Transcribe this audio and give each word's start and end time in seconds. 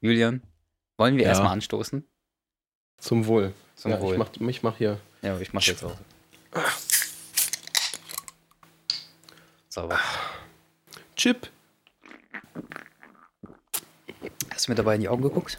Julian, 0.00 0.42
wollen 0.98 1.16
wir 1.16 1.24
Ja. 1.24 1.30
erstmal 1.30 1.52
anstoßen? 1.52 2.04
Zum 2.98 3.26
Wohl. 3.26 3.52
Zum 3.76 3.90
ja, 3.90 4.00
Wohl. 4.00 4.12
Ich 4.14 4.18
mach, 4.18 4.28
ich 4.48 4.62
mach 4.62 4.76
hier. 4.76 4.98
Ja, 5.22 5.38
ich 5.38 5.52
mach 5.52 5.62
jetzt 5.62 5.84
auch. 5.84 5.96
Sauber. 9.68 9.98
Chip. 11.16 11.48
Hast 14.50 14.66
du 14.66 14.72
mir 14.72 14.76
dabei 14.76 14.94
in 14.94 15.02
die 15.02 15.08
Augen 15.08 15.22
geguckt? 15.22 15.58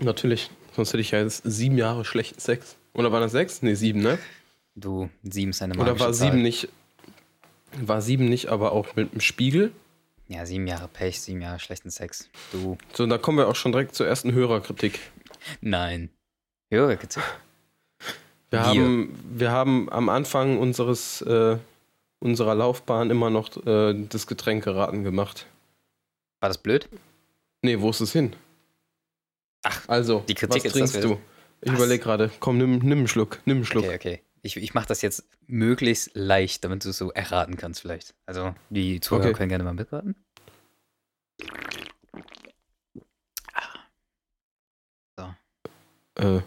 Natürlich. 0.00 0.50
Sonst 0.76 0.90
hätte 0.90 1.00
ich 1.00 1.10
ja 1.10 1.20
jetzt 1.20 1.42
sieben 1.44 1.78
Jahre 1.78 2.04
schlechten 2.04 2.38
Sex. 2.40 2.76
Oder 2.92 3.10
waren 3.12 3.22
das 3.22 3.32
sechs? 3.32 3.62
Nee, 3.62 3.74
sieben, 3.74 4.00
ne? 4.00 4.18
Du, 4.74 5.08
sieben 5.22 5.50
ist 5.50 5.62
eine 5.62 5.74
Oder 5.74 5.84
magische 5.86 6.04
war 6.04 6.12
Zahl. 6.12 6.30
sieben 6.30 6.42
nicht. 6.42 6.68
War 7.80 8.00
sieben 8.00 8.28
nicht, 8.28 8.48
aber 8.48 8.72
auch 8.72 8.94
mit 8.96 9.12
dem 9.12 9.20
Spiegel? 9.20 9.72
Ja, 10.28 10.44
sieben 10.44 10.66
Jahre 10.66 10.88
Pech, 10.88 11.20
sieben 11.20 11.40
Jahre 11.40 11.58
schlechten 11.58 11.90
Sex. 11.90 12.28
Du, 12.52 12.76
So, 12.92 13.04
und 13.04 13.10
da 13.10 13.18
kommen 13.18 13.38
wir 13.38 13.48
auch 13.48 13.56
schon 13.56 13.72
direkt 13.72 13.94
zur 13.94 14.06
ersten 14.06 14.32
Hörerkritik. 14.32 15.00
nein. 15.60 16.10
Höre 16.70 16.96
Kritik. 16.96 17.22
Wir 18.50 18.60
Wir. 18.60 18.66
haben, 18.66 19.18
wir 19.30 19.50
haben 19.50 19.90
am 19.90 20.10
Anfang 20.10 20.58
unseres, 20.58 21.22
äh, 21.22 21.56
unserer 22.20 22.54
Laufbahn 22.54 23.10
immer 23.10 23.30
noch 23.30 23.56
äh, 23.66 23.94
das 24.08 24.26
Getränkeraten 24.26 25.02
gemacht. 25.02 25.46
War 26.40 26.50
das 26.50 26.58
blöd? 26.58 26.88
Nee, 27.62 27.80
wo 27.80 27.88
ist 27.90 28.00
es 28.00 28.12
hin? 28.12 28.36
Ach, 29.62 29.88
Also, 29.88 30.24
die 30.28 30.34
Kritik 30.34 30.56
was 30.56 30.64
ist, 30.66 30.72
trinkst 30.72 31.04
du? 31.04 31.18
Ich 31.62 31.72
überlege 31.72 32.02
gerade. 32.02 32.30
Komm, 32.38 32.58
nimm, 32.58 32.78
nimm 32.78 32.98
einen 32.98 33.08
Schluck. 33.08 33.40
Nimm 33.46 33.58
einen 33.58 33.66
Schluck. 33.66 33.84
Okay, 33.84 33.94
okay. 33.96 34.22
Ich, 34.42 34.56
ich 34.56 34.74
mache 34.74 34.86
das 34.86 35.02
jetzt 35.02 35.24
möglichst 35.46 36.10
leicht, 36.14 36.64
damit 36.64 36.84
du 36.84 36.90
es 36.90 36.98
so 36.98 37.10
erraten 37.12 37.56
kannst 37.56 37.80
vielleicht. 37.80 38.14
Also 38.26 38.54
die 38.70 39.00
Zuhörer 39.00 39.28
Okay. 39.28 39.34
können 39.36 39.48
gerne 39.48 39.64
mal 39.64 39.74
mitraten. 39.74 40.14
Äh, 46.18 46.40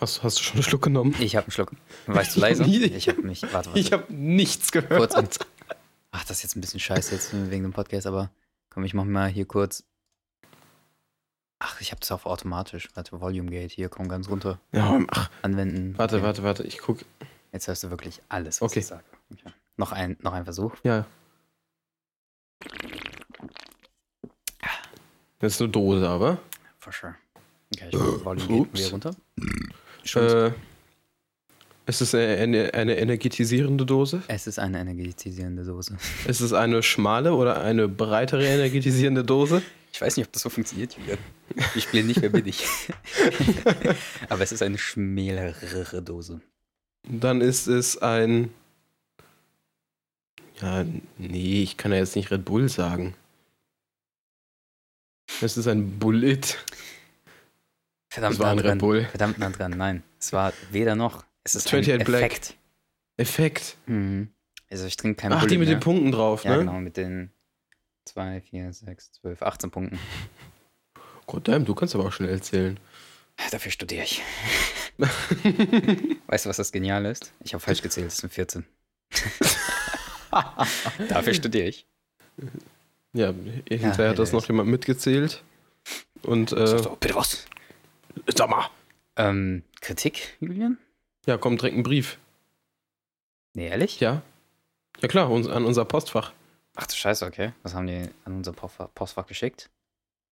hast, 0.00 0.22
hast 0.22 0.38
du 0.38 0.42
schon 0.42 0.54
einen 0.54 0.62
Schluck 0.64 0.82
genommen? 0.82 1.14
Ich 1.20 1.36
habe 1.36 1.46
einen 1.46 1.52
Schluck. 1.52 1.72
Warst 2.06 2.36
du 2.36 2.40
leise? 2.40 2.64
Ich 2.64 3.08
habe 3.08 3.22
mich. 3.22 3.42
Warte, 3.42 3.68
warte. 3.68 3.78
Ich 3.78 3.92
habe 3.92 4.12
nichts 4.12 4.72
gehört. 4.72 4.96
kurz 4.98 5.14
und. 5.14 5.38
Ach, 6.10 6.24
das 6.24 6.38
ist 6.38 6.42
jetzt 6.42 6.56
ein 6.56 6.60
bisschen 6.60 6.80
scheiße 6.80 7.14
jetzt 7.14 7.32
wegen 7.50 7.62
dem 7.62 7.72
Podcast, 7.72 8.06
aber 8.06 8.30
komm, 8.68 8.84
ich 8.84 8.94
mach 8.94 9.04
mal 9.04 9.28
hier 9.28 9.46
kurz. 9.46 9.84
Ach, 11.62 11.80
ich 11.80 11.90
habe 11.92 12.00
das 12.00 12.10
auf 12.10 12.24
automatisch. 12.26 12.88
Warte, 12.94 13.20
Volume 13.20 13.50
Gate 13.50 13.70
hier, 13.70 13.88
komm 13.90 14.08
ganz 14.08 14.28
runter. 14.30 14.58
Ja, 14.72 14.98
ach, 15.10 15.30
Anwenden. 15.42 15.96
warte, 15.98 16.16
Okay. 16.16 16.24
warte, 16.24 16.42
warte. 16.42 16.62
Ich 16.64 16.78
guck. 16.78 17.00
Jetzt 17.52 17.68
hörst 17.68 17.82
du 17.84 17.90
wirklich 17.90 18.20
alles, 18.28 18.60
was 18.60 18.70
Okay. 18.72 18.80
ich 18.80 18.86
sage. 18.86 19.04
Okay. 19.30 19.52
Noch, 19.76 19.92
ein, 19.92 20.16
noch 20.20 20.32
ein 20.32 20.44
Versuch. 20.44 20.74
Ja. 20.84 21.04
Das 25.38 25.54
ist 25.54 25.60
eine 25.60 25.70
Dose, 25.70 26.08
aber. 26.08 26.38
For 26.78 26.92
sure. 26.92 27.14
Okay, 27.74 27.88
ich 27.90 27.98
Volume 28.24 28.64
Gate 28.66 28.74
wieder 28.78 28.90
runter. 28.90 29.10
Schon. 30.04 30.22
Äh, 30.22 30.48
ist 30.48 30.54
es 31.98 32.14
eine, 32.14 32.36
eine, 32.36 32.74
eine 32.74 32.96
energetisierende 32.98 33.84
Dose? 33.84 34.22
Es 34.28 34.46
ist 34.46 34.58
eine 34.58 34.78
energetisierende 34.78 35.64
Dose. 35.64 35.96
Ist 36.26 36.40
es 36.40 36.52
eine 36.52 36.82
schmale 36.82 37.34
oder 37.34 37.60
eine 37.60 37.88
breitere 37.88 38.46
energetisierende 38.46 39.24
Dose? 39.24 39.62
Ich 39.92 40.00
weiß 40.00 40.16
nicht, 40.16 40.26
ob 40.26 40.32
das 40.32 40.42
so 40.42 40.50
funktioniert, 40.50 40.96
Julian. 40.96 41.18
Ich 41.74 41.84
spiele 41.84 42.04
nicht, 42.04 42.22
wer 42.22 42.30
bin 42.30 42.46
ich. 42.46 42.64
Aber 44.28 44.42
es 44.42 44.52
ist 44.52 44.62
eine 44.62 44.78
schmälere 44.78 46.00
Dose. 46.00 46.40
Dann 47.08 47.40
ist 47.40 47.66
es 47.66 47.98
ein. 47.98 48.52
Ja, 50.60 50.84
nee, 51.18 51.62
ich 51.62 51.76
kann 51.76 51.90
ja 51.90 51.98
jetzt 51.98 52.14
nicht 52.14 52.30
Red 52.30 52.44
Bull 52.44 52.68
sagen. 52.68 53.14
Es 55.40 55.56
ist 55.56 55.66
ein 55.66 55.98
Bullet. 55.98 56.40
Verdammt 58.10 58.38
nah 58.38 58.50
ein 58.50 58.58
Red 58.58 58.66
dran. 58.66 58.78
Bull. 58.78 59.04
Verdammt 59.06 59.38
nah 59.38 59.50
dran. 59.50 59.72
Nein, 59.76 60.02
es 60.20 60.32
war 60.32 60.52
weder 60.70 60.94
noch. 60.94 61.24
Es 61.44 61.54
ist 61.54 61.66
28 61.66 61.92
ein 61.94 62.04
Black. 62.04 62.22
Effekt. 62.22 62.56
Effekt. 63.16 63.76
Mhm. 63.86 64.28
Also 64.70 64.86
ich 64.86 64.96
trinke 64.96 65.20
kein 65.22 65.32
Ach, 65.32 65.40
Bullet 65.40 65.50
die 65.50 65.58
mit 65.58 65.68
mehr. 65.68 65.76
den 65.78 65.80
Punkten 65.82 66.12
drauf, 66.12 66.44
Ja, 66.44 66.52
ne? 66.52 66.58
genau, 66.58 66.74
mit 66.80 66.96
den 66.96 67.30
2, 68.04 68.40
4, 68.40 68.72
6, 68.72 69.12
12, 69.12 69.42
18 69.42 69.70
Punkten. 69.70 69.98
Goddamn, 71.26 71.64
du 71.64 71.74
kannst 71.74 71.94
aber 71.94 72.06
auch 72.06 72.12
schnell 72.12 72.30
erzählen. 72.30 72.78
Dafür 73.52 73.72
studiere 73.72 74.04
ich. 74.04 74.20
Weißt 76.26 76.44
du, 76.44 76.48
was 76.50 76.56
das 76.58 76.72
Geniale 76.72 77.10
ist? 77.10 77.32
Ich 77.42 77.54
habe 77.54 77.60
falsch 77.62 77.80
gezählt, 77.82 78.08
es 78.08 78.18
sind 78.18 78.32
14. 78.32 78.66
Dafür 81.08 81.34
studiere 81.34 81.68
ich. 81.68 81.86
Ja, 83.12 83.32
hinterher 83.68 84.04
Ja, 84.04 84.10
hat 84.10 84.18
das 84.18 84.32
noch 84.32 84.46
jemand 84.46 84.68
mitgezählt. 84.70 85.42
Und, 86.22 86.52
äh, 86.52 86.66
So, 86.78 86.96
bitte 87.00 87.14
was? 87.14 87.46
sag 88.34 88.50
mal. 88.50 88.68
Ähm, 89.16 89.62
Kritik, 89.80 90.36
Julian? 90.40 90.78
Ja, 91.26 91.36
komm, 91.36 91.56
direkt 91.58 91.74
einen 91.74 91.82
Brief. 91.82 92.18
Nee, 93.54 93.68
ehrlich? 93.68 94.00
Ja. 94.00 94.22
Ja, 95.00 95.08
klar, 95.08 95.30
uns, 95.30 95.48
an 95.48 95.64
unser 95.64 95.84
Postfach. 95.84 96.32
Ach 96.76 96.86
du 96.86 96.94
Scheiße, 96.94 97.26
okay. 97.26 97.52
Was 97.62 97.74
haben 97.74 97.86
die 97.86 98.08
an 98.24 98.36
unser 98.36 98.52
Postfach, 98.52 98.88
Postfach 98.94 99.26
geschickt? 99.26 99.68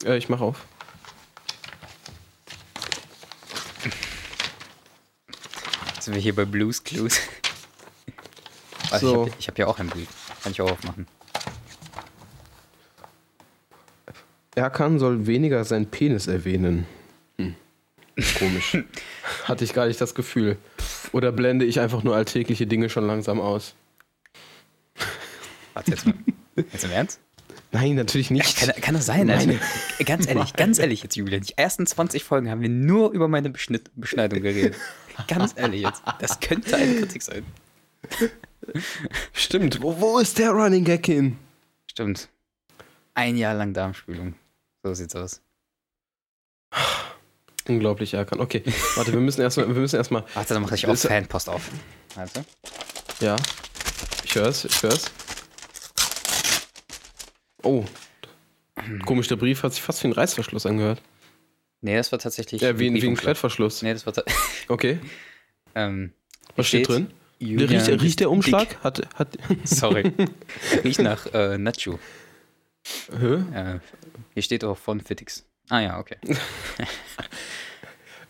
Äh, 0.05 0.17
ich 0.17 0.29
mach 0.29 0.41
auf. 0.41 0.65
Sind 6.01 6.15
wir 6.15 6.21
hier 6.23 6.35
bei 6.35 6.45
Blues 6.45 6.83
Clues? 6.83 7.21
Warte, 8.91 9.07
So. 9.07 9.27
ich 9.39 9.47
habe 9.47 9.47
hab 9.49 9.57
hier 9.57 9.69
auch 9.69 9.79
einen 9.79 9.91
Brief. 9.91 10.09
Kann 10.43 10.53
ich 10.53 10.61
auch 10.63 10.71
aufmachen. 10.71 11.07
Erkan 14.55 14.99
soll 14.99 15.27
weniger 15.27 15.65
seinen 15.65 15.91
Penis 15.91 16.27
erwähnen. 16.27 16.87
Hm. 17.37 17.55
Komisch. 18.39 18.77
Hatte 19.45 19.65
ich 19.65 19.73
gar 19.73 19.87
nicht 19.87 20.01
das 20.01 20.15
Gefühl. 20.15 20.57
Oder 21.13 21.33
blende 21.33 21.65
ich 21.65 21.81
einfach 21.81 22.03
nur 22.03 22.15
alltägliche 22.15 22.67
Dinge 22.67 22.91
schon 22.91 23.07
langsam 23.07 23.41
aus? 23.41 23.75
Warte 25.75 25.91
jetzt 25.93 26.07
mal. 26.07 26.15
Jetzt 26.57 26.85
im 26.85 26.91
Ernst? 26.91 27.21
Nein, 27.71 27.95
natürlich 27.97 28.31
nicht. 28.31 28.57
Kann, 28.57 28.73
kann 28.81 28.95
das 28.95 29.07
sein? 29.07 29.29
Also, 29.31 29.53
ganz 30.05 30.27
ehrlich, 30.27 30.55
ganz 30.55 30.79
ehrlich 30.79 31.03
jetzt, 31.03 31.17
Julian. 31.17 31.43
Die 31.43 31.57
ersten 31.57 31.87
20 31.87 32.25
Folgen 32.25 32.51
haben 32.51 32.63
wir 32.63 32.69
nur 32.69 33.11
über 33.13 33.29
meine 33.29 33.51
Beschnitt, 33.51 33.91
Beschneidung 33.95 34.43
geredet. 34.43 34.77
Ganz 35.29 35.53
ehrlich 35.57 35.83
jetzt. 35.83 36.03
Das 36.21 36.41
könnte 36.41 36.77
eine 36.77 36.97
Kritik 36.97 37.23
sein. 37.23 37.45
Stimmt. 39.33 39.83
Wo, 39.83 40.01
wo 40.01 40.19
ist 40.19 40.39
der 40.39 40.51
Running 40.51 40.85
Gag 40.85 41.05
hin? 41.07 41.37
Stimmt. 41.87 42.29
Ein 43.15 43.37
Jahr 43.37 43.55
lang 43.55 43.75
Darmspülung. 43.75 44.35
So 44.83 44.95
sieht's 44.95 45.15
aus. 45.15 45.43
Unglaublich, 47.69 48.15
Erkan. 48.15 48.41
Okay, 48.41 48.63
warte, 48.97 49.13
wir 49.13 49.21
müssen 49.21 49.43
erstmal, 49.43 49.69
wir 49.69 49.75
müssen 49.81 49.97
erstmal. 49.97 50.25
Warte, 50.35 50.55
dann 50.55 50.63
mache 50.63 50.75
ich 50.75 50.87
auch 50.87 50.93
Ist- 50.93 51.07
Fanpost 51.07 51.49
auf. 51.49 51.69
Warte. 52.15 52.45
Ja. 53.21 53.37
Ich 54.25 54.35
hör's, 54.35 54.65
ich 54.65 54.83
hör's. 54.83 55.05
Oh. 57.63 57.85
Komisch, 59.05 59.29
der 59.29 59.37
Brief 59.37 59.63
hat 59.63 59.73
sich 59.75 59.83
fast 59.83 60.03
wie 60.03 60.09
ein 60.09 60.13
Reißverschluss 60.13 60.65
angehört. 60.67 61.03
Nee, 61.81 61.97
das 61.97 62.11
war 62.11 62.19
tatsächlich. 62.19 62.61
Ja, 62.63 62.79
wie, 62.79 62.89
ein 62.89 62.95
wie 62.95 63.07
ein. 63.07 63.17
Klettverschluss. 63.17 63.83
Nee, 63.83 63.93
das 63.93 64.07
war. 64.07 64.15
Okay. 64.69 64.99
ähm, 65.75 66.13
Was 66.57 66.67
steht, 66.67 66.85
steht, 66.87 66.89
drin? 66.97 67.11
Julian 67.39 67.69
Riecht, 67.71 68.03
riecht 68.03 68.21
der 68.21 68.27
dick. 68.27 68.33
Umschlag? 68.33 68.83
Hat, 68.83 69.07
hat, 69.15 69.37
Sorry. 69.65 70.13
Riecht 70.85 71.01
nach 71.01 71.27
äh, 71.33 71.57
Nacho. 71.59 71.99
Hä? 73.19 73.35
Äh, 73.55 73.79
hier 74.35 74.43
steht 74.43 74.65
auch 74.65 74.77
von 74.79 75.01
Fittix. 75.01 75.45
Ah 75.71 75.81
ja, 75.81 75.99
okay. 75.99 76.17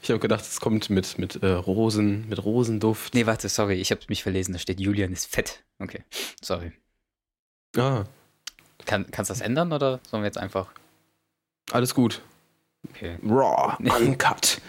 Ich 0.09 0.11
habe 0.11 0.21
gedacht, 0.21 0.41
es 0.41 0.59
kommt 0.59 0.89
mit, 0.89 1.19
mit 1.19 1.43
äh, 1.43 1.49
Rosen, 1.49 2.27
mit 2.31 2.43
Rosenduft. 2.43 3.13
Nee, 3.13 3.27
warte, 3.27 3.51
sorry, 3.51 3.75
ich 3.75 3.91
habe 3.91 4.01
mich 4.09 4.23
verlesen. 4.23 4.55
Da 4.55 4.59
steht 4.59 4.81
Julian 4.81 5.13
ist 5.13 5.27
fett. 5.27 5.63
Okay, 5.79 6.03
sorry. 6.41 6.73
Ah, 7.77 8.05
Kann, 8.87 9.11
kannst 9.11 9.29
du 9.29 9.33
das 9.35 9.43
ändern 9.43 9.71
oder 9.71 10.01
sollen 10.09 10.23
wir 10.23 10.27
jetzt 10.29 10.39
einfach. 10.39 10.69
alles 11.73 11.95
gut. 11.95 12.23
Okay. 12.89 13.19
Raw, 13.23 13.77
uncut. 14.01 14.63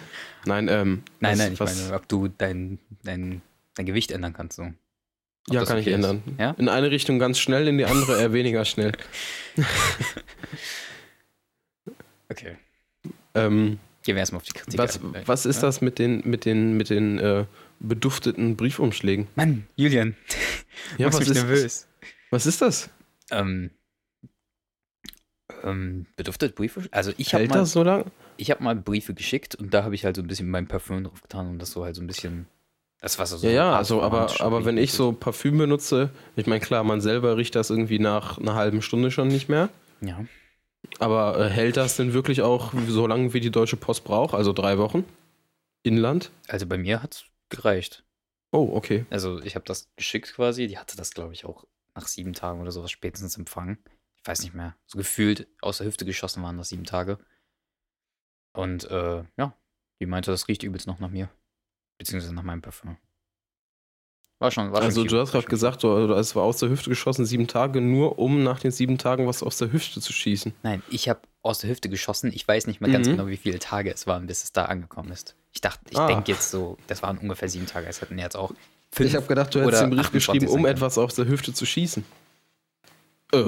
Nein, 0.44 0.68
ähm. 0.68 1.04
Nein, 1.22 1.38
nein, 1.38 1.54
ich 1.54 1.60
was, 1.62 1.84
meine, 1.84 1.96
ob 1.96 2.06
du 2.10 2.28
dein, 2.28 2.78
dein, 3.04 3.42
dein 3.75 3.86
Gewicht 3.86 4.12
ändern 4.12 4.34
kannst. 4.34 4.58
So. 4.58 4.64
Ob 4.64 4.74
Ja, 5.54 5.64
kann 5.64 5.78
ich 5.78 5.84
okay 5.84 5.92
ist. 5.92 5.96
ändern. 5.96 6.22
Ja? 6.38 6.52
In 6.58 6.68
eine 6.68 6.92
Richtung 6.92 7.18
ganz 7.18 7.40
schnell, 7.40 7.66
in 7.69 7.78
die 7.78 7.86
andere 7.86 8.19
eher 8.19 8.34
weniger 8.34 8.66
schnell. 8.66 8.92
Okay. 12.31 12.58
Ähm, 13.34 13.80
Gehen 14.10 14.16
wir 14.16 14.22
erstmal 14.22 14.38
auf 14.38 14.44
die 14.48 14.54
Kritik. 14.54 14.80
was, 14.80 14.98
ein. 14.98 15.22
was 15.28 15.46
ist 15.46 15.62
das 15.62 15.82
mit 15.82 16.00
den, 16.00 16.28
mit 16.28 16.44
den, 16.44 16.76
mit 16.78 16.90
den 16.90 17.20
äh, 17.20 17.46
bedufteten 17.80 18.56
Briefumschlägen? 18.56 19.28
Mann, 19.36 19.68
Julian, 19.76 20.16
Ja, 20.98 21.06
machst 21.06 21.20
was 21.20 21.28
mich 21.28 21.38
ist, 21.38 21.44
nervös. 21.44 21.88
was 22.32 22.48
ist 22.48 22.60
das? 22.64 22.90
Ähm, 23.30 23.70
ähm, 25.64 26.08
beduftet 26.16 26.56
Briefe? 26.56 26.88
Also 26.90 27.12
ich 27.18 27.36
habe 27.36 27.48
mal, 27.50 27.68
so 27.68 27.84
lang? 27.84 28.06
ich 28.38 28.50
hab 28.50 28.62
mal 28.62 28.76
Briefe 28.76 29.14
geschickt 29.14 29.54
und 29.54 29.76
da 29.76 29.84
habe 29.84 29.94
ich 29.94 30.06
halt 30.06 30.16
so 30.16 30.24
ein 30.24 30.28
bisschen 30.28 30.50
mein 30.50 30.66
Parfüm 30.66 31.04
drauf 31.04 31.22
getan 31.22 31.48
und 31.48 31.60
das 31.60 31.70
so 31.70 31.84
halt 31.84 31.96
so 31.96 32.02
ein 32.02 32.08
bisschen. 32.08 32.48
Das 33.02 33.20
war 33.20 33.28
so. 33.28 33.38
Ja, 33.46 33.52
ja, 33.54 33.78
also, 33.78 34.02
aber, 34.02 34.42
aber 34.42 34.66
wenn 34.66 34.80
ich 34.80 34.92
so 34.92 35.12
Parfüm 35.12 35.60
benutze, 35.60 36.10
ich 36.36 36.48
meine, 36.48 36.62
klar, 36.62 36.84
man 36.84 37.00
selber 37.00 37.38
riecht 37.38 37.54
das 37.54 37.70
irgendwie 37.70 38.00
nach 38.00 38.40
einer 38.40 38.56
halben 38.56 38.82
Stunde 38.82 39.12
schon 39.12 39.28
nicht 39.28 39.50
mehr. 39.50 39.70
Ja. 40.02 40.26
Aber 41.00 41.40
äh, 41.40 41.50
hält 41.50 41.78
das 41.78 41.96
denn 41.96 42.13
wirklich 42.13 42.42
auch 42.42 42.74
so 42.88 43.07
lange, 43.07 43.34
wie 43.34 43.40
die 43.40 43.51
Deutsche 43.51 43.78
Post 43.78 44.04
braucht? 44.04 44.34
Also 44.34 44.54
drei 44.54 44.78
Wochen? 44.78 45.06
Inland? 45.81 46.31
Also 46.48 46.68
bei 46.68 46.78
mir 46.78 47.01
hat 47.01 47.16
es 47.16 47.25
gereicht. 47.50 48.04
Oh, 48.51 48.72
okay. 48.74 49.06
Also 49.10 49.42
ich 49.42 49.56
habe 49.56 49.66
das 49.66 49.90
geschickt 49.96 50.34
quasi. 50.34 50.68
Die 50.68 50.78
hatte 50.78 50.98
das, 50.98 51.12
glaube 51.12 51.34
ich, 51.34 51.46
auch 51.46 51.66
nach 51.96 52.07
sieben 52.07 52.34
Tagen 52.34 52.62
oder 52.62 52.72
sowas 52.72 52.92
spätestens 52.92 53.38
empfangen. 53.38 53.80
Ich 54.18 54.28
weiß 54.28 54.42
nicht 54.44 54.54
mehr. 54.54 54.75
So 54.88 54.98
gefühlt 54.98 55.48
aus 55.62 55.78
der 55.78 55.88
Hüfte 55.88 56.06
geschossen 56.06 56.44
waren 56.44 56.57
das 56.57 56.69
sieben 56.69 56.84
Tage. 56.84 57.18
Und 58.54 58.84
äh, 58.92 59.24
ja, 59.38 59.57
die 60.02 60.06
meinte, 60.06 60.31
das 60.31 60.48
riecht 60.48 60.63
übelst 60.63 60.88
noch 60.88 61.00
nach 61.00 61.10
mir. 61.10 61.30
Beziehungsweise 61.98 62.34
nach 62.34 62.44
meinem 62.44 62.62
Parfum. 62.62 62.98
War 64.40 64.52
schon, 64.52 64.72
war 64.72 64.78
schon 64.78 64.86
Also 64.86 65.02
cute, 65.02 65.12
du 65.12 65.20
hast 65.20 65.28
war 65.28 65.32
gerade 65.34 65.44
schon 65.44 65.50
gesagt, 65.50 65.84
du, 65.84 66.14
es 66.14 66.34
war 66.36 66.44
aus 66.44 66.58
der 66.58 66.70
Hüfte 66.70 66.90
geschossen, 66.90 67.26
sieben 67.26 67.48
Tage, 67.48 67.82
nur 67.82 68.18
um 68.20 68.42
nach 68.44 68.60
den 68.60 68.72
sieben 68.72 68.98
Tagen 68.98 69.28
was 69.28 69.44
aus 69.44 69.58
der 69.58 69.72
Hüfte 69.74 70.00
zu 70.00 70.14
schießen. 70.14 70.54
Nein, 70.64 70.82
ich 70.90 71.10
habe 71.10 71.20
aus 71.42 71.60
der 71.60 71.70
Hüfte 71.70 71.90
geschossen. 71.90 72.32
Ich 72.34 72.48
weiß 72.48 72.68
nicht 72.68 72.80
mehr 72.80 72.90
ganz 72.90 73.08
Mhm. 73.08 73.12
genau, 73.14 73.28
wie 73.28 73.38
viele 73.38 73.60
Tage 73.60 73.92
es 73.94 74.08
waren, 74.08 74.28
bis 74.28 74.44
es 74.44 74.54
da 74.54 74.66
angekommen 74.66 75.12
ist. 75.12 75.36
Ich 75.52 75.60
dachte, 75.62 75.82
ich 75.90 75.98
Ah. 75.98 76.08
denke 76.08 76.32
jetzt 76.32 76.52
so, 76.52 76.78
das 76.88 77.04
waren 77.04 77.18
ungefähr 77.18 77.50
sieben 77.50 77.66
Tage. 77.66 77.88
Es 77.88 78.00
hätten 78.02 78.18
jetzt 78.18 78.38
auch 78.38 78.52
fünf 78.94 79.10
Ich 79.10 79.16
habe 79.16 79.26
gedacht, 79.28 79.54
du 79.54 79.60
hättest 79.62 79.82
den 79.84 79.90
Brief 79.90 80.00
28 80.08 80.12
geschrieben, 80.14 80.48
um 80.48 80.66
etwas 80.66 80.98
aus 80.98 81.16
der 81.16 81.28
Hüfte 81.28 81.54
zu 81.54 81.66
schießen. 81.66 82.06
Äh, 83.34 83.44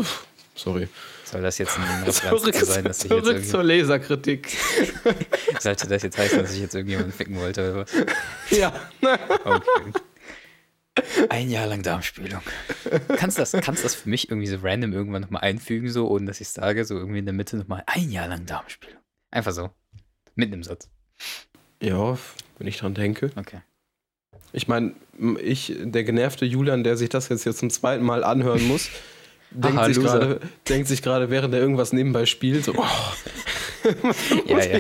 sorry. 0.55 0.89
Soll 1.23 1.41
das 1.41 1.57
jetzt 1.57 1.77
ein 1.77 1.83
Referenz 2.05 2.41
dazu 2.43 2.65
sein, 2.65 2.83
dass 2.83 2.97
ich 3.05 3.09
jetzt 3.11 3.19
zurück 3.23 3.25
irgendwie, 3.27 3.47
zur 3.49 3.63
Laserkritik. 3.63 4.57
sollte 5.59 5.87
das 5.87 6.03
jetzt 6.03 6.17
heißen, 6.17 6.39
dass 6.41 6.53
ich 6.53 6.59
jetzt 6.59 6.75
irgendjemanden 6.75 7.13
ficken 7.13 7.37
wollte 7.39 7.71
oder 7.71 7.81
was? 7.85 7.91
ja. 8.49 8.73
Okay. 9.45 9.93
Ein 11.29 11.49
Jahr 11.49 11.67
lang 11.67 11.83
Darmspülung. 11.83 12.41
Kannst 13.15 13.37
du 13.37 13.41
das, 13.41 13.51
kannst 13.63 13.85
das 13.85 13.95
für 13.95 14.09
mich 14.09 14.29
irgendwie 14.29 14.47
so 14.47 14.57
random 14.61 14.91
irgendwann 14.91 15.21
nochmal 15.21 15.41
einfügen, 15.41 15.89
so, 15.89 16.09
ohne 16.09 16.25
dass 16.25 16.41
ich 16.41 16.49
sage, 16.49 16.83
so 16.83 16.97
irgendwie 16.97 17.19
in 17.19 17.25
der 17.25 17.33
Mitte 17.33 17.55
nochmal 17.57 17.83
ein 17.87 18.11
Jahr 18.11 18.27
lang 18.27 18.45
Darmspülung. 18.45 18.99
Einfach 19.31 19.53
so. 19.53 19.69
Mitten 20.35 20.53
im 20.53 20.63
Satz. 20.63 20.89
Ja, 21.81 22.17
wenn 22.57 22.67
ich 22.67 22.77
dran 22.77 22.93
denke. 22.93 23.31
Okay. 23.35 23.61
Ich 24.53 24.67
meine, 24.67 24.93
ich, 25.41 25.73
der 25.79 26.03
genervte 26.03 26.45
Julian, 26.45 26.83
der 26.83 26.97
sich 26.97 27.09
das 27.09 27.29
jetzt, 27.29 27.45
jetzt 27.45 27.59
zum 27.59 27.69
zweiten 27.69 28.03
Mal 28.03 28.23
anhören 28.23 28.67
muss, 28.67 28.89
denkt, 29.51 29.77
Haha, 29.77 29.85
sich 29.85 29.99
gerade, 29.99 30.41
denkt 30.67 30.87
sich 30.87 31.01
gerade, 31.01 31.29
während 31.29 31.53
er 31.53 31.61
irgendwas 31.61 31.93
nebenbei 31.93 32.25
spielt, 32.25 32.65
so, 32.65 32.73
oh, 32.75 32.85
Ja, 34.45 34.63
ja. 34.63 34.79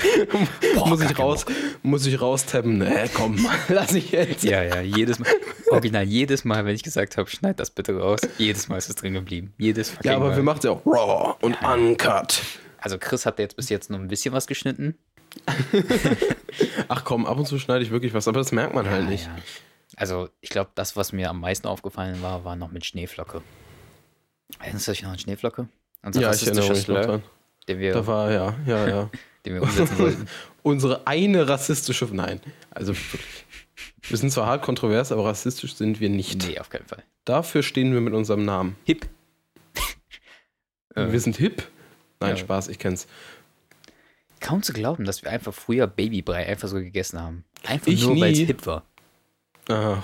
Boah, 0.75 0.87
muss, 0.89 1.01
ich 1.01 1.17
raus, 1.19 1.45
muss 1.83 2.05
ich 2.05 2.19
raustappen. 2.21 2.77
Nee, 2.79 3.09
komm, 3.13 3.47
lass 3.69 3.93
ich 3.93 4.11
jetzt. 4.11 4.43
Ja, 4.43 4.63
ja, 4.63 4.81
jedes 4.81 5.19
Mal. 5.19 5.29
Original, 5.69 6.03
jedes 6.03 6.43
Mal, 6.45 6.65
wenn 6.65 6.75
ich 6.75 6.83
gesagt 6.83 7.17
habe, 7.17 7.29
schneid 7.29 7.59
das 7.59 7.71
bitte 7.71 7.97
raus, 7.97 8.19
jedes 8.37 8.67
Mal 8.67 8.77
ist 8.77 8.89
es 8.89 8.95
drin 8.95 9.13
geblieben. 9.13 9.53
Jedes 9.57 9.93
Ja, 10.03 10.15
aber 10.15 10.29
Mal. 10.29 10.35
wir 10.37 10.43
machen 10.43 10.57
es 10.59 10.63
ja 10.65 10.71
auch 10.71 10.85
raw 10.85 11.35
und 11.41 11.57
Ja. 11.61 11.73
uncut. 11.73 12.41
Also 12.79 12.97
Chris 12.97 13.25
hat 13.25 13.39
jetzt 13.39 13.55
bis 13.55 13.69
jetzt 13.69 13.89
noch 13.89 13.99
ein 13.99 14.07
bisschen 14.07 14.33
was 14.33 14.47
geschnitten. 14.47 14.95
Ach 16.87 17.03
komm, 17.05 17.25
ab 17.25 17.37
und 17.37 17.45
zu 17.47 17.57
schneide 17.59 17.83
ich 17.83 17.91
wirklich 17.91 18.13
was, 18.13 18.27
aber 18.27 18.39
das 18.39 18.51
merkt 18.51 18.73
man 18.73 18.89
halt 18.89 19.07
nicht. 19.07 19.29
Also 19.95 20.29
ich 20.41 20.49
glaube, 20.49 20.71
das, 20.75 20.95
was 20.95 21.11
mir 21.13 21.29
am 21.29 21.39
meisten 21.39 21.67
aufgefallen 21.67 22.21
war, 22.21 22.43
war 22.43 22.55
noch 22.55 22.71
mit 22.71 22.85
Schneeflocke. 22.85 23.41
Erinnerst 24.59 24.87
du 24.87 24.91
dich 24.91 25.03
noch 25.03 25.11
an 25.11 25.19
Schneeflocke? 25.19 25.67
Unser 26.03 26.21
Ja, 26.21 26.33
ich 26.33 26.45
erinnere 26.45 26.69
mich 26.69 26.87
noch 26.87 27.01
dran. 27.01 27.23
Den 27.73 27.79
wir, 27.79 27.93
Da 27.93 28.07
war, 28.07 28.31
ja, 28.31 28.55
ja, 28.65 28.87
ja. 28.87 29.09
den 29.45 29.55
wir 29.55 29.63
umsetzen 29.63 29.97
wollten. 29.99 30.27
Unsere 30.63 31.07
eine 31.07 31.47
rassistische, 31.47 32.07
nein, 32.11 32.39
also 32.69 32.95
wirklich. 32.95 33.45
Wir 34.03 34.17
sind 34.17 34.31
zwar 34.31 34.47
hart 34.47 34.61
kontrovers, 34.63 35.11
aber 35.11 35.25
rassistisch 35.25 35.75
sind 35.75 35.99
wir 35.99 36.09
nicht. 36.09 36.47
Nee, 36.47 36.59
auf 36.59 36.69
keinen 36.69 36.85
Fall. 36.87 37.03
Dafür 37.25 37.63
stehen 37.63 37.93
wir 37.93 38.01
mit 38.01 38.13
unserem 38.13 38.45
Namen. 38.45 38.75
Hip. 38.83 39.07
Wir 40.95 41.19
sind 41.21 41.37
hip. 41.37 41.63
Nein, 42.19 42.31
Ja. 42.31 42.37
Spaß, 42.37 42.67
ich 42.67 42.77
kenn's. 42.79 43.07
kaum 44.41 44.61
zu 44.61 44.73
glauben, 44.73 45.05
dass 45.05 45.23
wir 45.23 45.31
einfach 45.31 45.53
früher 45.53 45.87
Babybrei 45.87 46.45
einfach 46.47 46.67
so 46.67 46.75
gegessen 46.77 47.21
haben. 47.21 47.45
Einfach 47.65 47.87
Ich 47.87 48.03
nur, 48.03 48.19
weil 48.19 48.33
es 48.33 48.39
hip 48.39 48.65
war. 48.65 48.83
Ah, 49.69 50.03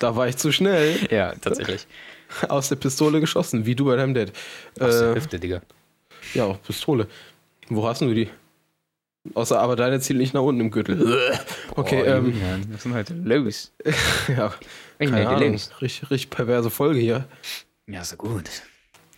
da 0.00 0.16
war 0.16 0.26
ich 0.26 0.36
zu 0.38 0.50
schnell. 0.52 0.96
Ja, 1.10 1.34
tatsächlich. 1.34 1.86
Aus 2.48 2.68
der 2.68 2.76
Pistole 2.76 3.20
geschossen, 3.20 3.66
wie 3.66 3.74
du 3.74 3.84
bei 3.86 3.96
deinem 3.96 4.14
Dad. 4.14 4.32
Aus 4.78 4.98
der 4.98 5.12
Äh, 5.12 5.14
Hüfte, 5.16 5.38
Digga. 5.40 5.60
ja, 6.34 6.44
auch 6.44 6.62
Pistole. 6.62 7.06
Wo 7.68 7.86
hast 7.86 8.00
du 8.00 8.12
die? 8.14 8.28
Außer 9.34 9.60
aber 9.60 9.76
deine 9.76 10.00
zielt 10.00 10.18
nicht 10.18 10.32
nach 10.32 10.40
unten 10.42 10.60
im 10.62 10.70
Gürtel. 10.70 10.98
Okay, 11.76 12.02
oh, 12.02 12.06
ähm, 12.06 12.66
was 12.72 12.82
denn 12.82 12.94
heute 12.94 13.14
los? 13.14 13.70
ja, 14.28 14.52
denn 14.98 15.10
keine 15.10 15.28
Ahnung. 15.28 15.52
los? 15.52 15.70
Richtig, 15.80 16.10
richtig 16.10 16.30
perverse 16.30 16.68
Folge 16.68 16.98
hier. 16.98 17.28
Ja, 17.86 18.02
ja 18.02 18.16
gut. 18.16 18.50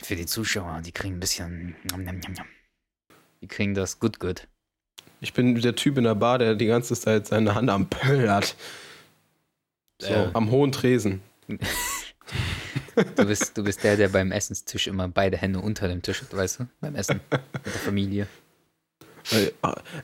Für 0.02 0.16
die 0.16 0.26
Zuschauer, 0.26 0.82
die 0.84 0.92
kriegen 0.92 1.14
ein 1.16 1.20
bisschen. 1.20 1.74
Die 3.40 3.46
kriegen 3.48 3.74
das 3.74 3.98
gut, 4.00 4.20
gut. 4.20 4.48
Ich 5.20 5.32
bin 5.32 5.54
der 5.60 5.74
Typ 5.76 5.96
in 5.96 6.04
der 6.04 6.14
Bar, 6.14 6.38
der 6.38 6.54
die 6.56 6.66
ganze 6.66 6.94
Zeit 6.94 7.26
seine 7.28 7.54
Hand 7.54 7.70
am 7.70 7.88
Pöll 7.88 8.28
hat. 8.30 8.54
So, 10.00 10.08
Äh. 10.12 10.28
am 10.34 10.50
hohen 10.50 10.72
Tresen. 10.72 11.22
Du 13.16 13.26
bist, 13.26 13.56
du 13.56 13.64
bist 13.64 13.82
der, 13.84 13.96
der 13.96 14.08
beim 14.08 14.32
Essenstisch 14.32 14.86
immer 14.86 15.08
beide 15.08 15.36
Hände 15.36 15.60
unter 15.60 15.88
dem 15.88 16.02
Tisch 16.02 16.20
hat, 16.22 16.34
weißt 16.36 16.60
du? 16.60 16.66
Beim 16.80 16.94
Essen 16.94 17.20
mit 17.30 17.66
der 17.66 17.72
Familie. 17.72 18.26
Äh, 19.30 19.50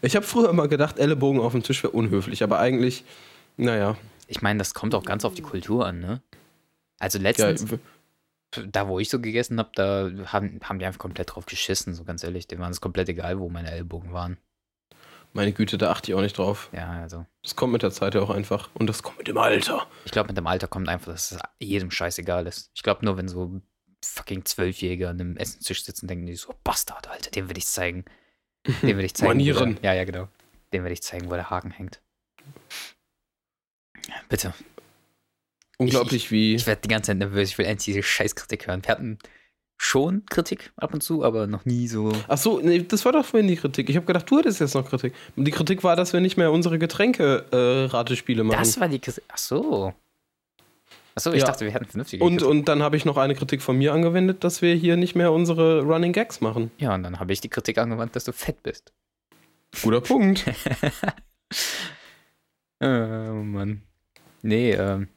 Ich 0.02 0.16
habe 0.16 0.24
früher 0.24 0.48
immer 0.50 0.68
gedacht, 0.68 0.98
Ellenbogen 0.98 1.40
auf 1.40 1.52
dem 1.52 1.62
Tisch 1.62 1.82
wäre 1.82 1.92
unhöflich, 1.92 2.42
aber 2.42 2.58
eigentlich, 2.58 3.04
naja. 3.56 3.96
Ich 4.26 4.42
meine, 4.42 4.58
das 4.58 4.74
kommt 4.74 4.94
auch 4.94 5.04
ganz 5.04 5.24
auf 5.24 5.34
die 5.34 5.42
Kultur 5.42 5.86
an, 5.86 6.00
ne? 6.00 6.20
Also 6.98 7.18
Ja, 7.18 7.22
letztens, 7.24 7.70
w- 7.70 7.78
da 8.70 8.88
wo 8.88 8.98
ich 8.98 9.08
so 9.10 9.20
gegessen 9.20 9.58
habe, 9.58 9.70
da 9.74 10.10
haben, 10.32 10.60
haben 10.62 10.78
die 10.78 10.84
einfach 10.86 10.98
komplett 10.98 11.34
drauf 11.34 11.46
geschissen, 11.46 11.94
so 11.94 12.04
ganz 12.04 12.22
ehrlich. 12.24 12.46
Denen 12.48 12.60
war 12.62 12.70
es 12.70 12.80
komplett 12.80 13.08
egal, 13.08 13.38
wo 13.38 13.48
meine 13.48 13.70
Ellbogen 13.70 14.12
waren. 14.12 14.38
Meine 15.32 15.52
Güte, 15.52 15.78
da 15.78 15.90
achte 15.90 16.10
ich 16.10 16.16
auch 16.16 16.20
nicht 16.20 16.38
drauf. 16.38 16.70
Ja, 16.72 16.90
also. 16.90 17.26
Das 17.42 17.56
kommt 17.56 17.72
mit 17.72 17.82
der 17.82 17.90
Zeit 17.90 18.14
ja 18.14 18.20
auch 18.20 18.30
einfach. 18.30 18.70
Und 18.74 18.86
das 18.86 19.02
kommt 19.02 19.18
mit 19.18 19.28
dem 19.28 19.38
Alter. 19.38 19.86
Ich 20.04 20.12
glaube, 20.12 20.28
mit 20.28 20.36
dem 20.36 20.46
Alter 20.46 20.68
kommt 20.68 20.88
einfach, 20.88 21.12
dass 21.12 21.32
es 21.32 21.40
jedem 21.60 21.90
scheißegal 21.90 22.46
ist. 22.46 22.70
Ich 22.74 22.82
glaube, 22.82 23.04
nur 23.04 23.16
wenn 23.16 23.28
so 23.28 23.60
fucking 24.04 24.44
Zwölfjähriger 24.44 25.10
an 25.10 25.20
einem 25.20 25.36
Essenstisch 25.36 25.84
sitzen, 25.84 26.06
denken 26.06 26.26
die 26.26 26.36
so, 26.36 26.54
Bastard, 26.64 27.08
Alter, 27.08 27.30
dem 27.30 27.48
will 27.48 27.58
ich 27.58 27.66
zeigen. 27.66 28.04
Dem 28.82 28.96
will 28.96 29.04
ich 29.04 29.14
zeigen. 29.14 29.28
Manieren. 29.28 29.76
Der, 29.76 29.92
ja, 29.92 29.98
ja, 29.98 30.04
genau. 30.04 30.28
Dem 30.72 30.84
will 30.84 30.92
ich 30.92 31.02
zeigen, 31.02 31.30
wo 31.30 31.34
der 31.34 31.50
Haken 31.50 31.70
hängt. 31.70 32.00
Bitte. 34.28 34.54
Unglaublich 35.78 36.30
wie. 36.30 36.54
Ich 36.54 36.66
werde 36.66 36.82
die 36.82 36.88
ganze 36.88 37.08
Zeit 37.08 37.18
nervös. 37.18 37.50
Ich 37.50 37.58
will 37.58 37.66
endlich 37.66 37.84
diese 37.84 38.02
Scheißkritik 38.02 38.66
hören. 38.66 38.82
Wir 38.84 38.90
hatten 38.90 39.18
schon 39.80 40.26
Kritik 40.26 40.72
ab 40.76 40.92
und 40.92 41.02
zu, 41.02 41.24
aber 41.24 41.46
noch 41.46 41.64
nie 41.64 41.86
so. 41.88 42.12
Ach 42.26 42.36
so, 42.36 42.60
nee, 42.60 42.80
das 42.82 43.04
war 43.04 43.12
doch 43.12 43.24
vorhin 43.24 43.46
die 43.48 43.56
Kritik. 43.56 43.88
Ich 43.88 43.96
habe 43.96 44.04
gedacht, 44.06 44.28
du 44.30 44.38
hättest 44.38 44.60
jetzt 44.60 44.74
noch 44.74 44.88
Kritik. 44.88 45.14
Und 45.36 45.44
die 45.44 45.50
Kritik 45.52 45.84
war, 45.84 45.94
dass 45.96 46.12
wir 46.12 46.20
nicht 46.20 46.36
mehr 46.36 46.50
unsere 46.52 46.78
Getränke-Ratespiele 46.78 48.42
machen. 48.44 48.58
Das 48.58 48.78
war 48.80 48.88
die 48.88 48.98
Kritik. 48.98 49.22
Ach 49.28 49.38
so. 49.38 49.94
Ach 51.14 51.20
so, 51.22 51.32
ich 51.32 51.40
Ja. 51.40 51.46
dachte, 51.46 51.64
wir 51.64 51.72
hätten 51.72 51.86
vernünftige 51.86 52.22
und, 52.24 52.32
Kritik. 52.38 52.48
und 52.48 52.68
dann 52.68 52.82
habe 52.82 52.96
ich 52.96 53.04
noch 53.04 53.16
eine 53.16 53.34
Kritik 53.34 53.62
von 53.62 53.78
mir 53.78 53.92
angewendet, 53.92 54.42
dass 54.44 54.62
wir 54.62 54.74
hier 54.74 54.96
nicht 54.96 55.14
mehr 55.14 55.32
unsere 55.32 55.82
Running 55.82 56.12
Gags 56.12 56.40
machen. 56.40 56.70
ja, 56.78 56.94
und 56.94 57.02
dann 57.04 57.18
habe 57.20 57.32
ich 57.32 57.40
die 57.40 57.48
Kritik 57.48 57.78
angewandt, 57.78 58.14
dass 58.16 58.24
du 58.24 58.32
fett 58.32 58.62
bist. 58.62 58.92
Guter 59.82 60.00
Punkt. 60.00 60.44
Oh 62.80 62.86
Mann. 62.86 63.82
Nee, 64.42 64.72
ähm. 64.72 65.08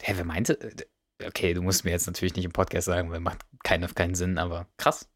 Hä, 0.00 0.14
wer 0.16 0.24
meinte? 0.24 0.58
Okay, 1.26 1.54
du 1.54 1.62
musst 1.62 1.84
mir 1.84 1.90
jetzt 1.90 2.06
natürlich 2.06 2.34
nicht 2.34 2.44
im 2.44 2.52
Podcast 2.52 2.86
sagen, 2.86 3.10
weil 3.10 3.20
macht 3.20 3.40
keinen, 3.64 3.92
keinen 3.94 4.14
Sinn, 4.14 4.38
aber 4.38 4.66
krass. 4.76 5.08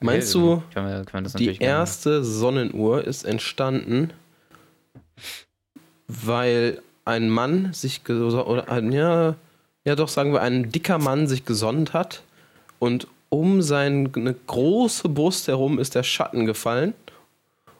Meinst 0.00 0.34
Okay, 0.34 0.44
du, 0.44 0.62
können 0.74 0.88
wir, 0.88 1.04
können 1.04 1.24
wir 1.24 1.30
das 1.30 1.32
Die 1.34 1.56
erste 1.58 2.24
Sonnenuhr 2.24 3.04
ist 3.04 3.24
entstanden, 3.24 4.12
weil 6.08 6.82
ein 7.04 7.30
Mann 7.30 7.72
sich 7.72 8.08
oder 8.08 8.68
ein, 8.68 8.92
ja, 8.92 9.36
ja 9.84 9.94
doch 9.94 10.08
sagen 10.08 10.32
wir 10.32 10.42
ein 10.42 10.72
dicker 10.72 10.98
Mann 10.98 11.26
sich 11.26 11.44
gesonnt 11.44 11.92
hat 11.92 12.22
und 12.78 13.06
um 13.28 13.62
seine 13.62 14.08
große 14.46 15.08
Brust 15.08 15.48
herum 15.48 15.78
ist 15.78 15.94
der 15.94 16.02
Schatten 16.02 16.46
gefallen 16.46 16.94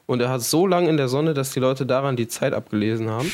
und 0.05 0.21
er 0.21 0.29
hat 0.29 0.41
so 0.41 0.67
lange 0.67 0.89
in 0.89 0.97
der 0.97 1.07
Sonne, 1.07 1.33
dass 1.33 1.51
die 1.51 1.59
Leute 1.59 1.85
daran 1.85 2.15
die 2.15 2.27
Zeit 2.27 2.53
abgelesen 2.53 3.09
haben. 3.09 3.31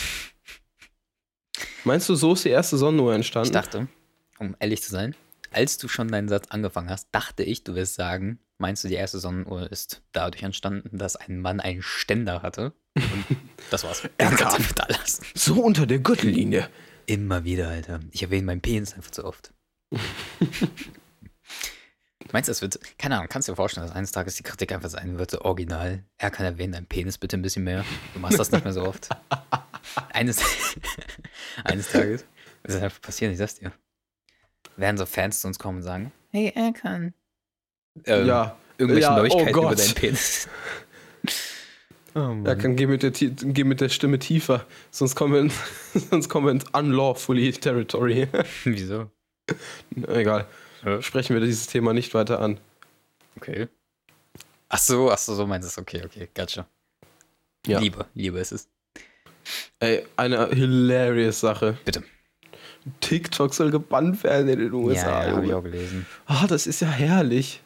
Meinst 1.83 2.07
du, 2.09 2.15
so 2.15 2.33
ist 2.33 2.45
die 2.45 2.49
erste 2.49 2.77
Sonnenuhr 2.77 3.13
entstanden? 3.13 3.47
Ich 3.47 3.53
dachte, 3.53 3.87
um 4.39 4.55
ehrlich 4.59 4.81
zu 4.81 4.91
sein, 4.91 5.15
als 5.51 5.77
du 5.77 5.87
schon 5.87 6.07
deinen 6.07 6.29
Satz 6.29 6.47
angefangen 6.49 6.89
hast, 6.89 7.09
dachte 7.11 7.43
ich, 7.43 7.63
du 7.63 7.75
wirst 7.75 7.95
sagen, 7.95 8.39
meinst 8.57 8.83
du, 8.83 8.87
die 8.87 8.95
erste 8.95 9.19
Sonnenuhr 9.19 9.71
ist 9.71 10.01
dadurch 10.13 10.43
entstanden, 10.43 10.97
dass 10.97 11.15
ein 11.15 11.39
Mann 11.39 11.59
einen 11.59 11.81
Ständer 11.81 12.41
hatte? 12.41 12.73
Und 12.95 13.25
das 13.69 13.83
war's. 13.83 14.03
Er 14.17 14.31
kam. 14.31 14.63
da 14.75 14.87
lassen. 14.87 15.25
so 15.35 15.61
unter 15.61 15.85
der 15.85 15.99
Gürtellinie. 15.99 16.69
Immer 17.05 17.43
wieder, 17.43 17.69
Alter. 17.69 17.99
Ich 18.11 18.23
erwähne 18.23 18.45
meinen 18.45 18.61
Penis 18.61 18.93
einfach 18.93 19.11
zu 19.11 19.25
oft. 19.25 19.53
Meinst 22.31 22.47
du, 22.47 22.51
es 22.51 22.61
wird, 22.61 22.79
keine 22.97 23.17
Ahnung, 23.17 23.27
kannst 23.29 23.49
du 23.49 23.51
dir 23.51 23.57
vorstellen, 23.57 23.85
dass 23.85 23.95
eines 23.95 24.13
Tages 24.13 24.35
die 24.35 24.43
Kritik 24.43 24.71
einfach 24.71 24.89
sein 24.89 25.17
wird, 25.17 25.31
so 25.31 25.41
original, 25.41 26.05
er 26.17 26.31
kann 26.31 26.45
erwähnen, 26.45 26.71
dein 26.71 26.85
Penis 26.85 27.17
bitte 27.17 27.35
ein 27.35 27.41
bisschen 27.41 27.65
mehr. 27.65 27.83
Du 28.13 28.19
machst 28.19 28.39
das 28.39 28.51
nicht 28.51 28.63
mehr 28.63 28.71
so 28.71 28.83
oft. 28.83 29.09
Eines, 30.13 30.39
eines 31.63 31.91
Tages 31.91 32.21
wird 32.61 32.75
das 32.75 32.81
einfach 32.81 33.01
passieren, 33.01 33.33
ich 33.33 33.39
sag's 33.39 33.55
dir. 33.55 33.73
Werden 34.81 34.97
so 34.97 35.05
Fans 35.05 35.39
zu 35.41 35.47
uns 35.47 35.59
kommen 35.59 35.77
und 35.77 35.83
sagen, 35.83 36.11
hey 36.31 36.51
Erkan, 36.55 37.13
Ähm, 38.05 38.27
ja. 38.27 38.57
Irgendwelche 38.77 39.07
Ja, 39.07 39.13
oh 39.13 39.17
Neuigkeiten 39.17 39.49
über 39.49 39.61
Gott. 39.61 39.79
deinen 39.79 39.93
Penis. 39.93 40.49
oh. 42.15 42.35
Ja, 42.45 42.55
kann, 42.55 42.75
geh, 42.75 42.87
mit 42.87 43.03
der, 43.03 43.11
geh 43.11 43.63
mit 43.63 43.79
der 43.79 43.89
Stimme 43.89 44.17
tiefer, 44.17 44.65
sonst 44.89 45.15
kommen 45.15 45.33
wir, 45.33 45.41
in, 45.41 45.51
sonst 46.09 46.29
kommen 46.29 46.47
wir 46.47 46.51
ins 46.51 46.65
unlawfully 46.73 47.51
territory. 47.51 48.27
Wieso? 48.63 49.09
Egal. 50.07 50.47
Ja. 50.83 51.01
Sprechen 51.01 51.35
wir 51.35 51.41
dieses 51.41 51.67
Thema 51.67 51.93
nicht 51.93 52.13
weiter 52.15 52.39
an. 52.39 52.59
Okay. 53.37 53.67
Ach 54.69 54.79
so, 54.79 55.11
ach 55.11 55.17
so, 55.19 55.35
so 55.35 55.45
meinst 55.45 55.67
du 55.67 55.69
es. 55.69 55.77
Okay, 55.77 56.01
okay, 56.05 56.27
gotcha. 56.33 56.65
Ja. 57.67 57.79
Liebe, 57.79 58.07
Liebe 58.15 58.39
ist 58.39 58.51
es. 58.51 58.67
Ey, 59.79 60.05
eine 60.15 60.47
hilarious 60.49 61.39
Sache. 61.41 61.77
Bitte. 61.85 62.03
TikTok 62.99 63.53
soll 63.53 63.71
gebannt 63.71 64.23
werden 64.23 64.49
in 64.49 64.59
den 64.59 64.73
USA. 64.73 65.23
ja, 65.23 65.27
ja 65.27 65.35
habe 65.35 65.45
ich 65.45 65.53
auch 65.53 65.63
gelesen. 65.63 66.05
Ah, 66.25 66.47
das 66.47 66.67
ist 66.67 66.81
ja 66.81 66.87
herrlich. 66.87 67.61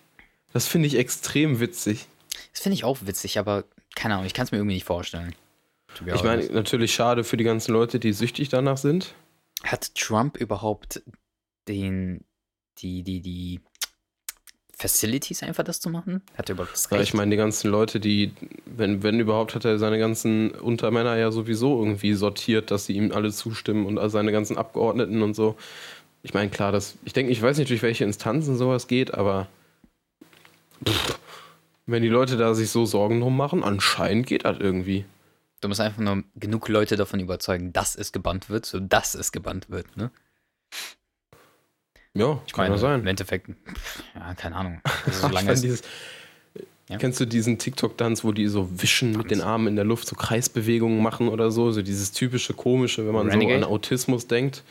Das 0.53 0.67
finde 0.67 0.87
ich 0.87 0.95
extrem 0.95 1.59
witzig. 1.59 2.07
Das 2.53 2.61
finde 2.61 2.75
ich 2.75 2.83
auch 2.83 2.99
witzig, 3.01 3.39
aber 3.39 3.65
keine 3.95 4.15
Ahnung, 4.15 4.25
ich 4.25 4.33
kann 4.33 4.45
es 4.45 4.51
mir 4.51 4.57
irgendwie 4.57 4.75
nicht 4.75 4.85
vorstellen. 4.85 5.35
Ich 6.05 6.23
meine, 6.23 6.45
natürlich 6.51 6.93
schade 6.93 7.23
für 7.23 7.37
die 7.37 7.45
ganzen 7.45 7.71
Leute, 7.71 7.99
die 7.99 8.11
süchtig 8.11 8.49
danach 8.49 8.77
sind. 8.77 9.13
hat 9.63 9.95
Trump 9.95 10.37
überhaupt 10.37 11.01
den, 11.67 12.25
die, 12.79 13.03
die, 13.03 13.21
die 13.21 13.61
Facilities 14.77 15.43
einfach 15.43 15.63
das 15.63 15.79
zu 15.79 15.89
machen? 15.89 16.21
Hat 16.37 16.49
er 16.49 16.53
überhaupt 16.53 16.73
das 16.73 16.89
Ja, 16.89 16.97
Recht? 16.97 17.09
ich 17.09 17.13
meine, 17.13 17.31
die 17.31 17.37
ganzen 17.37 17.69
Leute, 17.71 17.99
die, 17.99 18.33
wenn, 18.65 19.03
wenn 19.03 19.19
überhaupt, 19.19 19.55
hat 19.55 19.65
er 19.65 19.79
seine 19.79 19.97
ganzen 19.99 20.51
Untermänner 20.51 21.15
ja 21.17 21.31
sowieso 21.31 21.79
irgendwie 21.79 22.13
sortiert, 22.13 22.71
dass 22.71 22.85
sie 22.85 22.93
ihm 22.93 23.11
alle 23.11 23.31
zustimmen 23.31 23.85
und 23.85 23.97
all 23.97 24.09
seine 24.09 24.31
ganzen 24.31 24.57
Abgeordneten 24.57 25.21
und 25.21 25.33
so. 25.33 25.55
Ich 26.23 26.33
meine, 26.33 26.49
klar, 26.49 26.71
das, 26.71 26.95
ich 27.05 27.13
denke, 27.13 27.31
ich 27.31 27.41
weiß 27.41 27.57
nicht, 27.57 27.69
durch 27.69 27.83
welche 27.83 28.03
Instanzen 28.03 28.57
sowas 28.57 28.87
geht, 28.87 29.13
aber 29.13 29.47
pff, 30.87 31.19
wenn 31.85 32.03
die 32.03 32.09
Leute 32.09 32.37
da 32.37 32.53
sich 32.55 32.69
so 32.69 32.85
Sorgen 32.85 33.21
drum 33.21 33.37
machen, 33.37 33.63
anscheinend 33.63 34.27
geht 34.27 34.45
das 34.45 34.57
irgendwie. 34.59 35.05
du 35.61 35.67
musst 35.67 35.81
einfach 35.81 36.01
nur 36.01 36.23
genug 36.35 36.67
Leute 36.67 36.95
davon 36.95 37.19
überzeugen, 37.19 37.73
dass 37.73 37.95
es 37.95 38.11
gebannt 38.11 38.49
wird, 38.49 38.65
so 38.65 38.79
dass 38.79 39.15
es 39.15 39.31
gebannt 39.31 39.69
wird, 39.69 39.95
ne? 39.97 40.11
Ja, 42.15 42.39
Ich 42.47 42.53
kann 42.53 42.65
meine, 42.67 42.77
sein. 42.79 43.01
im 43.01 43.07
Endeffekt, 43.07 43.49
ja, 44.15 44.33
keine 44.35 44.55
Ahnung. 44.55 44.81
Also, 45.05 45.27
solange 45.27 45.45
fand 45.47 45.55
es, 45.57 45.61
dieses, 45.61 45.81
Ja? 46.89 46.97
Kennst 46.97 47.19
du 47.19 47.25
diesen 47.25 47.57
TikTok-Tanz, 47.57 48.23
wo 48.23 48.31
die 48.31 48.47
so 48.47 48.69
wischen 48.81 49.11
mit 49.17 49.31
den 49.31 49.41
Armen 49.41 49.67
in 49.67 49.75
der 49.75 49.85
Luft, 49.85 50.07
so 50.07 50.15
Kreisbewegungen 50.15 51.01
machen 51.01 51.27
oder 51.29 51.51
so? 51.51 51.71
So 51.71 51.81
dieses 51.81 52.11
typische 52.11 52.53
Komische, 52.53 53.05
wenn 53.05 53.13
man 53.13 53.27
Renegade? 53.29 53.59
so 53.61 53.65
an 53.67 53.71
Autismus 53.73 54.27
denkt. 54.27 54.63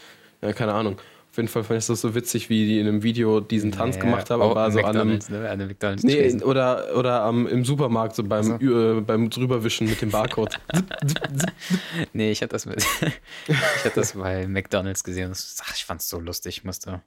Ja, 0.43 0.53
keine 0.53 0.73
Ahnung. 0.75 0.97
Auf 1.31 1.37
jeden 1.39 1.49
Fall 1.49 1.65
fand 1.65 1.81
ich 1.81 1.87
das 1.89 2.01
so 2.01 2.15
witzig, 2.15 2.49
wie 2.49 2.65
die 2.65 2.79
in 2.79 2.87
einem 2.87 3.03
Video 3.03 3.41
diesen 3.41 3.73
Tanz 3.73 3.97
Ja, 3.97 4.03
gemacht 4.03 4.31
haben, 4.31 4.41
oh, 4.41 4.53
so 4.55 4.59
an 4.59 4.67
einem. 4.69 5.09
McDonald's, 5.09 5.29
ne? 5.31 5.39
An 5.39 5.45
einem 5.47 5.67
McDonald's 5.67 6.05
Nee, 6.05 6.33
oder, 6.45 6.97
oder 6.97 7.23
am, 7.23 7.49
im 7.49 7.65
Supermarkt, 7.65 8.15
so 8.15 8.23
beim, 8.23 8.61
Ü- 8.61 8.99
äh, 8.99 9.01
beim 9.01 9.29
drüberwischen 9.31 9.89
mit 9.89 10.01
dem 10.01 10.11
Barcode. 10.11 10.61
Nee, 12.13 12.31
ich 12.31 12.41
hatte 12.43 12.53
das 12.53 12.67
mit. 12.67 12.77
ich 13.49 13.85
hatte 13.85 13.97
das 13.97 14.13
bei 14.13 14.47
McDonalds 14.47 15.03
gesehen. 15.05 15.29
Das, 15.31 15.57
ach, 15.65 15.75
ich 15.75 15.85
fand's 15.85 16.09
so 16.09 16.21
lustig. 16.21 16.59
Ich 16.59 16.65
musste. 16.65 17.03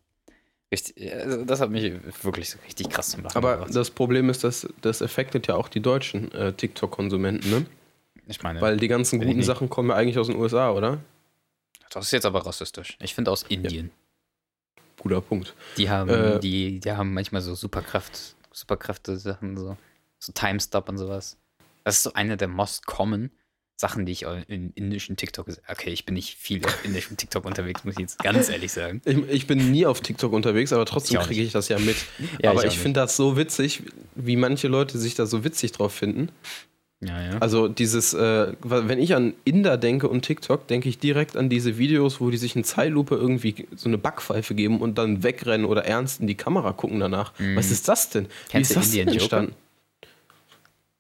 Richtig, 0.72 1.14
also 1.14 1.46
das 1.46 1.62
hat 1.62 1.70
mich 1.70 1.94
wirklich 2.24 2.50
so 2.50 2.58
richtig 2.66 2.90
krass 2.90 3.12
zum 3.12 3.24
Lachen 3.24 3.38
aber 3.38 3.54
gebracht. 3.58 3.76
das 3.76 3.90
Problem 3.90 4.30
ist, 4.30 4.44
dass 4.44 4.68
das 4.82 5.02
affectet 5.02 5.48
ja 5.48 5.56
auch 5.56 5.70
die 5.70 5.80
deutschen 5.80 6.32
äh, 6.34 6.52
TikTok-Konsumenten, 6.54 7.50
ne? 7.50 7.66
Ich 8.28 8.44
meine, 8.44 8.60
Weil 8.60 8.76
die 8.76 8.90
ganzen 8.90 9.20
guten 9.22 9.42
Sachen 9.44 9.70
kommen 9.70 9.90
ja 9.90 9.96
eigentlich 9.96 10.18
aus 10.20 10.28
den 10.28 10.36
USA, 10.36 10.72
oder? 10.72 11.00
das 11.90 12.06
ist 12.08 12.12
jetzt 12.12 12.26
aber 12.26 12.46
rassistisch. 12.46 12.98
Ich 13.02 13.16
finde 13.16 13.32
aus 13.32 13.44
Indien. 13.44 13.92
Guter 15.00 15.22
Punkt. 15.22 15.54
Die 15.78 15.90
haben, 15.90 16.10
Äh, 16.10 16.40
die, 16.40 16.82
die 16.82 16.92
haben 16.92 17.14
manchmal 17.14 17.42
so 17.42 17.56
Superkraft, 17.56 18.36
Superkräfte-Sachen, 18.52 19.56
so, 19.56 19.78
so 20.20 20.34
Time-Stop 20.34 20.90
und 20.90 20.98
sowas. 20.98 21.38
Das 21.86 21.96
ist 21.96 22.04
so 22.04 22.14
eine 22.14 22.36
der 22.36 22.50
most 22.50 22.86
common 22.86 23.32
Sachen, 23.80 24.08
die 24.08 24.12
ich 24.12 24.24
in 24.48 24.72
indischen 24.74 25.18
TikTok 25.18 25.48
Okay, 25.70 25.92
ich 25.92 26.04
bin 26.04 26.16
nicht 26.16 26.36
viel 26.36 26.66
auf 26.66 26.84
indischem 26.84 27.16
TikTok 27.16 27.46
unterwegs, 27.46 27.84
muss 27.84 27.94
ich 27.94 28.00
jetzt 28.00 28.20
ganz 28.20 28.50
ehrlich 28.50 28.72
sagen. 28.72 29.02
Ich, 29.06 29.18
ich 29.30 29.48
bin 29.48 29.72
nie 29.72 29.86
auf 29.86 30.02
TikTok 30.02 30.34
unterwegs, 30.34 30.74
aber 30.74 30.86
trotzdem 30.86 31.22
kriege 31.22 31.44
ich 31.44 31.52
das 31.52 31.70
ja 31.70 31.78
mit. 31.80 31.96
Ja, 32.42 32.52
aber 32.52 32.66
ich 32.66 32.74
ich, 32.74 32.80
finde 32.80 33.00
das 33.02 33.16
so 33.16 33.38
witzig, 33.38 33.84
wie 34.16 34.36
manche 34.36 34.68
Leute 34.68 34.98
sich 34.98 35.16
da 35.16 35.26
so 35.26 35.44
witzig 35.44 35.72
drauf 35.72 35.94
finden. 35.94 36.30
Ja, 37.00 37.22
ja. 37.22 37.38
Also 37.38 37.68
dieses, 37.68 38.14
äh, 38.14 38.54
wenn 38.62 39.00
ich 39.00 39.14
an 39.16 39.34
Inder 39.44 39.78
denke 39.78 40.10
und 40.10 40.24
TikTok, 40.24 40.68
denke 40.68 40.90
ich 40.90 40.98
direkt 40.98 41.38
an 41.38 41.50
diese 41.50 41.78
Videos, 41.78 42.20
wo 42.20 42.32
die 42.32 42.38
sich 42.38 42.56
in 42.56 42.64
Zeitlupe 42.64 43.16
irgendwie 43.16 43.68
so 43.76 43.88
eine 43.88 44.00
Backpfeife 44.00 44.56
geben 44.56 44.82
und 44.82 44.98
dann 44.98 45.22
wegrennen 45.22 45.66
oder 45.66 45.86
ernst 45.86 46.22
in 46.22 46.28
die 46.28 46.36
Kamera 46.36 46.74
gucken 46.74 47.00
danach. 47.00 47.34
Was 47.56 47.70
ist 47.70 47.88
das 47.88 48.10
denn? 48.10 48.28
Kennst 48.50 48.72
wie 48.72 48.74
du 48.74 48.80
ist 48.80 48.88
das 48.88 48.92
denn 48.92 49.02
Indian 49.02 49.20
Joker? 49.20 49.38
entstanden? 49.38 49.56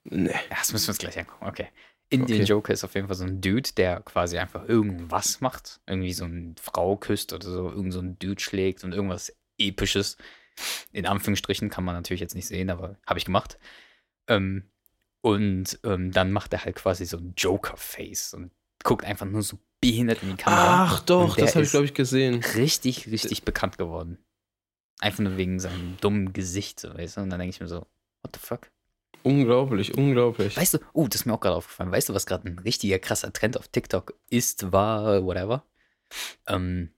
Nee. 0.10 0.32
Das 0.50 0.72
müssen 0.72 0.88
wir 0.88 0.92
uns 0.92 1.00
gleich 1.00 1.18
angucken. 1.18 1.46
Okay. 1.48 1.68
Indian 2.10 2.42
Okay. 2.42 2.50
Joker 2.50 2.74
ist 2.74 2.84
auf 2.84 2.96
jeden 2.96 3.08
Fall 3.08 3.18
so 3.18 3.26
ein 3.26 3.42
Dude, 3.42 3.70
der 3.76 4.02
quasi 4.02 4.38
einfach 4.38 4.68
irgendwas 4.68 5.42
macht. 5.42 5.82
Irgendwie 5.88 6.14
so 6.14 6.26
eine 6.26 6.56
Frau 6.60 6.96
küsst 6.96 7.34
oder 7.34 7.48
so, 7.48 7.70
irgend 7.70 7.94
so 7.94 8.00
ein 8.00 8.18
Dude 8.20 8.42
schlägt 8.42 8.84
und 8.84 8.94
irgendwas 8.94 9.36
Episches. 9.58 10.18
In 10.92 11.06
Anführungsstrichen 11.06 11.70
kann 11.70 11.84
man 11.84 11.96
natürlich 11.96 12.22
jetzt 12.22 12.36
nicht 12.36 12.48
sehen, 12.48 12.70
aber 12.70 12.98
habe 13.06 13.20
ich 13.20 13.26
gemacht. 13.26 13.60
Ähm, 14.28 14.70
und 15.22 15.80
ähm, 15.84 16.12
dann 16.12 16.32
macht 16.32 16.54
er 16.54 16.64
halt 16.64 16.76
quasi 16.76 17.06
so 17.06 17.18
ein 17.18 17.34
Joker-Face 17.36 18.34
und 18.34 18.52
guckt 18.84 19.04
einfach 19.04 19.26
nur 19.26 19.42
so 19.42 19.60
behindert 19.82 20.24
in 20.24 20.30
die 20.30 20.38
Kamera. 20.38 20.86
Ach 20.86 21.00
doch, 21.02 21.36
das 21.36 21.56
habe 21.56 21.66
ich, 21.66 21.72
glaube 21.72 21.86
ich, 21.86 21.94
gesehen. 21.94 22.44
Richtig, 22.56 23.08
richtig 23.12 23.44
bekannt 23.44 23.78
geworden. 23.78 24.18
Einfach 25.00 25.24
nur 25.24 25.38
wegen 25.38 25.60
seinem 25.60 25.98
dummen 26.02 26.34
Gesicht, 26.34 26.80
so, 26.80 26.94
weißt 26.94 27.18
du? 27.18 27.22
Und 27.22 27.30
dann 27.30 27.40
denke 27.40 27.54
ich 27.54 27.60
mir 27.60 27.68
so, 27.68 27.86
what 28.24 28.34
the 28.34 28.40
fuck? 28.40 28.72
Unglaublich, 29.24 29.98
unglaublich. 29.98 30.56
Weißt 30.58 30.76
du, 30.76 30.80
oh, 30.94 31.08
das 31.08 31.22
ist 31.22 31.26
mir 31.26 31.34
auch 31.34 31.40
gerade 31.40 31.56
aufgefallen. 31.56 31.92
Weißt 31.92 32.10
du, 32.10 32.14
was 32.14 32.26
gerade 32.26 32.48
ein 32.48 32.60
richtiger 32.60 33.00
krasser 33.00 33.34
Trend 33.34 33.58
auf 33.58 33.68
TikTok 33.68 34.14
ist, 34.30 34.72
war, 34.72 35.24
whatever? 35.26 35.64
Ähm, 36.48 36.92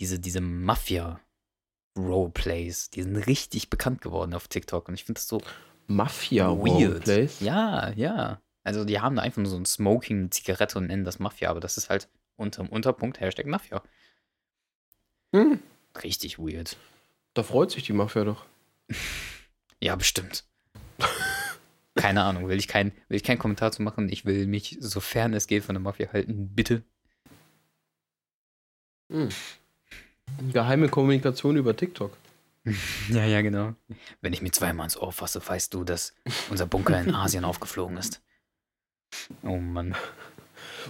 diese, 0.00 0.18
diese 0.18 0.40
Mafia-Roleplays, 0.40 2.90
die 2.90 3.02
sind 3.02 3.16
richtig 3.16 3.70
bekannt 3.70 4.00
geworden 4.00 4.34
auf 4.34 4.48
TikTok. 4.48 4.88
Und 4.88 4.94
ich 4.94 5.04
finde 5.04 5.20
das 5.20 5.28
so 5.28 5.40
Mafia 5.86 6.48
weird. 6.50 6.66
Roleplays? 6.68 7.38
Ja, 7.40 7.90
ja. 7.92 8.40
Also 8.64 8.84
die 8.84 8.98
haben 9.00 9.14
da 9.16 9.22
einfach 9.22 9.40
nur 9.42 9.50
so 9.50 9.56
ein 9.56 9.64
Smoking, 9.64 10.18
eine 10.18 10.30
Zigarette 10.30 10.76
und 10.78 10.88
nennen 10.88 11.04
das 11.04 11.20
Mafia, 11.20 11.50
aber 11.50 11.60
das 11.60 11.76
ist 11.76 11.88
halt 11.88 12.08
unterm 12.34 12.68
Unterpunkt 12.68 13.20
Hashtag 13.20 13.46
Mafia. 13.46 13.80
Hm, 15.32 15.60
Richtig 16.02 16.38
weird. 16.38 16.76
da 17.34 17.42
freut 17.42 17.70
sich 17.70 17.84
die 17.84 17.92
Mafia 17.92 18.24
doch. 18.24 18.44
Ja, 19.78 19.94
bestimmt. 19.94 20.44
Keine 21.96 22.22
Ahnung, 22.22 22.48
will 22.48 22.58
ich, 22.58 22.68
kein, 22.68 22.92
will 23.08 23.16
ich 23.16 23.24
keinen 23.24 23.38
Kommentar 23.38 23.72
zu 23.72 23.82
machen. 23.82 24.08
Ich 24.08 24.24
will 24.24 24.46
mich, 24.46 24.76
sofern 24.80 25.34
es 25.34 25.46
geht, 25.46 25.64
von 25.64 25.74
der 25.74 25.82
Mafia 25.82 26.12
halten. 26.12 26.50
Bitte. 26.54 26.82
Hm. 29.10 29.28
Geheime 30.52 30.88
Kommunikation 30.88 31.56
über 31.56 31.76
TikTok. 31.76 32.16
Ja, 33.08 33.24
ja, 33.24 33.42
genau. 33.42 33.74
Wenn 34.20 34.32
ich 34.32 34.42
mir 34.42 34.50
zweimal 34.50 34.86
ins 34.86 34.96
Ohr 34.96 35.12
fasse, 35.12 35.40
weißt 35.46 35.72
du, 35.72 35.84
dass 35.84 36.14
unser 36.50 36.66
Bunker 36.66 37.00
in 37.00 37.14
Asien 37.14 37.44
aufgeflogen 37.44 37.96
ist. 37.96 38.20
Oh 39.44 39.58
Mann. 39.58 39.94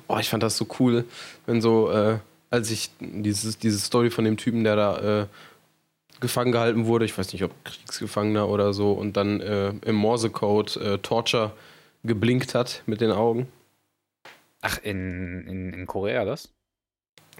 Oh, 0.09 0.17
ich 0.19 0.31
fand 0.31 0.43
das 0.43 0.57
so 0.57 0.67
cool, 0.81 1.05
wenn 1.45 1.61
so, 1.61 1.91
äh, 1.91 2.19
als 2.49 2.71
ich 2.71 2.91
dieses, 3.01 3.59
diese 3.59 3.79
Story 3.79 4.09
von 4.09 4.25
dem 4.25 4.39
Typen, 4.39 4.65
der 4.65 4.77
da 4.77 5.23
äh, 5.23 5.27
gefangen 6.21 6.53
gehalten 6.53 6.87
wurde, 6.87 7.05
ich 7.05 7.17
weiß 7.17 7.33
nicht, 7.33 7.43
ob 7.45 7.53
Kriegsgefangener 7.65 8.49
oder 8.49 8.73
so, 8.73 8.93
und 8.93 9.17
dann 9.17 9.41
äh, 9.41 9.69
im 9.85 9.95
Morsecode 9.97 10.77
äh, 10.77 10.99
Torture 10.99 11.53
geblinkt 12.05 12.55
hat 12.55 12.83
mit 12.87 13.01
den 13.01 13.11
Augen. 13.13 13.49
Ach, 14.63 14.79
in, 14.83 15.47
in, 15.47 15.73
in 15.73 15.87
Korea 15.87 16.25
das? 16.25 16.49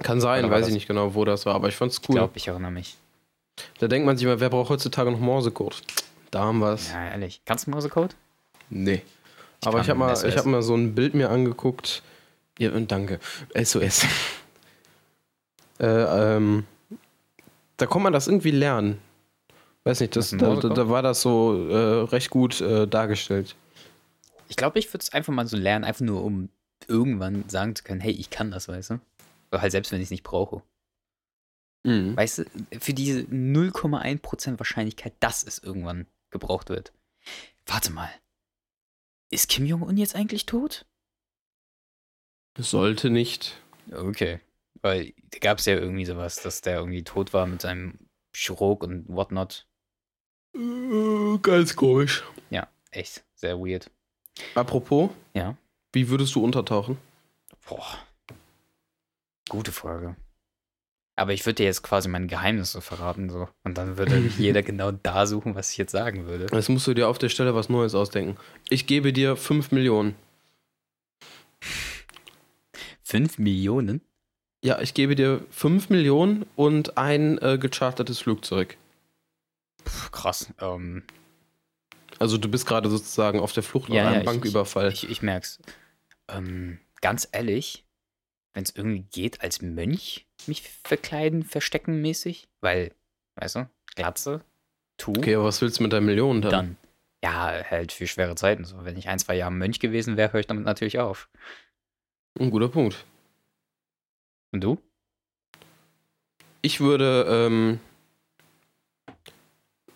Kann 0.03 0.21
sein, 0.21 0.45
Oder 0.45 0.53
weiß 0.55 0.61
das- 0.61 0.69
ich 0.69 0.75
nicht 0.75 0.87
genau, 0.89 1.15
wo 1.15 1.25
das 1.25 1.47
war, 1.47 1.55
aber 1.55 1.69
ich 1.69 1.77
fand's 1.77 1.99
Ich 2.03 2.09
cool. 2.09 2.17
glaube, 2.17 2.37
ich 2.37 2.49
erinnere 2.49 2.71
mich. 2.71 2.97
Da 3.79 3.89
denkt 3.89 4.05
man 4.05 4.17
sich 4.19 4.27
mal, 4.27 4.39
wer 4.41 4.51
braucht 4.51 4.69
heutzutage 4.71 5.11
noch 5.11 5.19
Morsecode? 5.21 5.81
Da 6.31 6.41
haben 6.45 6.59
wir's. 6.59 6.91
Ja, 6.93 7.09
ehrlich. 7.09 7.41
Kannst 7.47 7.67
du 7.67 7.71
Morsecode? 7.71 8.15
Nee. 8.69 9.01
Aber 9.65 9.81
ich 9.81 9.89
habe 9.89 9.99
mal, 9.99 10.15
SOS. 10.15 10.25
ich 10.29 10.37
hab 10.37 10.45
mal 10.45 10.61
so 10.63 10.75
ein 10.75 10.95
Bild 10.95 11.15
mir 11.15 11.31
angeguckt. 11.31 12.03
Ja, 12.59 12.73
und 12.73 12.93
danke. 12.93 13.19
SOS. 13.55 14.05
äh, 15.81 15.87
ähm, 15.87 16.65
da 17.77 17.87
kann 17.87 18.03
man 18.03 18.13
das 18.13 18.27
irgendwie 18.27 18.51
lernen. 18.51 18.99
Weiß 19.85 20.01
nicht, 20.01 20.17
das, 20.17 20.33
ein 20.33 20.39
da, 20.39 20.57
da 20.57 20.89
war 20.89 21.03
das 21.03 21.23
so 21.23 21.69
äh, 21.69 22.03
recht 22.09 22.31
gut 22.31 22.61
äh, 22.61 22.89
dargestellt. 22.89 23.55
Ich 24.49 24.57
glaube, 24.57 24.79
ich 24.79 24.93
würde 24.93 25.03
es 25.03 25.13
einfach 25.13 25.33
mal 25.33 25.47
so 25.47 25.57
lernen, 25.57 25.85
einfach 25.85 26.05
nur 26.05 26.25
um 26.25 26.49
irgendwann 26.89 27.49
sagen 27.49 27.75
zu 27.75 27.85
können, 27.85 28.01
hey, 28.01 28.13
ich 28.13 28.31
kann 28.31 28.51
das, 28.51 28.69
weißt 28.69 28.91
du? 28.91 29.01
Oder 29.51 29.63
halt 29.63 29.73
selbst, 29.73 29.93
wenn 29.93 30.01
ich 30.01 30.07
es 30.07 30.11
nicht 30.11 30.25
brauche. 30.25 30.63
Mhm. 31.85 32.17
Weißt 32.17 32.39
du, 32.39 32.45
für 32.81 32.95
diese 32.95 33.21
0,1% 33.21 34.59
Wahrscheinlichkeit, 34.59 35.15
dass 35.21 35.45
es 35.45 35.61
irgendwann 35.61 36.07
gebraucht 36.31 36.69
wird. 36.69 36.93
Warte 37.67 37.93
mal. 37.93 38.11
Ist 39.31 39.49
Kim 39.49 39.67
Jong-un 39.67 39.97
jetzt 39.97 40.17
eigentlich 40.17 40.47
tot? 40.47 40.85
Sollte 42.59 43.11
nicht. 43.11 43.57
Okay. 43.93 44.41
Weil 44.83 45.13
da 45.31 45.39
gab 45.39 45.59
es 45.59 45.67
ja 45.67 45.75
irgendwie 45.75 46.05
sowas, 46.05 46.37
dass 46.43 46.61
der 46.61 46.79
irgendwie 46.79 47.05
tot 47.05 47.33
war 47.33 47.47
mit 47.47 47.63
seinem 47.63 47.99
Chirurg 48.35 48.83
und 48.85 49.09
whatnot. 49.09 49.67
Äh, 50.55 51.39
Ganz 51.43 51.77
komisch. 51.77 52.25
Ja, 52.51 52.69
echt. 52.91 53.25
Sehr 53.35 53.59
weird. 53.59 53.91
Apropos, 54.55 55.11
Ja. 55.35 55.57
wie 55.93 56.09
würdest 56.09 56.35
du 56.35 56.45
untertauchen? 56.45 56.99
Boah. 57.69 57.99
Gute 59.49 59.73
Frage. 59.73 60.17
Aber 61.19 61.33
ich 61.33 61.47
würde 61.47 61.55
dir 61.55 61.65
jetzt 61.67 61.83
quasi 61.83 62.09
meine 62.11 62.27
Geheimnisse 62.27 62.83
verraten, 62.83 63.31
so. 63.31 63.49
Und 63.65 63.79
dann 63.79 63.97
würde 63.97 64.19
jeder 64.39 64.63
genau 64.63 64.91
da 64.93 65.27
suchen, 65.27 65.55
was 65.55 65.71
ich 65.73 65.79
jetzt 65.79 65.93
sagen 65.93 66.27
würde. 66.27 66.47
Jetzt 66.55 66.69
musst 66.69 66.87
du 66.87 66.93
dir 66.95 67.09
auf 67.09 67.17
der 67.19 67.31
Stelle 67.31 67.55
was 67.55 67.71
Neues 67.71 67.95
ausdenken. 67.95 68.37
Ich 68.69 68.87
gebe 68.87 69.13
dir 69.15 69.37
5 69.37 69.73
Millionen. 69.73 70.15
Fünf 73.03 73.39
Millionen? 73.39 74.03
Ja, 74.65 74.81
ich 74.81 74.95
gebe 74.95 75.15
dir 75.15 75.45
5 75.51 75.91
Millionen 75.91 76.45
und 76.57 76.99
ein 76.99 77.39
äh, 77.39 77.59
gechartertes 77.59 78.19
Flugzeug. 78.21 78.77
Puh, 79.85 80.11
krass. 80.11 80.53
Ähm, 80.61 81.05
Also 82.19 82.39
du 82.39 82.49
bist 82.49 82.67
gerade 82.67 82.89
sozusagen 82.91 83.39
auf 83.41 83.53
der 83.53 83.63
Flucht 83.63 83.89
Ja, 83.91 84.03
nach 84.03 84.11
einem 84.11 84.15
ja, 84.15 84.21
ich- 84.21 84.27
Banküberfall. 84.27 84.93
ich, 84.93 85.09
ich 85.09 85.23
merk's. 85.23 85.61
Ähm, 86.29 86.81
ganz 87.01 87.29
ehrlich, 87.31 87.85
wenn 88.55 88.65
es 88.65 88.75
irgendwie 88.75 89.03
geht, 89.03 89.43
als 89.43 89.61
Mönch 89.63 90.27
mich 90.47 90.63
verkleiden, 90.85 91.43
verstecken 91.45 92.01
mäßig, 92.01 92.49
weil, 92.61 92.93
weißt 93.37 93.57
du, 93.57 93.71
Glatze, 93.95 94.43
Tu, 94.99 95.13
okay, 95.13 95.35
aber 95.35 95.45
was 95.45 95.61
willst 95.61 95.79
du 95.79 95.83
mit 95.83 95.93
der 95.93 96.01
Million 96.01 96.41
dann? 96.41 96.51
dann. 96.51 96.77
Ja, 97.23 97.63
halt 97.71 97.93
für 97.93 98.07
schwere 98.07 98.35
Zeiten. 98.35 98.65
So, 98.65 98.85
wenn 98.85 98.97
ich 98.97 99.09
ein, 99.09 99.19
zwei 99.19 99.37
Jahre 99.37 99.53
Mönch 99.53 99.79
gewesen 99.79 100.17
wäre, 100.17 100.33
höre 100.33 100.41
ich 100.41 100.47
damit 100.47 100.65
natürlich 100.65 100.99
auf. 100.99 101.29
Ein 102.39 102.51
guter 102.51 102.69
Punkt. 102.69 103.05
Und 104.57 104.63
du? 104.63 104.79
Ich 106.63 106.81
würde, 106.81 107.27
ähm, 107.29 107.79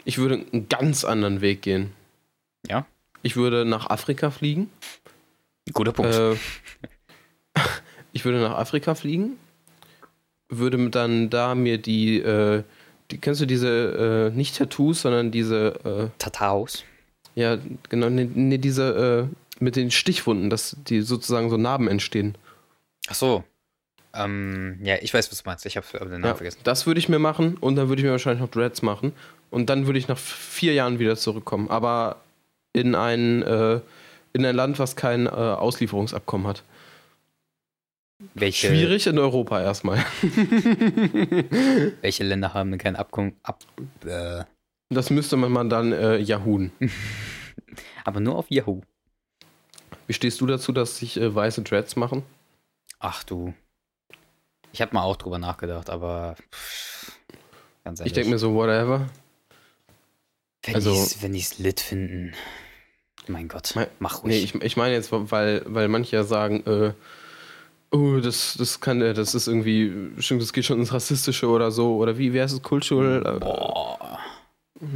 ich 0.05 0.19
würde 0.19 0.45
einen 0.52 0.69
ganz 0.69 1.02
anderen 1.07 1.40
Weg 1.40 1.62
gehen. 1.62 1.95
Ja? 2.69 2.85
Ich 3.23 3.37
würde 3.37 3.64
nach 3.64 3.88
Afrika 3.88 4.31
fliegen. 4.31 4.69
Guter 5.73 5.93
Punkt. 5.93 6.14
Äh, 6.14 6.37
ich 8.12 8.26
würde 8.26 8.38
nach 8.43 8.59
Afrika 8.59 8.95
fliegen, 8.95 9.38
würde 10.50 10.90
dann 10.90 11.31
da 11.31 11.55
mir 11.55 11.79
die, 11.79 12.19
äh, 12.19 12.62
die 13.11 13.17
kennst 13.17 13.40
du 13.40 13.47
diese, 13.47 14.31
äh, 14.31 14.37
nicht 14.37 14.59
Tattoos, 14.59 15.00
sondern 15.00 15.31
diese, 15.31 16.11
Tataos. 16.19 16.85
äh, 17.35 17.40
ja, 17.40 17.59
genau, 17.88 18.11
ne, 18.11 18.26
ne, 18.26 18.59
diese, 18.59 19.31
äh, 19.31 19.35
mit 19.59 19.76
den 19.76 19.90
Stichwunden, 19.90 20.50
dass 20.50 20.76
die 20.87 21.00
sozusagen 21.00 21.49
so 21.49 21.57
Narben 21.57 21.88
entstehen. 21.88 22.37
Ach 23.09 23.14
so. 23.14 23.45
Ähm, 24.14 24.79
ja, 24.83 24.97
ich 25.00 25.14
weiß, 25.14 25.31
was 25.31 25.43
du 25.43 25.49
meinst. 25.49 25.64
Ich 25.67 25.76
habe 25.76 25.87
den 25.99 26.09
Namen 26.09 26.25
Ja, 26.25 26.35
vergessen. 26.35 26.61
das 26.64 26.87
würde 26.87 26.99
ich 26.99 27.09
mir 27.09 27.19
machen 27.19 27.57
und 27.59 27.76
dann 27.76 27.88
würde 27.88 28.00
ich 28.00 28.05
mir 28.07 28.11
wahrscheinlich 28.12 28.40
noch 28.43 28.50
Dreads 28.50 28.83
machen 28.83 29.12
und 29.50 29.71
dann 29.71 29.87
würde 29.87 29.99
ich 29.99 30.09
nach 30.09 30.19
vier 30.19 30.73
Jahren 30.75 30.99
wieder 30.99 31.17
zurückkommen, 31.17 31.71
aber 31.71 32.17
in 32.73 32.95
ein, 32.95 33.43
äh, 33.43 33.81
in 34.33 34.45
ein 34.45 34.55
Land, 34.57 34.79
was 34.79 34.97
kein 34.97 35.26
äh, 35.26 35.31
Auslieferungsabkommen 35.31 36.47
hat. 36.47 36.62
Welche, 38.35 38.69
Schwierig 38.69 39.07
in 39.07 39.19
Europa 39.19 39.62
erstmal. 39.62 40.05
welche 42.00 42.25
Länder 42.25 42.52
haben 42.55 42.71
denn 42.71 42.79
kein 42.79 42.97
Abkommen? 42.97 43.37
Ab, 43.43 43.61
äh, 44.05 44.45
Das 44.90 45.11
müsste 45.11 45.37
man 45.37 45.71
dann 45.71 45.93
äh, 45.93 46.19
Yahoo. 46.19 46.69
aber 48.05 48.21
nur 48.21 48.37
auf 48.37 48.47
Yahoo. 48.50 48.83
Wie 50.07 50.12
stehst 50.12 50.40
du 50.40 50.47
dazu, 50.47 50.73
dass 50.73 50.99
sich 50.99 51.17
äh, 51.19 51.35
weiße 51.35 51.62
Dreads 51.62 51.97
machen? 51.97 52.23
Ach 52.99 53.25
du. 53.25 53.55
Ich 54.73 54.81
habe 54.81 54.95
mal 54.95 55.03
auch 55.03 55.17
drüber 55.17 55.39
nachgedacht, 55.39 55.91
aber 55.91 56.37
pff, 56.53 57.12
ganz 57.85 58.00
ehrlich. 58.00 58.12
Ich 58.12 58.15
denke 58.15 58.31
mir 58.31 58.39
so, 58.39 58.55
whatever. 58.55 59.09
wenn 60.65 60.75
also- 60.75 60.93
die 61.29 61.39
es 61.39 61.59
lit 61.59 61.81
finden, 61.81 62.33
mein 63.27 63.49
Gott, 63.49 63.73
Mein- 63.75 63.89
mach 63.99 64.23
ruhig. 64.23 64.33
Nee, 64.33 64.39
ich, 64.39 64.55
ich 64.62 64.77
meine 64.77 64.95
jetzt, 64.95 65.11
weil, 65.12 65.62
weil 65.67 65.89
manche 65.89 66.17
ja 66.17 66.25
sagen, 66.25 66.65
äh, 66.67 66.93
oh, 67.92 68.18
das, 68.21 68.55
das 68.59 68.81
kann, 68.81 69.01
äh, 69.03 69.14
das 69.14 69.35
ist 69.35 69.47
irgendwie, 69.47 69.92
das 70.16 70.53
geht 70.53 70.64
schon 70.64 70.79
ins 70.79 70.92
Rassistische 70.92 71.49
oder 71.49 71.71
so, 71.71 71.97
oder 71.97 72.18
wie, 72.18 72.33
wie 72.33 72.40
heißt 72.40 72.55
es, 72.55 72.62
Cultural? 72.62 73.37
Äh, 73.37 73.40
Boah. 73.40 73.80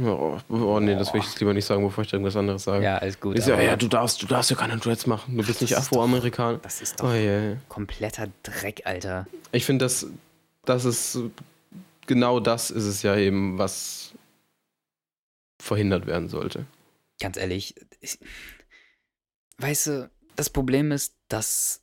Oh, 0.03 0.39
oh 0.49 0.79
nee, 0.79 0.95
das 0.95 1.13
will 1.13 1.19
ich 1.21 1.27
jetzt 1.27 1.39
lieber 1.39 1.53
nicht 1.53 1.65
sagen, 1.65 1.83
bevor 1.83 2.03
ich 2.03 2.11
irgendwas 2.11 2.35
anderes 2.35 2.63
sage. 2.63 2.83
Ja, 2.83 2.97
alles 2.97 3.19
gut. 3.19 3.39
Sag, 3.41 3.53
aber 3.53 3.63
ja, 3.63 3.75
du 3.75 3.87
darfst, 3.87 4.21
du 4.21 4.25
darfst 4.25 4.49
ja 4.49 4.55
keine 4.57 4.77
Dreads 4.77 5.05
machen. 5.05 5.37
Du 5.37 5.45
bist 5.45 5.61
nicht 5.61 5.71
ist 5.71 5.77
Afroamerikaner. 5.77 6.57
das 6.57 6.81
ist 6.81 6.95
Oh, 7.01 7.05
doch 7.05 7.13
ja, 7.13 7.49
ja. 7.51 7.57
kompletter 7.69 8.27
Dreck, 8.41 8.81
Alter. 8.85 9.27
Ich 9.51 9.63
finde, 9.65 9.85
das, 9.85 10.07
das 10.65 10.85
ist 10.85 11.19
genau 12.07 12.39
das 12.39 12.71
ist 12.71 12.85
es 12.85 13.03
ja 13.03 13.15
eben, 13.15 13.59
was 13.59 14.13
verhindert 15.61 16.07
werden 16.07 16.29
sollte. 16.29 16.65
Ganz 17.19 17.37
ehrlich, 17.37 17.75
ich, 18.01 18.17
weißt 19.59 19.87
du, 19.87 20.09
das 20.35 20.49
Problem 20.49 20.91
ist, 20.91 21.15
dass 21.29 21.81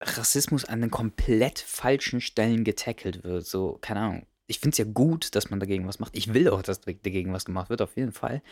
Rassismus 0.00 0.64
an 0.64 0.80
den 0.80 0.90
komplett 0.90 1.58
falschen 1.58 2.20
Stellen 2.20 2.64
getackelt 2.64 3.24
wird. 3.24 3.44
So, 3.46 3.78
keine 3.80 4.00
Ahnung. 4.00 4.26
Ich 4.46 4.58
finde 4.58 4.74
es 4.74 4.78
ja 4.78 4.84
gut, 4.84 5.34
dass 5.34 5.50
man 5.50 5.60
dagegen 5.60 5.86
was 5.86 5.98
macht. 5.98 6.16
Ich 6.16 6.34
will 6.34 6.48
auch, 6.50 6.62
dass 6.62 6.80
dagegen 6.80 7.32
was 7.32 7.44
gemacht 7.44 7.70
wird, 7.70 7.80
auf 7.80 7.96
jeden 7.96 8.12
Fall. 8.12 8.42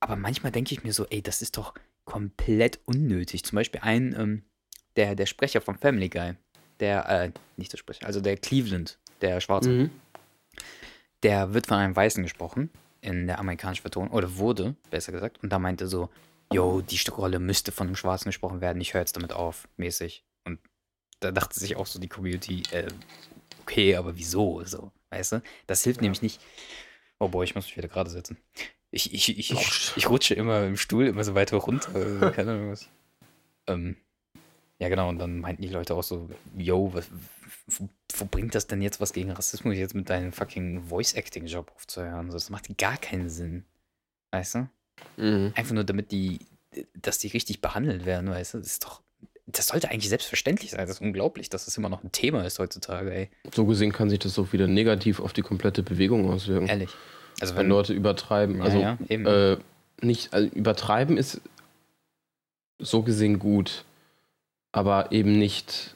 Aber 0.00 0.16
manchmal 0.16 0.52
denke 0.52 0.72
ich 0.72 0.84
mir 0.84 0.92
so, 0.92 1.06
ey, 1.06 1.22
das 1.22 1.42
ist 1.42 1.56
doch 1.56 1.74
komplett 2.04 2.80
unnötig. 2.86 3.44
Zum 3.44 3.56
Beispiel 3.56 3.80
ein, 3.82 4.14
ähm, 4.18 4.44
der, 4.96 5.14
der 5.14 5.26
Sprecher 5.26 5.60
von 5.60 5.76
Family 5.76 6.08
Guy, 6.08 6.34
der, 6.80 7.08
äh, 7.08 7.30
nicht 7.56 7.72
der 7.72 7.78
Sprecher, 7.78 8.06
also 8.06 8.20
der 8.20 8.36
Cleveland, 8.36 8.98
der 9.20 9.40
Schwarze, 9.40 9.70
Mhm. 9.70 9.90
der 11.22 11.54
wird 11.54 11.66
von 11.66 11.78
einem 11.78 11.96
Weißen 11.96 12.22
gesprochen 12.22 12.70
in 13.00 13.26
der 13.26 13.38
amerikanischen 13.38 13.82
Vertonung, 13.82 14.10
oder 14.10 14.36
wurde, 14.36 14.76
besser 14.90 15.12
gesagt, 15.12 15.42
und 15.42 15.52
da 15.52 15.58
meinte 15.58 15.86
so, 15.88 16.08
yo, 16.52 16.80
die 16.80 17.00
Rolle 17.10 17.38
müsste 17.38 17.72
von 17.72 17.88
einem 17.88 17.96
Schwarzen 17.96 18.28
gesprochen 18.28 18.60
werden, 18.60 18.80
ich 18.80 18.94
höre 18.94 19.00
jetzt 19.00 19.16
damit 19.16 19.32
auf, 19.32 19.68
mäßig. 19.76 20.24
Und 20.44 20.60
da 21.20 21.32
dachte 21.32 21.58
sich 21.58 21.76
auch 21.76 21.86
so 21.86 21.98
die 21.98 22.08
Community, 22.08 22.62
äh, 22.70 22.88
okay, 23.62 23.96
aber 23.96 24.16
wieso, 24.16 24.62
so, 24.64 24.92
weißt 25.10 25.32
du? 25.32 25.42
Das 25.66 25.84
hilft 25.84 26.00
nämlich 26.00 26.22
nicht. 26.22 26.40
Oh 27.18 27.28
boy, 27.28 27.44
ich 27.44 27.54
muss 27.54 27.66
mich 27.66 27.76
wieder 27.76 27.88
gerade 27.88 28.10
setzen. 28.10 28.36
Ich, 28.90 29.12
ich, 29.12 29.38
ich, 29.38 29.50
ich, 29.50 29.92
ich 29.96 30.08
rutsche 30.08 30.34
immer 30.34 30.64
im 30.64 30.76
Stuhl 30.76 31.06
immer 31.06 31.24
so 31.24 31.34
weiter 31.34 31.56
runter, 31.56 31.94
also, 31.94 32.30
keine 32.32 32.52
Ahnung 32.52 32.70
was. 32.70 32.88
Ähm, 33.66 33.96
ja, 34.78 34.88
genau, 34.88 35.08
und 35.08 35.18
dann 35.18 35.40
meinten 35.40 35.62
die 35.62 35.68
Leute 35.68 35.94
auch 35.94 36.02
so, 36.02 36.28
yo, 36.56 36.92
was, 36.92 37.08
wo, 37.66 37.88
wo 38.16 38.24
bringt 38.26 38.54
das 38.54 38.66
denn 38.66 38.82
jetzt 38.82 39.00
was 39.00 39.12
gegen 39.12 39.30
Rassismus, 39.30 39.76
jetzt 39.76 39.94
mit 39.94 40.10
deinem 40.10 40.32
fucking 40.32 40.82
Voice-Acting-Job 40.82 41.72
aufzuhören? 41.74 42.30
So, 42.30 42.36
das 42.36 42.50
macht 42.50 42.76
gar 42.76 42.98
keinen 42.98 43.30
Sinn. 43.30 43.64
Weißt 44.32 44.56
du? 44.56 44.68
Mhm. 45.16 45.52
Einfach 45.54 45.74
nur 45.74 45.84
damit 45.84 46.12
die, 46.12 46.40
dass 46.94 47.18
die 47.18 47.28
richtig 47.28 47.62
behandelt 47.62 48.04
werden, 48.04 48.28
weißt 48.28 48.54
du? 48.54 48.58
Das 48.58 48.66
ist 48.66 48.84
doch, 48.84 49.02
das 49.46 49.68
sollte 49.68 49.90
eigentlich 49.90 50.08
selbstverständlich 50.08 50.72
sein. 50.72 50.80
Das 50.80 50.96
ist 50.96 51.00
unglaublich, 51.00 51.48
dass 51.48 51.64
das 51.66 51.76
immer 51.76 51.88
noch 51.88 52.02
ein 52.02 52.10
Thema 52.10 52.44
ist 52.44 52.58
heutzutage, 52.58 53.14
ey. 53.14 53.30
So 53.54 53.64
gesehen 53.64 53.92
kann 53.92 54.10
sich 54.10 54.18
das 54.18 54.38
auch 54.38 54.52
wieder 54.52 54.66
negativ 54.66 55.20
auf 55.20 55.32
die 55.32 55.42
komplette 55.42 55.82
Bewegung 55.82 56.28
auswirken. 56.30 56.66
Ehrlich. 56.66 56.90
Also 57.40 57.54
wenn 57.54 57.62
wenn 57.62 57.68
Leute 57.68 57.92
übertreiben. 57.92 58.58
Ja, 58.58 58.64
Also 58.64 58.80
ja, 58.80 58.98
eben. 59.08 59.26
Äh, 59.26 59.58
nicht, 60.02 60.32
also 60.32 60.48
übertreiben 60.48 61.16
ist 61.16 61.40
so 62.78 63.02
gesehen 63.02 63.38
gut, 63.38 63.84
aber 64.72 65.12
eben 65.12 65.38
nicht 65.38 65.94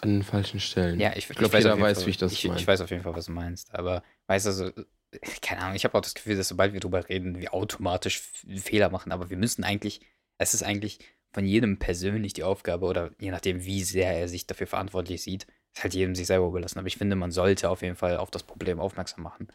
an 0.00 0.10
den 0.10 0.22
falschen 0.22 0.60
Stellen. 0.60 0.98
Ja, 0.98 1.10
ich, 1.16 1.28
ich 1.28 1.36
glaube, 1.36 1.52
weiß 1.52 1.64
jeder 1.64 1.78
weiß, 1.78 1.98
Fall, 1.98 2.06
wie 2.06 2.10
ich 2.10 2.16
das 2.16 2.32
ich, 2.32 2.44
meine. 2.46 2.58
ich 2.58 2.66
weiß 2.66 2.80
auf 2.80 2.90
jeden 2.90 3.02
Fall, 3.02 3.14
was 3.14 3.26
du 3.26 3.32
meinst. 3.32 3.74
Aber 3.74 4.02
weißt 4.28 4.46
du, 4.46 4.52
so, 4.52 4.70
keine 5.42 5.62
Ahnung, 5.62 5.76
ich 5.76 5.84
habe 5.84 5.98
auch 5.98 6.02
das 6.02 6.14
Gefühl, 6.14 6.36
dass 6.36 6.48
sobald 6.48 6.72
wir 6.72 6.80
drüber 6.80 7.08
reden, 7.08 7.38
wir 7.38 7.52
automatisch 7.52 8.20
Fehler 8.56 8.90
machen. 8.90 9.12
Aber 9.12 9.28
wir 9.28 9.36
müssen 9.36 9.64
eigentlich, 9.64 10.00
es 10.38 10.54
ist 10.54 10.62
eigentlich 10.62 11.00
von 11.32 11.44
jedem 11.44 11.78
persönlich 11.78 12.32
die 12.32 12.44
Aufgabe 12.44 12.86
oder 12.86 13.10
je 13.18 13.30
nachdem, 13.30 13.64
wie 13.64 13.82
sehr 13.82 14.12
er 14.12 14.28
sich 14.28 14.46
dafür 14.46 14.66
verantwortlich 14.66 15.22
sieht, 15.22 15.46
ist 15.74 15.82
halt 15.82 15.94
jedem 15.94 16.14
sich 16.14 16.26
selber 16.26 16.46
überlassen. 16.46 16.78
Aber 16.78 16.88
ich 16.88 16.96
finde, 16.96 17.16
man 17.16 17.30
sollte 17.30 17.70
auf 17.70 17.82
jeden 17.82 17.96
Fall 17.96 18.16
auf 18.16 18.30
das 18.30 18.42
Problem 18.42 18.80
aufmerksam 18.80 19.22
machen. 19.22 19.48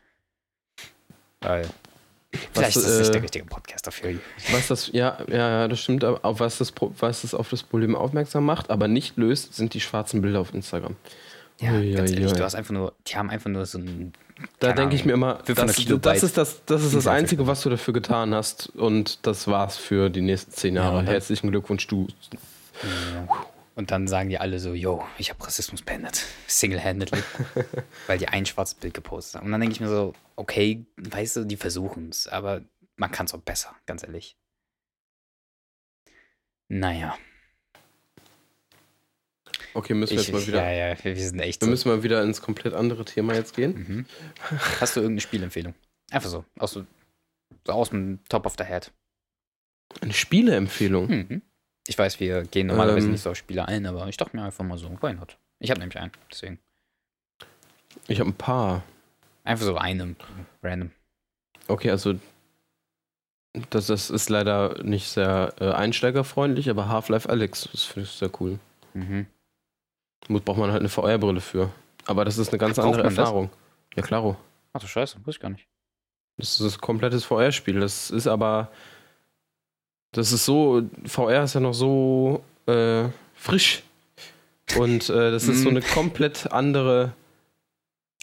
Weil 1.42 1.68
vielleicht 2.54 2.78
ist 2.78 2.88
das 2.88 3.00
nicht 3.00 3.10
äh, 3.10 3.12
der 3.14 3.24
richtige 3.24 3.46
Podcast 3.46 3.86
dafür. 3.86 4.20
Was 4.52 4.68
das, 4.68 4.90
ja, 4.94 5.18
ja, 5.28 5.36
ja, 5.36 5.68
das 5.68 5.80
stimmt, 5.80 6.04
aber 6.04 6.24
auf 6.24 6.40
was 6.40 6.58
das, 6.58 6.74
was 7.00 7.22
das 7.22 7.34
auf 7.34 7.50
das 7.50 7.64
Problem 7.64 7.96
aufmerksam 7.96 8.46
macht, 8.46 8.70
aber 8.70 8.88
nicht 8.88 9.18
löst, 9.18 9.54
sind 9.54 9.74
die 9.74 9.82
schwarzen 9.82 10.22
Bilder 10.22 10.40
auf 10.40 10.54
Instagram. 10.54 10.96
Ja, 11.60 11.74
Ui, 11.74 11.92
ganz 11.92 12.12
ui, 12.12 12.18
ehrlich, 12.18 12.32
ui. 12.32 12.38
du 12.38 12.44
hast 12.44 12.56
einfach 12.56 12.74
nur, 12.74 12.94
die 13.08 13.16
haben 13.16 13.30
einfach 13.30 13.50
nur 13.50 13.66
so 13.66 13.78
ein. 13.80 14.14
Da 14.60 14.74
denke 14.74 14.96
ich 14.96 15.06
mir 15.06 15.14
immer, 15.14 15.40
500 15.46 15.78
das, 15.78 16.02
das 16.02 16.24
ist 16.24 16.38
das, 16.38 16.66
das 16.66 16.84
ist 16.84 16.96
das. 16.96 17.08
Einzige, 17.08 17.48
was 17.48 17.62
du 17.62 17.70
dafür 17.70 17.94
getan 17.94 18.34
hast 18.36 18.68
und 18.76 19.26
das 19.26 19.48
war's 19.48 19.78
für 19.78 20.10
die 20.10 20.22
nächsten 20.22 20.52
zehn 20.52 20.76
Ja, 20.76 20.84
Jahre. 20.84 20.98
dann- 20.98 21.08
Herzlichen 21.08 21.52
Glückwunsch, 21.52 21.88
du. 21.88 22.08
Ja. 22.84 23.28
Und 23.76 23.92
dann 23.92 24.08
sagen 24.08 24.30
die 24.30 24.38
alle 24.38 24.60
so, 24.60 24.74
yo, 24.74 25.06
ich 25.18 25.30
habe 25.30 25.46
Rassismus 25.46 25.82
beendet. 25.82 26.24
Single-handedly. 26.48 27.22
weil 28.08 28.18
die 28.18 28.28
ein 28.28 28.46
schwarzes 28.46 28.76
Bild 28.76 28.94
gepostet 28.94 29.36
haben. 29.36 29.46
Und 29.48 29.52
dann 29.52 29.62
denke 29.62 29.74
ich 29.74 29.82
mir 29.82 29.90
so, 29.90 30.14
okay, 30.36 30.86
weißt 30.98 31.38
du, 31.38 31.44
die 31.46 31.58
versuchen 31.58 32.10
es, 32.10 32.28
aber 32.28 32.62
man 32.98 33.12
kann 33.12 33.26
es 33.26 33.34
auch 33.34 33.42
besser, 33.42 33.74
ganz 33.86 34.04
ehrlich. 34.04 34.38
Naja, 36.68 37.16
Okay, 39.76 39.94
müssen 39.94 40.14
wir 40.14 40.22
ich, 40.22 40.28
jetzt 40.28 40.34
mal 40.34 40.48
wieder, 40.48 40.72
ja, 40.72 40.96
ja, 40.96 41.04
wir 41.04 41.16
sind 41.18 41.40
echt 41.42 41.62
wir 41.62 41.66
so. 41.66 41.70
müssen 41.70 41.90
mal 41.90 42.02
wieder 42.02 42.24
ins 42.24 42.42
komplett 42.42 42.74
andere 42.74 43.04
Thema 43.04 43.34
jetzt 43.34 43.54
gehen. 43.54 43.76
Mhm. 43.76 44.06
Hast 44.80 44.96
du 44.96 45.02
irgendeine 45.02 45.20
Spielempfehlung? 45.20 45.76
Einfach 46.12 46.30
so, 46.30 46.46
aus 46.58 46.72
so 46.72 46.86
aus 47.68 47.90
dem 47.90 48.20
Top 48.30 48.46
of 48.46 48.56
the 48.58 48.64
Head. 48.64 48.92
Eine 50.02 50.14
Spieleempfehlung. 50.14 51.08
Mhm. 51.08 51.42
Ich 51.88 51.98
weiß, 51.98 52.22
wir 52.22 52.44
gehen 52.44 52.68
normalerweise 52.68 53.08
Ähm. 53.08 53.12
nicht 53.12 53.22
so 53.22 53.32
auf 53.32 53.36
Spiele 53.36 53.68
ein, 53.68 53.86
aber 53.86 54.08
ich 54.08 54.16
dachte 54.16 54.38
mir 54.38 54.44
einfach 54.44 54.64
mal 54.64 54.78
so, 54.78 54.90
why 55.02 55.14
not? 55.14 55.38
Ich 55.60 55.70
habe 55.70 55.82
nämlich 55.82 56.00
einen, 56.00 56.12
deswegen. 56.32 56.60
Ich 58.08 58.22
habe 58.22 58.30
ein 58.30 58.34
paar. 58.34 58.84
Einfach 59.44 59.66
so 59.66 59.76
einen, 59.76 60.16
random. 60.64 60.92
Okay, 61.68 61.92
also 61.92 62.18
das, 63.70 63.88
das 63.88 64.10
ist 64.10 64.30
leider 64.30 64.82
nicht 64.84 65.10
sehr 65.10 65.54
äh, 65.60 65.72
einsteigerfreundlich, 65.72 66.70
aber 66.70 66.88
Half-Life 66.88 67.30
Alex, 67.30 67.68
das 67.72 67.84
finde 67.84 68.08
ich 68.08 68.16
sehr 68.16 68.32
cool. 68.40 68.58
Mhm. 68.94 69.28
Muss 70.28 70.42
braucht 70.42 70.58
man 70.58 70.72
halt 70.72 70.80
eine 70.82 70.90
VR-Brille 70.90 71.42
für. 71.42 71.70
Aber 72.06 72.26
das 72.26 72.38
ist 72.38 72.50
eine 72.50 72.58
ganz 72.58 72.78
Ach, 72.80 72.84
andere 72.84 73.04
man 73.04 73.10
das? 73.16 73.18
Erfahrung. 73.20 73.50
Ja, 73.96 74.04
klaro. 74.04 74.36
Ach 74.74 74.82
du 74.82 74.88
Scheiße, 74.88 75.18
wusste 75.20 75.32
ich 75.32 75.40
gar 75.40 75.50
nicht. 75.50 75.68
Das 76.38 76.60
ist 76.60 76.76
ein 76.76 76.82
komplettes 76.82 77.24
VR-Spiel. 77.26 77.80
Das 77.80 78.12
ist 78.12 78.28
aber. 78.28 78.70
Das 80.12 80.32
ist 80.32 80.46
so. 80.46 80.84
VR 81.06 81.44
ist 81.44 81.54
ja 81.54 81.60
noch 81.62 81.74
so 81.74 82.44
äh, 82.68 83.06
frisch. 83.36 83.84
Und 84.78 85.10
äh, 85.10 85.32
das 85.32 85.48
ist 85.48 85.62
so 85.62 85.68
Mm. 85.70 85.78
eine 85.78 85.82
komplett 85.82 86.52
andere? 86.52 87.14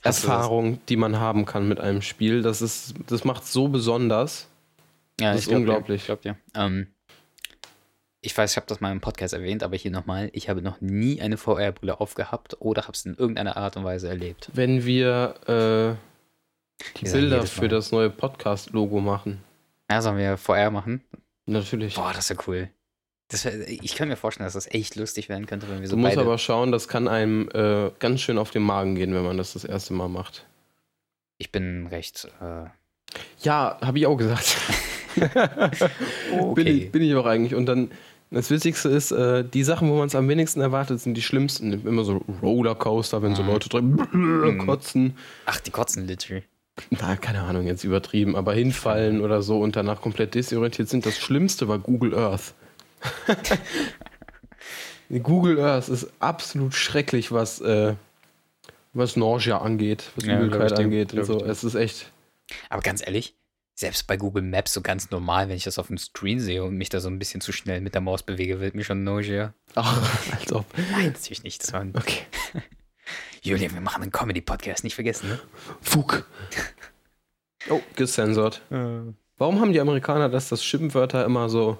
Erfahrung, 0.04 0.80
die 0.88 0.96
man 0.96 1.20
haben 1.20 1.46
kann 1.46 1.68
mit 1.68 1.78
einem 1.78 2.02
Spiel. 2.02 2.42
Das 2.42 2.60
ist, 2.60 2.94
das 3.06 3.24
macht 3.24 3.46
so 3.46 3.68
besonders. 3.68 4.48
Ja, 5.20 5.28
Das 5.30 5.36
ich 5.36 5.42
ist 5.42 5.48
glaub 5.50 5.58
unglaublich. 5.60 6.00
Ich 6.00 6.06
glaube 6.06 6.22
dir. 6.22 6.36
Ähm, 6.56 6.88
ich 8.24 8.36
weiß, 8.36 8.52
ich 8.52 8.56
habe 8.56 8.66
das 8.68 8.80
mal 8.80 8.92
im 8.92 9.00
Podcast 9.00 9.34
erwähnt, 9.34 9.64
aber 9.64 9.76
hier 9.76 9.90
nochmal, 9.90 10.30
ich 10.32 10.48
habe 10.48 10.62
noch 10.62 10.80
nie 10.80 11.20
eine 11.20 11.36
VR-Brille 11.36 12.00
aufgehabt 12.00 12.56
oder 12.60 12.82
habe 12.82 12.92
es 12.92 13.04
in 13.04 13.16
irgendeiner 13.16 13.56
Art 13.56 13.76
und 13.76 13.84
Weise 13.84 14.08
erlebt. 14.08 14.48
Wenn 14.54 14.86
wir 14.86 15.98
äh, 15.98 16.98
die 17.00 17.04
Bilder 17.10 17.44
für 17.46 17.68
das 17.68 17.90
neue 17.90 18.10
Podcast-Logo 18.10 19.00
machen. 19.00 19.42
Ja, 19.90 20.00
sollen 20.00 20.18
wir 20.18 20.36
VR 20.36 20.70
machen? 20.70 21.02
Natürlich. 21.46 21.96
Boah, 21.96 22.12
das 22.14 22.30
wäre 22.30 22.40
cool. 22.46 22.68
Das 23.28 23.44
ich 23.44 23.96
kann 23.96 24.08
mir 24.08 24.16
vorstellen, 24.16 24.46
dass 24.46 24.54
das 24.54 24.70
echt 24.72 24.94
lustig 24.94 25.28
werden 25.28 25.46
könnte, 25.46 25.68
wenn 25.68 25.80
wir 25.80 25.88
so 25.88 25.96
du 25.96 26.02
musst 26.02 26.18
aber 26.18 26.38
schauen, 26.38 26.70
das 26.70 26.86
kann 26.86 27.08
einem 27.08 27.48
äh, 27.52 27.90
ganz 27.98 28.20
schön 28.20 28.38
auf 28.38 28.50
den 28.50 28.62
Magen 28.62 28.94
gehen, 28.94 29.14
wenn 29.14 29.24
man 29.24 29.36
das 29.36 29.54
das 29.54 29.64
erste 29.64 29.94
Mal 29.94 30.08
macht. 30.08 30.46
ich 31.38 31.50
bin 31.50 31.88
recht... 31.88 32.28
Äh, 32.40 32.66
Ja, 33.42 33.78
habe 33.80 33.98
ich 33.98 34.06
auch 34.06 34.16
gesagt. 34.16 34.56
bin, 36.54 36.66
ich, 36.66 36.92
bin 36.92 37.02
ich 37.02 37.14
auch 37.14 37.26
eigentlich. 37.26 37.54
Und 37.54 37.66
dann, 37.66 37.90
das 38.32 38.50
Witzigste 38.50 38.88
ist, 38.88 39.12
äh, 39.12 39.44
die 39.44 39.62
Sachen, 39.62 39.88
wo 39.90 39.96
man 39.96 40.06
es 40.08 40.14
am 40.14 40.28
wenigsten 40.28 40.60
erwartet, 40.60 41.00
sind 41.00 41.14
die 41.14 41.22
schlimmsten. 41.22 41.72
Immer 41.86 42.04
so 42.04 42.22
Rollercoaster, 42.42 43.22
wenn 43.22 43.34
so 43.34 43.42
Mhm. 43.42 43.48
Leute 43.48 43.68
drin 43.68 44.58
kotzen. 44.66 45.16
Ach, 45.46 45.60
die 45.60 45.70
kotzen 45.70 46.06
literally. 46.06 46.42
Na, 46.90 47.16
keine 47.16 47.42
Ahnung, 47.42 47.66
jetzt 47.66 47.84
übertrieben, 47.84 48.34
aber 48.34 48.54
hinfallen 48.54 49.20
oder 49.20 49.42
so 49.42 49.60
und 49.60 49.76
danach 49.76 50.00
komplett 50.00 50.34
desorientiert 50.34 50.88
sind. 50.88 51.04
Das 51.04 51.18
Schlimmste 51.18 51.68
war 51.68 51.78
Google 51.78 52.14
Earth. 52.14 52.54
Google 55.22 55.60
Earth 55.60 55.88
ist 55.88 56.08
absolut 56.20 56.74
schrecklich, 56.74 57.32
was, 57.32 57.60
äh, 57.60 57.94
was 58.94 59.16
Nausea 59.16 59.58
angeht, 59.58 60.04
was 60.16 60.24
Ja, 60.24 60.40
Übelkeit 60.40 60.72
angeht 60.78 61.12
und 61.12 61.24
so. 61.24 61.44
Es 61.44 61.64
ist 61.64 61.74
echt. 61.74 62.10
Aber 62.70 62.80
ganz 62.82 63.02
ehrlich, 63.04 63.34
selbst 63.74 64.06
bei 64.06 64.16
Google 64.16 64.42
Maps 64.42 64.72
so 64.72 64.80
ganz 64.80 65.10
normal, 65.10 65.48
wenn 65.48 65.56
ich 65.56 65.64
das 65.64 65.78
auf 65.78 65.86
dem 65.88 65.98
Screen 65.98 66.40
sehe 66.40 66.62
und 66.62 66.76
mich 66.76 66.88
da 66.88 67.00
so 67.00 67.08
ein 67.08 67.18
bisschen 67.18 67.40
zu 67.40 67.52
schnell 67.52 67.80
mit 67.80 67.94
der 67.94 68.00
Maus 68.00 68.22
bewege, 68.22 68.60
wird 68.60 68.74
mir 68.74 68.84
schon 68.84 69.04
Nausea. 69.04 69.54
Ach, 69.74 70.32
als 70.40 70.52
ob. 70.52 70.66
Nein, 70.92 71.12
natürlich 71.12 71.42
nicht. 71.42 71.62
Das 71.62 71.72
war 71.72 71.80
ein 71.80 71.94
Okay. 71.96 72.20
Julian, 73.42 73.74
wir 73.74 73.80
machen 73.80 74.02
einen 74.02 74.12
Comedy-Podcast, 74.12 74.84
nicht 74.84 74.94
vergessen, 74.94 75.30
ne? 75.30 75.40
Fug. 75.80 76.24
Oh, 77.68 77.80
gesensort. 77.96 78.62
Warum 78.70 79.60
haben 79.60 79.72
die 79.72 79.80
Amerikaner 79.80 80.28
das, 80.28 80.48
dass 80.48 80.62
Schimpfwörter 80.62 81.24
immer 81.24 81.48
so 81.48 81.78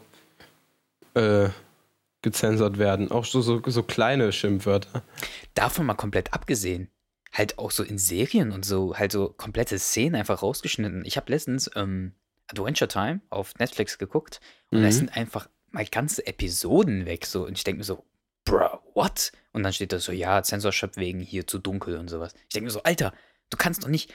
äh, 1.14 1.50
gezensert 2.22 2.78
werden? 2.78 3.12
Auch 3.12 3.24
so, 3.24 3.40
so, 3.42 3.62
so 3.64 3.84
kleine 3.84 4.32
Schimpfwörter. 4.32 5.02
Davon 5.54 5.86
mal 5.86 5.94
komplett 5.94 6.32
abgesehen, 6.32 6.88
halt 7.32 7.58
auch 7.58 7.70
so 7.70 7.82
in 7.82 7.98
Serien 7.98 8.52
und 8.52 8.64
so, 8.64 8.96
halt 8.96 9.12
so 9.12 9.28
komplette 9.30 9.78
Szenen 9.78 10.14
einfach 10.16 10.42
rausgeschnitten. 10.42 11.04
Ich 11.04 11.16
habe 11.16 11.32
letztens 11.32 11.70
ähm, 11.74 12.14
Adventure 12.48 12.88
Time 12.88 13.20
auf 13.30 13.54
Netflix 13.58 13.98
geguckt 13.98 14.40
und 14.70 14.80
Mhm. 14.80 14.82
da 14.84 14.92
sind 14.92 15.16
einfach 15.16 15.48
mal 15.70 15.86
ganze 15.86 16.26
Episoden 16.26 17.06
weg. 17.06 17.24
So. 17.26 17.46
Und 17.46 17.56
ich 17.56 17.64
denke 17.64 17.78
mir 17.78 17.84
so, 17.84 18.04
bruh, 18.44 18.78
what? 18.94 19.32
Und 19.52 19.62
dann 19.62 19.72
steht 19.72 19.92
da 19.92 19.98
so, 19.98 20.12
ja, 20.12 20.42
Censorship 20.42 20.96
wegen 20.96 21.20
hier 21.20 21.46
zu 21.46 21.58
dunkel 21.58 21.96
und 21.96 22.08
sowas. 22.08 22.34
Ich 22.48 22.54
denke 22.54 22.66
mir 22.66 22.70
so, 22.70 22.82
Alter, 22.82 23.14
du 23.48 23.56
kannst 23.56 23.82
doch 23.84 23.88
nicht 23.88 24.12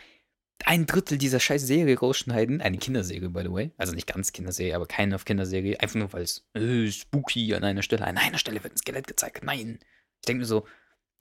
ein 0.65 0.85
Drittel 0.85 1.17
dieser 1.17 1.39
scheiß 1.39 1.61
Serie 1.65 1.97
rausschneiden. 1.97 2.61
Eine 2.61 2.77
Kinderserie, 2.77 3.29
by 3.29 3.41
the 3.43 3.51
way. 3.51 3.71
Also 3.77 3.93
nicht 3.93 4.07
ganz 4.07 4.33
Kinderserie, 4.33 4.75
aber 4.75 4.85
keine 4.87 5.15
auf 5.15 5.25
Kinderserie. 5.25 5.79
Einfach 5.79 5.95
nur, 5.95 6.13
weil 6.13 6.23
es 6.23 6.47
äh, 6.53 6.91
spooky 6.91 7.53
an 7.55 7.63
einer 7.63 7.81
Stelle. 7.83 8.05
An 8.05 8.17
einer 8.17 8.37
Stelle 8.37 8.63
wird 8.63 8.73
ein 8.73 8.77
Skelett 8.77 9.07
gezeigt. 9.07 9.43
Nein. 9.43 9.79
Ich 10.21 10.25
denke 10.27 10.41
mir 10.41 10.45
so, 10.45 10.67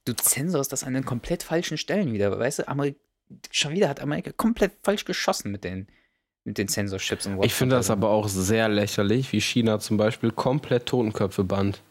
du 0.07 0.15
zensorst 0.15 0.73
das 0.73 0.85
an 0.85 0.95
den 0.95 1.05
komplett 1.05 1.43
falschen 1.43 1.77
Stellen 1.77 2.13
wieder. 2.13 2.39
Weißt 2.39 2.61
du, 2.61 2.69
Amerik 2.69 2.97
schon 3.51 3.73
wieder 3.73 3.89
hat 3.89 4.01
Amerika 4.01 4.31
komplett 4.33 4.73
falsch 4.83 5.05
geschossen 5.05 5.51
mit 5.51 5.65
den, 5.65 5.89
mit 6.45 6.59
den 6.59 6.69
Censorships 6.69 7.27
und 7.27 7.43
Ich 7.45 7.55
finde 7.55 7.77
das 7.77 7.91
aber 7.91 8.09
auch 8.09 8.29
sehr 8.29 8.69
lächerlich, 8.69 9.33
wie 9.33 9.41
China 9.41 9.79
zum 9.81 9.97
Beispiel 9.97 10.31
komplett 10.31 10.87
Totenköpfe 10.87 11.45
bannt. 11.45 11.83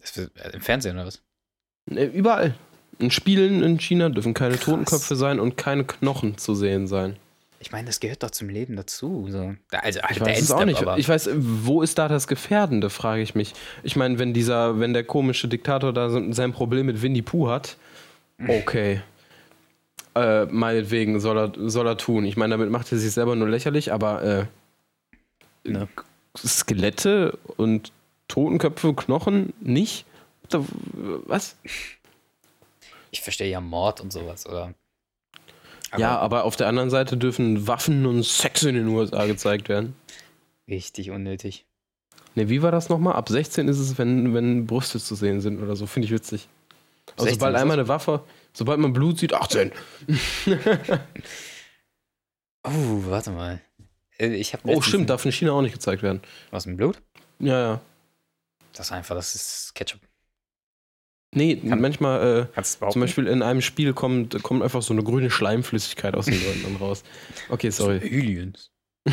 Das 0.00 0.16
wird, 0.16 0.36
äh, 0.36 0.50
Im 0.50 0.60
Fernsehen 0.60 0.96
oder 0.96 1.06
was? 1.06 1.22
Ne, 1.86 2.04
Überall. 2.04 2.54
In 2.98 3.10
Spielen 3.10 3.62
in 3.62 3.78
China 3.78 4.08
dürfen 4.08 4.32
keine 4.32 4.54
Krass. 4.54 4.64
Totenköpfe 4.64 5.16
sein 5.16 5.38
und 5.38 5.56
keine 5.56 5.84
Knochen 5.84 6.38
zu 6.38 6.54
sehen 6.54 6.86
sein. 6.86 7.16
Ich 7.66 7.72
meine, 7.72 7.86
das 7.88 7.98
gehört 7.98 8.22
doch 8.22 8.30
zum 8.30 8.48
Leben 8.48 8.76
dazu. 8.76 9.26
So. 9.28 9.56
Also, 9.72 10.00
halt 10.00 10.12
Ich 10.12 10.18
der 10.18 10.26
weiß 10.28 10.40
es 10.40 10.50
auch 10.52 10.64
nicht. 10.64 10.80
aber 10.80 10.98
Ich 10.98 11.08
weiß, 11.08 11.30
wo 11.34 11.82
ist 11.82 11.98
da 11.98 12.06
das 12.06 12.28
Gefährdende, 12.28 12.90
frage 12.90 13.22
ich 13.22 13.34
mich. 13.34 13.54
Ich 13.82 13.96
meine, 13.96 14.20
wenn 14.20 14.32
dieser, 14.32 14.78
wenn 14.78 14.92
der 14.92 15.02
komische 15.02 15.48
Diktator 15.48 15.92
da 15.92 16.08
sein 16.32 16.52
Problem 16.52 16.86
mit 16.86 17.02
Winnie 17.02 17.22
Pooh 17.22 17.48
hat, 17.50 17.76
okay. 18.46 19.00
Äh, 20.14 20.44
meinetwegen 20.46 21.18
soll 21.18 21.36
er, 21.36 21.52
soll 21.68 21.88
er 21.88 21.96
tun. 21.96 22.24
Ich 22.24 22.36
meine, 22.36 22.52
damit 22.52 22.70
macht 22.70 22.92
er 22.92 22.98
sich 22.98 23.10
selber 23.10 23.34
nur 23.34 23.48
lächerlich, 23.48 23.92
aber 23.92 24.22
äh, 24.22 24.44
Ne. 25.64 25.88
Skelette 26.36 27.36
und 27.56 27.90
Totenköpfe, 28.28 28.94
Knochen 28.94 29.52
nicht? 29.60 30.06
Was? 30.52 31.56
ich 33.10 33.20
verstehe 33.22 33.50
ja 33.50 33.60
Mord 33.60 34.00
und 34.00 34.12
sowas, 34.12 34.46
oder? 34.46 34.72
Ja, 35.96 36.18
aber 36.18 36.44
auf 36.44 36.56
der 36.56 36.68
anderen 36.68 36.90
Seite 36.90 37.16
dürfen 37.16 37.66
Waffen 37.66 38.06
und 38.06 38.22
Sex 38.24 38.62
in 38.64 38.74
den 38.74 38.88
USA 38.88 39.26
gezeigt 39.26 39.68
werden. 39.68 39.94
Richtig 40.68 41.10
unnötig. 41.10 41.64
Ne, 42.34 42.48
wie 42.48 42.62
war 42.62 42.70
das 42.70 42.88
nochmal? 42.88 43.14
Ab 43.14 43.28
16 43.28 43.68
ist 43.68 43.78
es, 43.78 43.96
wenn, 43.98 44.34
wenn 44.34 44.66
Brüste 44.66 44.98
zu 45.00 45.14
sehen 45.14 45.40
sind 45.40 45.62
oder 45.62 45.74
so. 45.76 45.86
Finde 45.86 46.06
ich 46.06 46.12
witzig. 46.12 46.48
Also 47.12 47.24
16 47.24 47.34
sobald 47.40 47.56
einmal 47.56 47.78
eine 47.78 47.88
Waffe, 47.88 48.22
sobald 48.52 48.78
man 48.80 48.92
Blut 48.92 49.18
sieht, 49.18 49.32
18. 49.32 49.70
Oh, 52.64 52.70
warte 53.06 53.30
mal. 53.30 53.60
Äh, 54.18 54.34
Ich 54.34 54.52
habe 54.52 54.62
Oh, 54.66 54.80
stimmt, 54.82 55.08
darf 55.08 55.24
in 55.24 55.32
China 55.32 55.52
auch 55.52 55.62
nicht 55.62 55.72
gezeigt 55.72 56.02
werden. 56.02 56.20
Was 56.50 56.66
mit 56.66 56.76
Blut? 56.76 57.00
Ja, 57.38 57.60
ja. 57.60 57.80
Das 58.72 58.86
ist 58.86 58.92
einfach, 58.92 59.14
das 59.14 59.34
ist 59.34 59.74
Ketchup. 59.74 60.00
Nee, 61.36 61.56
Kann- 61.56 61.82
manchmal, 61.82 62.48
äh, 62.56 62.62
zum 62.62 63.00
Beispiel 63.00 63.26
in 63.26 63.42
einem 63.42 63.60
Spiel 63.60 63.92
kommt, 63.92 64.42
kommt 64.42 64.62
einfach 64.62 64.80
so 64.80 64.94
eine 64.94 65.02
grüne 65.02 65.30
Schleimflüssigkeit 65.30 66.14
aus 66.14 66.24
den 66.24 66.42
Leuten 66.42 66.62
dann 66.62 66.76
raus. 66.76 67.04
Okay, 67.50 67.68
sorry. 67.68 67.98
Aliens. 67.98 68.70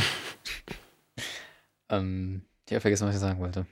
ähm, 1.90 2.44
ich 2.66 2.74
habe 2.74 2.80
vergessen, 2.80 3.08
was 3.08 3.16
ich 3.16 3.20
sagen 3.20 3.42
wollte. 3.42 3.66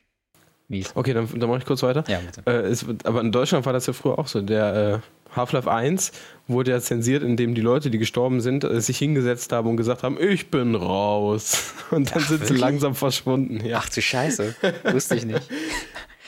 Mies. 0.67 0.91
Okay, 0.95 1.13
dann, 1.13 1.29
dann 1.39 1.49
mache 1.49 1.59
ich 1.59 1.65
kurz 1.65 1.81
weiter. 1.81 2.03
Ja, 2.09 2.19
bitte. 2.19 2.41
Äh, 2.45 2.67
es, 2.67 2.85
aber 3.05 3.21
in 3.21 3.31
Deutschland 3.31 3.65
war 3.65 3.71
das 3.71 3.87
ja 3.87 3.93
früher 3.93 4.19
auch 4.19 4.27
so. 4.27 4.41
Der 4.41 5.01
äh, 5.31 5.33
Half-Life 5.33 5.71
1 5.71 6.11
wurde 6.47 6.71
ja 6.71 6.81
zensiert, 6.81 7.23
indem 7.23 7.55
die 7.55 7.61
Leute, 7.61 7.89
die 7.89 7.99
gestorben 7.99 8.41
sind, 8.41 8.65
äh, 8.65 8.81
sich 8.81 8.97
hingesetzt 8.97 9.53
haben 9.53 9.69
und 9.69 9.77
gesagt 9.77 10.03
haben, 10.03 10.17
ich 10.21 10.51
bin 10.51 10.75
raus. 10.75 11.73
Und 11.91 12.11
dann 12.13 12.21
Ach, 12.21 12.27
sind 12.27 12.39
sie 12.39 12.49
wirklich? 12.49 12.59
langsam 12.59 12.95
verschwunden. 12.95 13.65
Ja. 13.65 13.79
Ach 13.81 13.87
du 13.89 14.01
Scheiße. 14.01 14.55
Wusste 14.91 15.15
ich 15.15 15.25
nicht. 15.25 15.47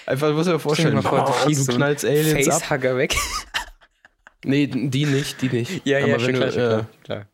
Einfach, 0.06 0.28
du 0.30 0.34
musst 0.34 0.50
dir 0.50 0.60
vorstellen, 0.60 0.96
mal 0.96 1.02
vor, 1.02 1.26
du 1.26 1.32
oh, 1.32 1.50
du 1.50 1.72
ein 1.72 1.76
knallst 1.78 2.06
Aliens 2.06 2.50
ab. 2.50 2.62
Facehugger 2.62 2.98
weg. 2.98 3.16
Nee, 4.46 4.68
die 4.68 5.06
nicht, 5.06 5.42
die 5.42 5.48
nicht. 5.50 5.86
Ja, 5.86 6.00
ja, 6.00 6.16
aber 6.16 6.28
wenn 6.28 6.36
klar, 6.36 6.48
du 6.48 6.52
schon 6.52 6.62
äh, 6.62 6.68
klar, 6.68 6.88
klar. 7.04 7.28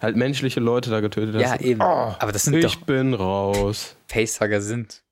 halt 0.00 0.16
menschliche 0.16 0.60
Leute 0.60 0.88
da 0.88 1.00
getötet 1.00 1.38
Ja, 1.38 1.50
hast. 1.52 1.60
eben. 1.60 1.82
Oh, 1.82 2.14
Aber 2.18 2.32
das 2.32 2.44
sind 2.44 2.54
ich 2.54 2.64
doch 2.64 2.76
bin 2.86 3.12
raus. 3.14 3.96
Facehugger 4.06 4.62
sind. 4.62 5.02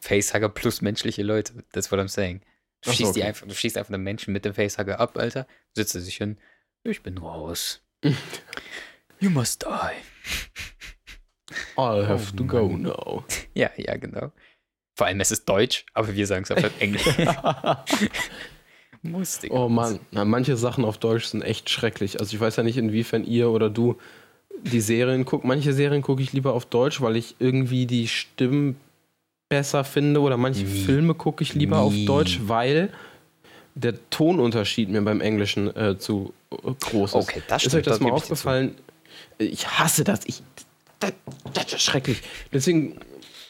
Facehugger 0.00 0.48
plus 0.48 0.80
menschliche 0.80 1.22
Leute. 1.22 1.52
That's 1.72 1.90
what 1.92 2.00
I'm 2.00 2.08
saying. 2.08 2.40
Du 2.82 2.90
so, 2.90 2.96
schießt, 2.96 3.16
die 3.16 3.20
okay. 3.20 3.28
einfach, 3.28 3.46
du 3.46 3.54
schießt 3.54 3.76
einfach 3.76 3.92
einen 3.92 4.04
Menschen 4.04 4.32
mit 4.32 4.44
dem 4.44 4.54
Facehugger 4.54 5.00
ab, 5.00 5.18
Alter. 5.18 5.46
Sitzt 5.74 5.94
er 5.94 6.00
sich 6.00 6.16
hin. 6.16 6.38
Ich 6.84 7.02
bin 7.02 7.18
raus. 7.18 7.82
you 9.20 9.30
must 9.30 9.64
die. 9.64 9.66
I'll 11.76 12.06
have 12.06 12.32
Oh 12.32 12.36
to 12.36 12.44
go 12.44 12.68
now. 12.68 13.24
Ja, 13.54 13.70
ja, 13.76 13.96
genau. 13.96 14.32
Vor 14.96 15.06
allem, 15.06 15.20
es 15.20 15.30
ist 15.30 15.46
Deutsch, 15.46 15.84
aber 15.92 16.14
wir 16.14 16.26
sagen 16.26 16.44
es 16.48 16.50
auf 16.50 16.70
Englisch. 16.80 17.04
Musste. 19.02 19.48
oh 19.52 19.68
Mann, 19.68 20.00
Na, 20.10 20.24
manche 20.24 20.56
Sachen 20.56 20.84
auf 20.84 20.96
Deutsch 20.98 21.26
sind 21.26 21.42
echt 21.42 21.68
schrecklich. 21.70 22.18
Also 22.18 22.34
ich 22.34 22.40
weiß 22.40 22.56
ja 22.56 22.62
nicht, 22.62 22.78
inwiefern 22.78 23.22
ihr 23.24 23.50
oder 23.50 23.68
du 23.70 23.96
die 24.64 24.80
Serien 24.80 25.26
gucke. 25.26 25.46
Manche 25.46 25.74
Serien 25.74 26.00
gucke 26.02 26.22
ich 26.22 26.32
lieber 26.32 26.54
auf 26.54 26.64
Deutsch, 26.64 27.00
weil 27.02 27.16
ich 27.16 27.36
irgendwie 27.38 27.84
die 27.86 28.08
Stimmen 28.08 28.76
besser 29.50 29.84
finde. 29.84 30.20
Oder 30.20 30.38
manche 30.38 30.64
Nie. 30.64 30.84
Filme 30.84 31.14
gucke 31.14 31.44
ich 31.44 31.52
lieber 31.54 31.78
auf 31.80 31.92
Nie. 31.92 32.06
Deutsch, 32.06 32.40
weil 32.44 32.90
der 33.74 33.94
Tonunterschied 34.08 34.88
mir 34.88 35.02
beim 35.02 35.20
Englischen 35.20 35.76
äh, 35.76 35.98
zu 35.98 36.32
groß 36.50 37.10
ist. 37.10 37.14
Okay, 37.16 37.42
das 37.46 37.62
Ist 37.64 37.72
stimmt, 37.72 37.80
euch 37.80 37.84
das, 37.84 37.98
das 37.98 38.00
mal 38.00 38.06
gebe 38.06 38.16
ich 38.16 38.22
aufgefallen? 38.22 38.74
Ich 39.38 39.68
hasse 39.68 40.04
das. 40.04 40.20
Ich, 40.24 40.42
das, 41.00 41.12
das 41.52 41.72
ist 41.74 41.82
schrecklich. 41.82 42.22
Deswegen, 42.52 42.98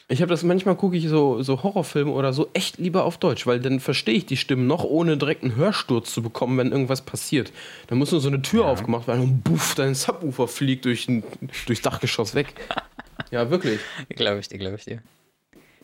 ich 0.09 0.21
habe 0.21 0.29
das 0.29 0.43
manchmal 0.43 0.75
gucke 0.77 0.95
ich 0.95 1.07
so, 1.09 1.41
so 1.43 1.63
Horrorfilme 1.63 2.11
oder 2.11 2.31
so 2.31 2.49
echt 2.53 2.77
lieber 2.77 3.03
auf 3.03 3.17
Deutsch, 3.17 3.45
weil 3.45 3.59
dann 3.59 3.81
verstehe 3.81 4.15
ich 4.15 4.25
die 4.25 4.37
Stimmen 4.37 4.65
noch, 4.65 4.85
ohne 4.85 5.17
direkt 5.17 5.43
einen 5.43 5.55
Hörsturz 5.55 6.13
zu 6.13 6.21
bekommen, 6.21 6.57
wenn 6.57 6.71
irgendwas 6.71 7.01
passiert. 7.01 7.51
Dann 7.87 7.97
muss 7.97 8.11
nur 8.11 8.21
so 8.21 8.29
eine 8.29 8.41
Tür 8.41 8.65
aufgemacht 8.65 9.07
werden 9.07 9.21
und 9.21 9.43
buff, 9.43 9.75
dein 9.75 9.95
Subwoofer 9.95 10.47
fliegt 10.47 10.85
durch 10.85 11.09
ein, 11.09 11.23
durchs 11.65 11.81
Dachgeschoss 11.81 12.35
weg. 12.35 12.53
ja, 13.31 13.49
wirklich. 13.49 13.81
Glaube 14.09 14.39
ich 14.39 14.47
dir, 14.47 14.57
glaube 14.57 14.77
ich 14.77 14.85
dir. 14.85 15.03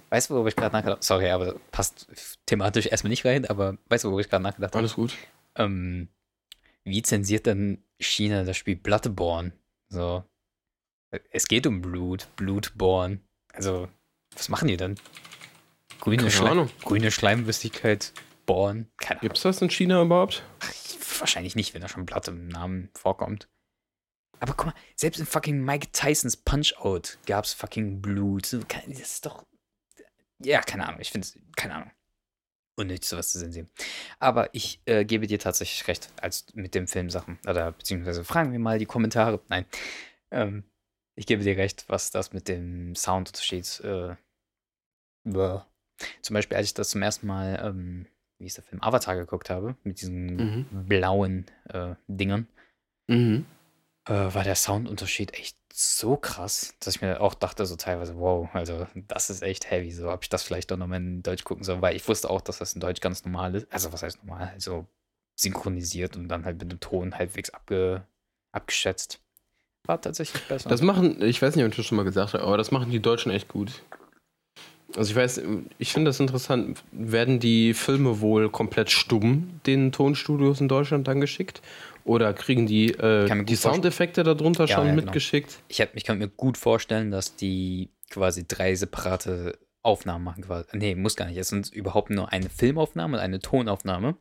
Weißt 0.10 0.30
du, 0.30 0.36
worüber 0.36 0.50
ich 0.50 0.56
gerade 0.56 0.74
nachgedacht 0.74 0.98
habe? 0.98 1.04
Sorry, 1.04 1.30
aber 1.30 1.56
passt 1.72 2.08
thematisch 2.46 2.86
erstmal 2.86 3.10
nicht 3.10 3.26
rein, 3.26 3.46
aber 3.46 3.78
weißt 3.90 4.06
du, 4.06 4.10
worüber 4.10 4.22
ich 4.22 4.30
gerade 4.30 4.44
nachgedacht 4.44 4.74
habe? 4.74 4.80
Alles 4.80 4.94
gut. 4.94 5.14
Ähm, 5.56 6.08
wie 6.86 7.02
zensiert 7.02 7.46
denn 7.46 7.84
China 8.00 8.44
das 8.46 8.56
Spiel 8.56 8.78
Bloodborne? 8.78 9.52
So. 9.90 10.24
Es 11.30 11.48
geht 11.48 11.68
um 11.68 11.82
Blut, 11.82 12.28
Blutborn. 12.38 13.20
Also, 13.54 13.90
was 14.36 14.50
machen 14.50 14.67
die 14.67 14.78
denn? 14.78 14.96
Grüne, 16.00 16.30
Schleim, 16.30 16.69
grüne 16.84 17.12
Schleimwüssigkeit, 17.12 18.13
Born. 18.46 18.89
Keine 18.98 19.19
Ahnung. 19.19 19.30
Gibt's 19.30 19.41
das 19.41 19.62
in 19.62 19.69
China 19.69 20.02
überhaupt? 20.02 20.43
Wahrscheinlich 21.19 21.56
nicht, 21.56 21.74
wenn 21.74 21.82
da 21.82 21.88
schon 21.88 22.06
Blatt 22.06 22.28
im 22.28 22.48
Namen 22.48 22.89
vorkommt. 22.93 23.48
Aber 24.39 24.54
guck 24.54 24.65
mal, 24.67 24.76
selbst 24.96 25.19
in 25.19 25.26
fucking 25.26 25.63
Mike 25.63 25.88
Tysons 25.93 26.36
Punch-Out 26.36 27.17
gab's 27.26 27.54
fucking 27.54 28.02
Blut. 28.02 28.52
Das 28.52 29.00
ist 29.00 29.26
doch. 29.26 29.46
Ja, 30.39 30.62
keine 30.62 30.86
Ahnung. 30.88 31.00
Ich 31.00 31.12
finde 31.12 31.26
es, 31.28 31.39
keine 31.56 31.76
Ahnung. 31.76 31.91
Unnötig, 32.76 33.08
sowas 33.08 33.32
zu 33.32 33.39
sehen. 33.39 33.69
Aber 34.19 34.50
ich 34.54 34.82
äh, 34.86 35.06
gebe 35.06 35.28
dir 35.28 35.39
tatsächlich 35.39 35.88
recht, 35.88 36.10
als 36.19 36.48
mit 36.56 36.76
den 36.76 36.88
Filmsachen. 36.88 37.39
Oder 37.48 37.72
beziehungsweise 37.72 38.24
fragen 38.26 38.52
wir 38.52 38.60
mal 38.60 38.80
die 38.80 38.86
Kommentare. 38.86 39.41
Nein. 39.48 39.65
Ähm, 40.32 40.63
ich 41.15 41.26
gebe 41.28 41.43
dir 41.43 41.58
recht, 41.58 41.86
was 41.88 42.12
das 42.12 42.34
mit 42.34 42.47
dem 42.47 42.95
Soundunterschied. 42.95 43.82
Äh, 43.82 44.15
war. 45.26 45.67
Zum 46.21 46.34
Beispiel, 46.34 46.58
als 46.58 46.67
ich 46.67 46.73
das 46.73 46.89
zum 46.89 47.02
ersten 47.02 47.28
Mal, 47.28 47.62
ähm, 47.63 48.08
wie 48.39 48.45
ist 48.47 48.58
der 48.58 48.63
Film, 48.63 48.82
Avatar 48.82 49.15
geguckt 49.15 49.49
habe, 49.49 49.76
mit 49.84 50.02
diesen 50.02 50.36
Mhm. 50.36 50.88
blauen 50.88 51.45
äh, 51.69 51.95
Dingern, 52.08 52.47
Mhm. 53.08 53.45
äh, 54.06 54.12
war 54.34 54.43
der 54.43 54.56
Soundunterschied 54.56 55.34
echt 55.34 55.58
so 55.71 56.17
krass, 56.17 56.76
dass 56.80 56.95
ich 56.95 57.02
mir 57.02 57.21
auch 57.21 57.34
dachte, 57.34 57.65
so 57.65 57.76
teilweise, 57.76 58.17
wow, 58.17 58.49
also 58.54 58.86
das 59.08 59.30
ist 59.30 59.41
echt 59.43 59.71
heavy. 59.71 59.91
So 59.91 60.12
habe 60.12 60.23
ich 60.23 60.30
das 60.30 60.43
vielleicht 60.43 60.71
doch 60.71 60.78
nochmal 60.78 60.99
in 60.99 61.23
Deutsch 61.23 61.43
gucken 61.45 61.63
sollen, 61.63 61.82
weil 61.82 61.95
ich 61.95 62.08
wusste 62.08 62.30
auch, 62.30 62.41
dass 62.41 62.60
das 62.60 62.73
in 62.73 62.82
Deutsch 62.82 63.02
ganz 63.02 63.23
normal 63.23 63.56
ist. 63.56 63.71
Also, 63.71 63.93
was 63.93 64.04
heißt 64.04 64.23
normal? 64.23 64.49
Also 64.49 64.86
synchronisiert 65.36 66.15
und 66.15 66.28
dann 66.28 66.45
halt 66.45 66.60
mit 66.60 66.71
dem 66.71 66.80
Ton 66.80 67.17
halbwegs 67.17 67.49
abge, 67.49 68.06
abgeschätzt. 68.52 69.19
War 69.86 70.00
tatsächlich 70.00 70.41
besser. 70.43 70.69
Das 70.69 70.82
machen, 70.82 71.22
ich 71.22 71.41
weiß 71.41 71.56
nicht, 71.56 71.65
ob 71.65 71.72
ich 71.72 71.78
das 71.78 71.86
schon 71.86 71.98
mal 71.98 72.04
gesagt 72.04 72.34
habe, 72.34 72.43
aber 72.43 72.58
das 72.58 72.72
machen 72.72 72.89
die 72.89 73.02
Deutschen 73.02 73.32
echt 73.32 73.50
gut. 73.50 73.84
Also 74.96 75.12
ich 75.12 75.15
weiß, 75.15 75.41
ich 75.80 75.91
finde 75.91 76.10
das 76.10 76.19
interessant. 76.19 76.84
Werden 76.91 77.39
die 77.39 77.74
Filme 77.74 78.22
wohl 78.22 78.50
komplett 78.50 78.91
stumm 78.91 79.60
den 79.65 79.91
Tonstudios 79.91 80.62
in 80.62 80.67
Deutschland 80.67 81.08
dann 81.08 81.19
geschickt? 81.19 81.62
Oder 82.06 82.34
kriegen 82.34 82.67
die 82.67 82.91
äh, 82.91 83.43
die 83.43 83.56
Soundeffekte 83.56 84.24
darunter 84.24 84.65
Ja, 84.65 84.76
schon 84.76 84.86
ja, 84.86 84.91
genau. 84.91 85.06
mitgeschickt? 85.06 85.60
ich, 85.67 85.82
hab, 85.82 85.96
ich 85.96 86.04
kann 86.04 86.17
mir 86.19 86.28
gut 86.28 86.58
vorstellen, 86.58 87.12
dass 87.12 87.36
die 87.36 87.89
quasi 88.10 88.46
drei 88.48 88.76
separate 88.76 89.58
Aufnahmen 89.82 90.24
machen. 90.24 90.43
Quasi. 90.43 90.78
Nee, 90.78 90.96
muss 90.96 91.15
gar 91.15 91.26
nicht. 91.26 91.38
Es 91.38 91.50
sind 91.50 91.69
überhaupt 91.74 92.10
nur 92.10 92.32
eine 92.32 92.50
Filmaufnahme 92.50 93.17
und 93.17 93.24
eine 93.24 93.39
Tonaufnahme. 93.39 94.15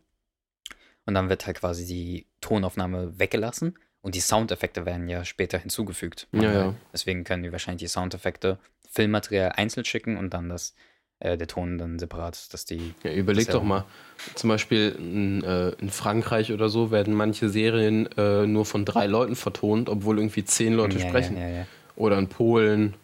Und 1.05 1.15
dann 1.15 1.29
wird 1.29 1.47
halt 1.47 1.59
quasi 1.59 1.85
die 1.85 2.27
Tonaufnahme 2.41 3.19
weggelassen 3.19 3.77
und 4.03 4.15
die 4.15 4.21
Soundeffekte 4.21 4.85
werden 4.85 5.09
ja 5.09 5.25
später 5.25 5.59
hinzugefügt. 5.59 6.29
Ja, 6.33 6.53
ja. 6.53 6.75
Deswegen 6.93 7.25
können 7.25 7.43
die 7.43 7.53
wahrscheinlich 7.53 7.81
die 7.81 7.89
Soundeffekte, 7.89 8.59
Filmmaterial 8.91 9.53
einzeln 9.53 9.85
schicken 9.85 10.19
und 10.19 10.35
dann 10.35 10.49
das, 10.49 10.75
äh, 11.21 11.39
der 11.39 11.47
Ton 11.47 11.79
dann 11.79 11.99
separat, 11.99 12.53
dass 12.53 12.65
die. 12.65 12.95
Ja, 13.05 13.13
überleg 13.13 13.49
doch 13.49 13.63
mal. 13.63 13.87
Zum 14.35 14.49
Beispiel 14.49 14.95
in, 14.99 15.43
äh, 15.45 15.71
in 15.81 15.89
Frankreich 15.89 16.53
oder 16.53 16.69
so 16.69 16.91
werden 16.91 17.15
manche 17.15 17.49
Serien 17.49 18.07
äh, 18.19 18.47
nur 18.47 18.67
von 18.67 18.85
drei 18.85 19.07
Leuten 19.07 19.37
vertont, 19.37 19.89
obwohl 19.89 20.19
irgendwie 20.19 20.45
zehn 20.45 20.75
Leute 20.75 20.99
Ja, 20.99 21.09
sprechen. 21.09 21.37
Ja. 21.37 21.67
Oder 21.97 22.19
in 22.19 22.29
Polen. 22.29 22.95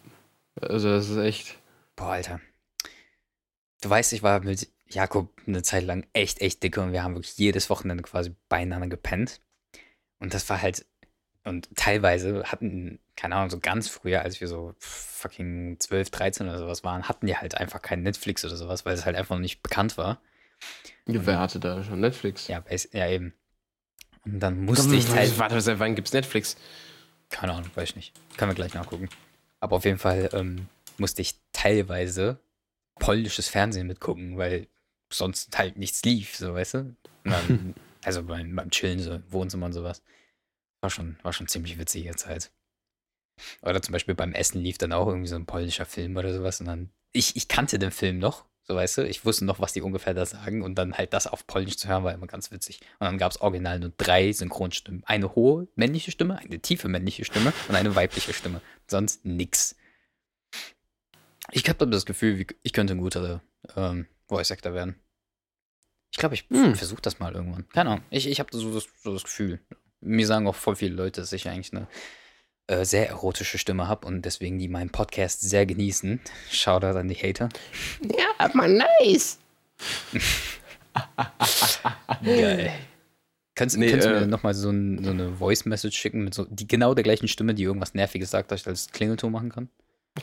Also 0.61 0.89
das 0.89 1.09
ist 1.09 1.17
echt. 1.17 1.57
Boah, 1.95 2.11
Alter. 2.11 2.41
Du 3.81 3.89
weißt, 3.89 4.11
ich 4.13 4.21
war 4.21 4.41
mit 4.41 4.67
Jakob 4.89 5.31
eine 5.47 5.63
Zeit 5.63 5.85
lang 5.85 6.05
echt, 6.13 6.41
echt 6.41 6.61
dicke 6.61 6.81
und 6.81 6.91
wir 6.91 7.03
haben 7.03 7.15
wirklich 7.15 7.37
jedes 7.37 7.69
Wochenende 7.69 8.03
quasi 8.03 8.35
beieinander 8.49 8.87
gepennt. 8.87 9.39
Und 10.19 10.33
das 10.33 10.49
war 10.49 10.61
halt, 10.61 10.85
und 11.49 11.67
teilweise 11.75 12.43
hatten, 12.45 12.99
keine 13.15 13.35
Ahnung, 13.35 13.49
so 13.49 13.59
ganz 13.59 13.89
früher, 13.89 14.21
als 14.21 14.39
wir 14.39 14.47
so 14.47 14.73
fucking 14.79 15.77
12, 15.79 16.09
13 16.09 16.47
oder 16.47 16.57
sowas 16.57 16.83
waren, 16.83 17.09
hatten 17.09 17.27
die 17.27 17.35
halt 17.35 17.55
einfach 17.55 17.81
kein 17.81 18.03
Netflix 18.03 18.45
oder 18.45 18.55
sowas, 18.55 18.85
weil 18.85 18.93
es 18.93 19.05
halt 19.05 19.15
einfach 19.15 19.35
noch 19.35 19.41
nicht 19.41 19.61
bekannt 19.61 19.97
war. 19.97 20.21
Wer 21.05 21.39
hatte 21.39 21.59
da 21.59 21.83
schon 21.83 21.99
Netflix? 21.99 22.47
Ja, 22.47 22.63
ja 22.91 23.09
eben. 23.09 23.33
Und 24.25 24.39
dann 24.39 24.61
musste 24.61 24.95
ich 24.95 25.09
halt, 25.09 25.37
Warte, 25.39 25.59
seit 25.59 25.79
wann 25.79 25.95
gibt's 25.95 26.13
Netflix? 26.13 26.55
keine 27.29 27.53
Ahnung, 27.53 27.69
weiß 27.75 27.89
ich 27.89 27.95
nicht. 27.95 28.13
Können 28.37 28.51
wir 28.51 28.55
gleich 28.55 28.73
nachgucken. 28.73 29.09
Aber 29.59 29.75
auf 29.75 29.85
jeden 29.85 29.99
Fall 29.99 30.29
ähm, 30.33 30.67
musste 30.97 31.21
ich 31.21 31.35
teilweise 31.53 32.39
polnisches 32.95 33.47
Fernsehen 33.47 33.87
mitgucken, 33.87 34.37
weil 34.37 34.67
sonst 35.09 35.57
halt 35.57 35.77
nichts 35.77 36.03
lief, 36.03 36.35
so 36.35 36.53
weißt 36.53 36.73
du. 36.75 36.95
Dann, 37.23 37.75
also 38.03 38.23
beim, 38.23 38.55
beim 38.55 38.69
Chillen, 38.71 38.99
so 38.99 39.13
im 39.13 39.23
Wohnzimmer 39.31 39.67
und 39.67 39.73
sowas. 39.73 40.01
War 40.81 40.89
schon, 40.89 41.17
war 41.23 41.33
schon 41.33 41.47
ziemlich 41.47 41.77
witzige 41.77 42.15
Zeit. 42.15 42.51
Oder 43.61 43.81
zum 43.81 43.93
Beispiel 43.93 44.15
beim 44.15 44.33
Essen 44.33 44.61
lief 44.61 44.77
dann 44.77 44.93
auch 44.93 45.07
irgendwie 45.07 45.27
so 45.27 45.35
ein 45.35 45.45
polnischer 45.45 45.85
Film 45.85 46.15
oder 46.17 46.33
sowas. 46.33 46.59
Und 46.59 46.67
dann, 46.67 46.89
ich, 47.11 47.35
ich 47.35 47.47
kannte 47.47 47.79
den 47.79 47.91
Film 47.91 48.19
noch, 48.19 48.45
so 48.63 48.75
weißt 48.75 48.97
du. 48.99 49.07
Ich 49.07 49.25
wusste 49.25 49.45
noch, 49.45 49.59
was 49.59 49.73
die 49.73 49.81
ungefähr 49.81 50.13
da 50.13 50.25
sagen. 50.25 50.61
Und 50.61 50.75
dann 50.75 50.93
halt 50.97 51.13
das 51.13 51.27
auf 51.27 51.47
Polnisch 51.47 51.77
zu 51.77 51.87
hören, 51.87 52.03
war 52.03 52.13
immer 52.13 52.27
ganz 52.27 52.51
witzig. 52.51 52.79
Und 52.99 53.05
dann 53.07 53.17
gab 53.17 53.31
es 53.31 53.41
original 53.41 53.79
nur 53.79 53.91
drei 53.97 54.31
Synchronstimmen. 54.31 55.03
Eine 55.05 55.35
hohe 55.35 55.67
männliche 55.75 56.11
Stimme, 56.11 56.37
eine 56.39 56.59
tiefe 56.59 56.87
männliche 56.87 57.25
Stimme 57.25 57.53
und 57.67 57.75
eine 57.75 57.95
weibliche 57.95 58.33
Stimme. 58.33 58.61
Sonst 58.87 59.25
nix. 59.25 59.75
Ich 61.51 61.67
habe 61.67 61.87
das 61.87 62.05
Gefühl, 62.05 62.37
wie- 62.39 62.47
ich 62.61 62.73
könnte 62.73 62.93
ein 62.93 62.99
guter 62.99 63.41
ähm, 63.75 64.07
Voice 64.27 64.51
Actor 64.51 64.73
werden. 64.73 64.95
Ich 66.11 66.17
glaube, 66.17 66.35
ich 66.35 66.45
Hm. 66.49 66.75
versuche 66.75 67.01
das 67.01 67.19
mal 67.19 67.33
irgendwann. 67.33 67.67
Keine 67.69 67.91
Ahnung. 67.91 68.05
Ich, 68.09 68.27
ich 68.27 68.39
habe 68.39 68.49
so 68.55 68.79
so 68.79 69.13
das 69.13 69.23
Gefühl. 69.23 69.59
Mir 70.01 70.27
sagen 70.27 70.47
auch 70.47 70.55
voll 70.55 70.75
viele 70.75 70.95
Leute, 70.95 71.21
dass 71.21 71.33
ich 71.33 71.47
eigentlich 71.49 71.73
eine 71.73 71.87
äh, 72.67 72.85
sehr 72.85 73.09
erotische 73.09 73.57
Stimme 73.57 73.87
habe 73.87 74.07
und 74.07 74.23
deswegen 74.23 74.59
die 74.59 74.67
meinen 74.67 74.91
Podcast 74.91 75.41
sehr 75.41 75.65
genießen. 75.65 76.19
Shoutout 76.51 76.97
an 76.97 77.07
die 77.07 77.15
Hater. 77.15 77.49
Ja, 78.03 78.27
aber 78.37 78.67
nice. 78.67 79.39
Geil. 82.23 82.71
Kannst, 83.55 83.77
Nee, 83.77 83.91
kannst 83.91 84.07
du 84.07 84.11
äh, 84.11 84.19
mir 84.21 84.27
nochmal 84.27 84.53
so, 84.53 84.69
ein, 84.69 85.03
so 85.03 85.09
eine 85.09 85.33
Voice-Message 85.33 85.97
schicken 85.97 86.23
mit 86.23 86.33
so 86.33 86.45
die, 86.49 86.67
genau 86.67 86.93
der 86.93 87.03
gleichen 87.03 87.27
Stimme, 87.27 87.53
die 87.53 87.63
irgendwas 87.63 87.93
Nerviges 87.93 88.31
sagt, 88.31 88.51
dass 88.51 88.61
ich 88.61 88.67
als 88.67 88.91
Klingelton 88.91 89.31
machen 89.31 89.49
kann? 89.49 89.67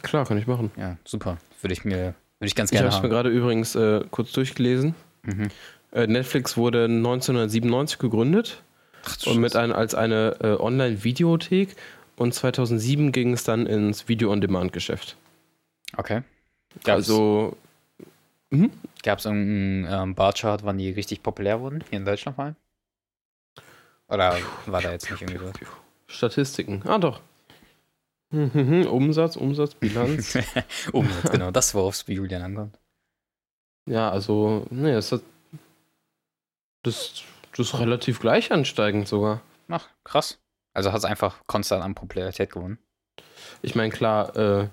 Klar, 0.03 0.25
kann 0.25 0.39
ich 0.39 0.47
machen. 0.47 0.71
Ja, 0.77 0.97
super. 1.05 1.37
Würde 1.61 1.75
ich 1.75 1.85
mir, 1.85 2.15
würde 2.39 2.47
ich 2.47 2.55
ganz 2.55 2.71
Ich 2.71 2.79
gerne 2.79 2.89
habe 2.89 2.97
es 2.97 3.03
mir 3.03 3.09
gerade 3.09 3.29
übrigens 3.29 3.75
äh, 3.75 4.05
kurz 4.11 4.33
durchgelesen. 4.33 4.95
Mhm. 5.23 5.49
Äh, 5.93 6.07
Netflix 6.07 6.57
wurde 6.57 6.85
1997 6.85 7.99
gegründet 7.99 8.62
Ach, 9.07 9.27
und 9.27 9.38
mit 9.38 9.57
ein, 9.57 9.73
als 9.73 9.95
eine 9.95 10.37
äh, 10.40 10.61
Online-Videothek 10.61 11.77
und 12.16 12.35
2007 12.35 13.12
ging 13.12 13.33
es 13.33 13.45
dann 13.45 13.66
ins 13.66 14.09
Video-on-Demand-Geschäft. 14.09 15.16
Okay. 15.97 16.23
Gab's, 16.85 17.09
Also, 17.09 17.57
gab's 19.03 19.25
irgendeinen 19.25 20.09
ähm, 20.11 20.14
Barchart, 20.14 20.64
wann 20.64 20.79
die 20.79 20.90
richtig 20.90 21.23
populär 21.23 21.61
wurden? 21.61 21.85
Hier 21.90 21.99
in 21.99 22.05
Deutschland 22.05 22.38
mal? 22.38 22.55
Oder 24.09 24.37
war 24.66 24.83
da 24.83 24.92
jetzt 24.92 25.11
nicht 25.11 25.23
irgendwie 25.23 25.40
was? 25.40 25.55
Statistiken. 26.07 26.83
Ah, 26.85 26.99
doch. 26.99 27.21
Mhm, 28.31 28.87
Umsatz, 28.87 29.37
Umsatz, 29.37 29.75
Bilanz. 29.75 30.37
Umsatz, 30.92 31.31
genau. 31.31 31.51
Das, 31.51 31.75
worauf 31.75 31.95
es 31.95 32.05
bei 32.05 32.12
Julian 32.14 32.42
ankommt. 32.42 32.79
ja, 33.87 34.11
also, 34.11 34.66
nee, 34.71 34.92
das, 34.92 35.12
hat, 35.12 35.23
das, 36.83 37.23
das 37.57 37.69
ist 37.69 37.79
relativ 37.79 38.21
gleich 38.21 38.53
ansteigend 38.53 39.09
sogar. 39.09 39.40
Ach, 39.69 39.88
krass. 40.05 40.38
Also 40.75 40.92
hat 40.92 40.99
es 40.99 41.05
einfach 41.05 41.40
konstant 41.47 41.83
an 41.83 41.95
Popularität 41.95 42.53
gewonnen. 42.53 42.79
Ich 43.62 43.75
meine, 43.75 43.90
klar, 43.90 44.37
äh, 44.37 44.69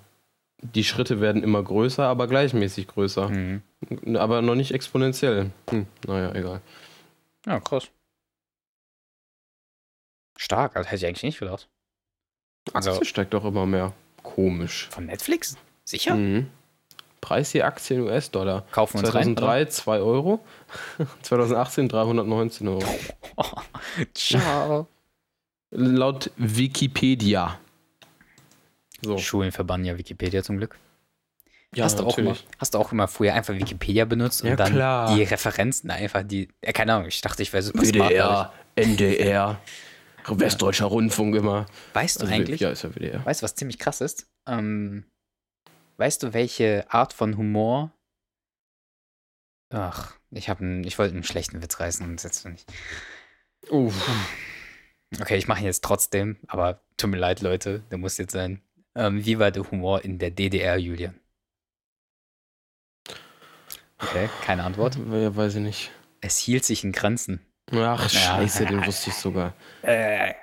die 0.61 0.83
Schritte 0.83 1.21
werden 1.21 1.43
immer 1.43 1.61
größer, 1.61 2.03
aber 2.03 2.27
gleichmäßig 2.27 2.87
größer. 2.87 3.29
Mhm. 3.29 3.61
Aber 4.15 4.41
noch 4.41 4.55
nicht 4.55 4.73
exponentiell. 4.73 5.51
Hm, 5.69 5.87
naja, 6.07 6.33
egal. 6.33 6.61
Ja, 7.45 7.59
krass. 7.59 7.89
Stark, 10.37 10.75
also 10.75 10.87
hätte 10.87 10.97
ich 10.97 11.05
eigentlich 11.05 11.23
nicht 11.23 11.39
gedacht. 11.39 11.69
Also 12.73 12.91
Aktie 12.91 13.05
steigt 13.05 13.33
doch 13.33 13.45
immer 13.45 13.65
mehr. 13.65 13.93
Komisch. 14.23 14.87
von 14.89 15.05
Netflix? 15.05 15.57
Sicher? 15.83 16.15
Mhm. 16.15 16.49
Preis 17.19 17.53
je 17.53 17.61
Aktien 17.61 18.01
US-Dollar. 18.01 18.65
Kaufen 18.71 18.99
wir 18.99 19.05
uns 19.05 19.15
rein, 19.15 19.35
2003 19.35 19.65
2 19.65 19.99
Euro. 19.99 20.45
2018 21.21 21.89
319 21.89 22.67
Euro. 22.67 22.83
Ciao. 24.13 24.87
Laut 25.71 26.31
Wikipedia. 26.37 27.59
So. 29.01 29.17
Schulen 29.17 29.51
verbannen 29.51 29.85
ja 29.85 29.97
Wikipedia 29.97 30.43
zum 30.43 30.57
Glück. 30.57 30.77
Ja, 31.75 31.85
hast, 31.85 31.99
du 31.99 32.05
auch 32.05 32.17
immer, 32.19 32.35
hast 32.59 32.75
du 32.75 32.77
auch 32.77 32.91
immer 32.91 33.07
früher 33.07 33.33
einfach 33.33 33.55
Wikipedia 33.55 34.05
benutzt 34.05 34.43
und 34.43 34.49
Ja, 34.49 34.55
dann 34.55 34.73
klar. 34.73 35.15
die 35.15 35.23
Referenzen 35.23 35.89
einfach, 35.89 36.21
die, 36.23 36.47
ja, 36.63 36.71
keine 36.71 36.93
Ahnung, 36.93 37.07
ich 37.07 37.19
dachte, 37.21 37.41
ich 37.41 37.51
wäre 37.51 37.63
super 37.63 37.83
smart. 37.83 38.11
glaub 38.13 38.53
NDR, 38.75 39.59
Westdeutscher 40.27 40.85
Rundfunk 40.85 41.35
immer. 41.35 41.65
Weißt 41.93 42.17
du 42.17 42.25
Also, 42.25 42.33
eigentlich, 42.33 42.61
Ja, 42.61 42.69
ist 42.69 42.83
ja 42.83 42.91
WDR. 42.95 43.25
weißt 43.25 43.41
du, 43.41 43.43
was 43.43 43.55
ziemlich 43.55 43.79
krass 43.79 44.01
ist? 44.01 44.27
Ähm, 44.47 45.05
weißt 45.97 46.21
du, 46.21 46.33
welche 46.33 46.85
Art 46.89 47.11
von 47.11 47.37
Humor 47.37 47.91
Ach, 49.73 50.13
ich 50.29 50.47
ich 50.49 50.99
wollte 50.99 51.13
einen 51.15 51.23
schlechten 51.23 51.61
Witz 51.63 51.79
reißen 51.79 52.05
und 52.07 52.23
jetzt 52.23 52.45
nicht. 52.45 52.71
Uff. 53.69 54.07
Okay, 55.19 55.37
ich 55.37 55.47
mache 55.47 55.59
ihn 55.61 55.65
jetzt 55.65 55.83
trotzdem, 55.83 56.37
aber 56.47 56.81
tut 56.97 57.09
mir 57.09 57.17
leid, 57.17 57.41
Leute, 57.41 57.79
der 57.91 57.97
muss 57.97 58.17
jetzt 58.17 58.33
sein. 58.33 58.61
Ähm, 58.95 59.25
wie 59.25 59.39
war 59.39 59.49
der 59.51 59.69
Humor 59.71 60.03
in 60.03 60.19
der 60.19 60.29
DDR, 60.31 60.77
Julian? 60.77 61.19
Okay, 63.99 64.29
keine 64.45 64.63
Antwort. 64.63 64.95
Ja, 65.11 65.35
weiß 65.35 65.55
ich 65.55 65.61
nicht. 65.61 65.91
Es 66.21 66.37
hielt 66.37 66.65
sich 66.65 66.83
in 66.83 66.91
Grenzen. 66.91 67.39
Ach, 67.71 68.03
Ja. 68.03 68.09
scheiße, 68.09 68.65
den 68.65 68.85
wusste 68.85 69.09
ich 69.09 69.15
sogar. 69.15 69.53
Äh, 69.81 70.33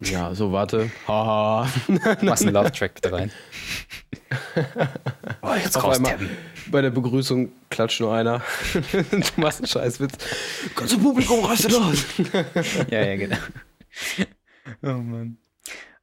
Ja, 0.00 0.34
so, 0.34 0.50
warte. 0.50 0.90
Haha. 1.06 1.70
machst 2.22 2.42
einen 2.44 2.54
Love-Track 2.54 3.00
da 3.02 3.10
rein. 3.10 3.30
Oh, 5.42 5.54
jetzt 5.54 5.82
raustappen. 5.82 6.30
Bei 6.70 6.80
der 6.80 6.90
Begrüßung 6.90 7.52
klatscht 7.70 8.00
nur 8.00 8.14
einer. 8.14 8.42
du 8.72 9.40
machst 9.40 9.60
einen 9.60 9.66
Scheißwitz. 9.66 10.12
Ganze 10.74 10.98
Publikum 10.98 11.44
rastet 11.44 11.74
aus. 11.74 12.04
Ja, 12.90 13.04
ja, 13.04 13.16
genau. 13.16 13.36
Oh 14.82 14.98
Mann. 14.98 15.38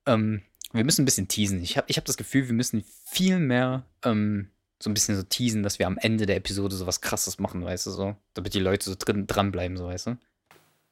Ähm, 0.05 0.41
wir 0.71 0.83
müssen 0.83 1.03
ein 1.03 1.05
bisschen 1.05 1.27
teasen. 1.27 1.61
Ich 1.63 1.77
habe 1.77 1.85
ich 1.89 1.97
hab 1.97 2.05
das 2.05 2.17
Gefühl, 2.17 2.47
wir 2.47 2.53
müssen 2.53 2.83
viel 3.05 3.39
mehr 3.39 3.85
ähm, 4.03 4.49
so 4.81 4.89
ein 4.89 4.93
bisschen 4.93 5.15
so 5.15 5.23
teasen, 5.23 5.63
dass 5.63 5.79
wir 5.79 5.87
am 5.87 5.97
Ende 5.97 6.25
der 6.25 6.37
Episode 6.37 6.75
so 6.75 6.87
was 6.87 7.01
krasses 7.01 7.39
machen, 7.39 7.63
weißt 7.63 7.87
du, 7.87 7.91
so. 7.91 8.15
Damit 8.33 8.53
die 8.53 8.59
Leute 8.59 8.89
so 8.89 8.95
drin, 8.97 9.27
dranbleiben, 9.27 9.77
so, 9.77 9.87
weißt 9.87 10.07
du. 10.07 10.17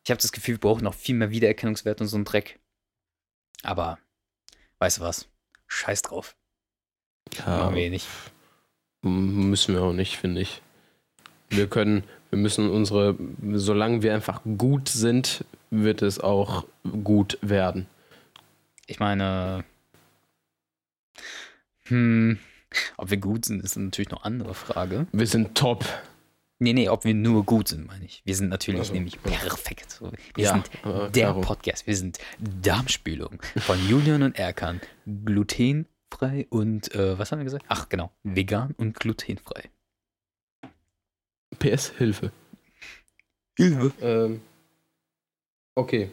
Ich 0.03 0.11
habe 0.11 0.21
das 0.21 0.31
Gefühl, 0.31 0.55
wir 0.55 0.59
brauchen 0.59 0.83
noch 0.83 0.93
viel 0.93 1.15
mehr 1.15 1.31
Wiedererkennungswert 1.31 2.01
und 2.01 2.07
so 2.07 2.17
einen 2.17 2.25
Dreck. 2.25 2.59
Aber, 3.63 3.97
weißt 4.79 4.99
du 4.99 5.01
was? 5.01 5.27
Scheiß 5.67 6.01
drauf. 6.01 6.35
Ja, 7.37 7.57
Machen 7.57 7.75
wir 7.75 7.83
eh 7.83 7.89
nicht. 7.89 8.07
Müssen 9.01 9.73
wir 9.75 9.81
auch 9.83 9.93
nicht, 9.93 10.17
finde 10.17 10.41
ich. 10.41 10.61
Wir 11.49 11.67
können, 11.67 12.03
wir 12.29 12.39
müssen 12.39 12.69
unsere, 12.69 13.15
solange 13.53 14.01
wir 14.01 14.13
einfach 14.13 14.41
gut 14.57 14.89
sind, 14.89 15.45
wird 15.69 16.01
es 16.01 16.19
auch 16.19 16.65
gut 17.03 17.37
werden. 17.41 17.87
Ich 18.85 18.99
meine, 18.99 19.63
hm, 21.85 22.37
ob 22.97 23.09
wir 23.09 23.17
gut 23.17 23.45
sind, 23.45 23.63
ist 23.63 23.77
natürlich 23.77 24.09
noch 24.11 24.23
eine 24.23 24.35
andere 24.35 24.53
Frage. 24.53 25.07
Wir 25.11 25.27
sind 25.27 25.55
top. 25.55 25.85
Nee, 26.59 26.73
nee, 26.73 26.89
ob 26.89 27.05
wir 27.05 27.13
nur 27.13 27.43
gut 27.45 27.67
sind, 27.67 27.85
meine 27.85 28.03
ich. 28.05 28.23
Wir 28.25 28.35
sind 28.35 28.49
natürlich 28.49 28.79
Also, 28.79 28.93
nämlich 28.93 29.21
perfekt. 29.21 30.01
Wir 30.35 30.43
Ja, 30.43 30.53
sind 30.53 30.69
äh, 30.85 31.11
der 31.11 31.27
darum. 31.27 31.43
Podcast. 31.43 31.85
Wir 31.85 31.95
sind 31.95 32.17
Darmspülung 32.39 33.39
von 33.57 33.77
Julian 33.87 34.23
und 34.23 34.39
Erkan. 34.39 34.81
Glutenfrei 36.09 36.47
und, 36.49 36.93
äh, 36.95 37.17
was 37.17 37.31
haben 37.31 37.39
wir 37.39 37.45
gesagt? 37.45 37.65
Ach, 37.67 37.89
genau. 37.89 38.11
Vegan 38.23 38.73
und 38.77 38.99
glutenfrei. 38.99 39.69
PS, 41.59 41.89
Hilfe. 41.97 42.31
Hilfe. 43.57 43.91
Ähm, 44.01 44.41
okay, 45.75 46.11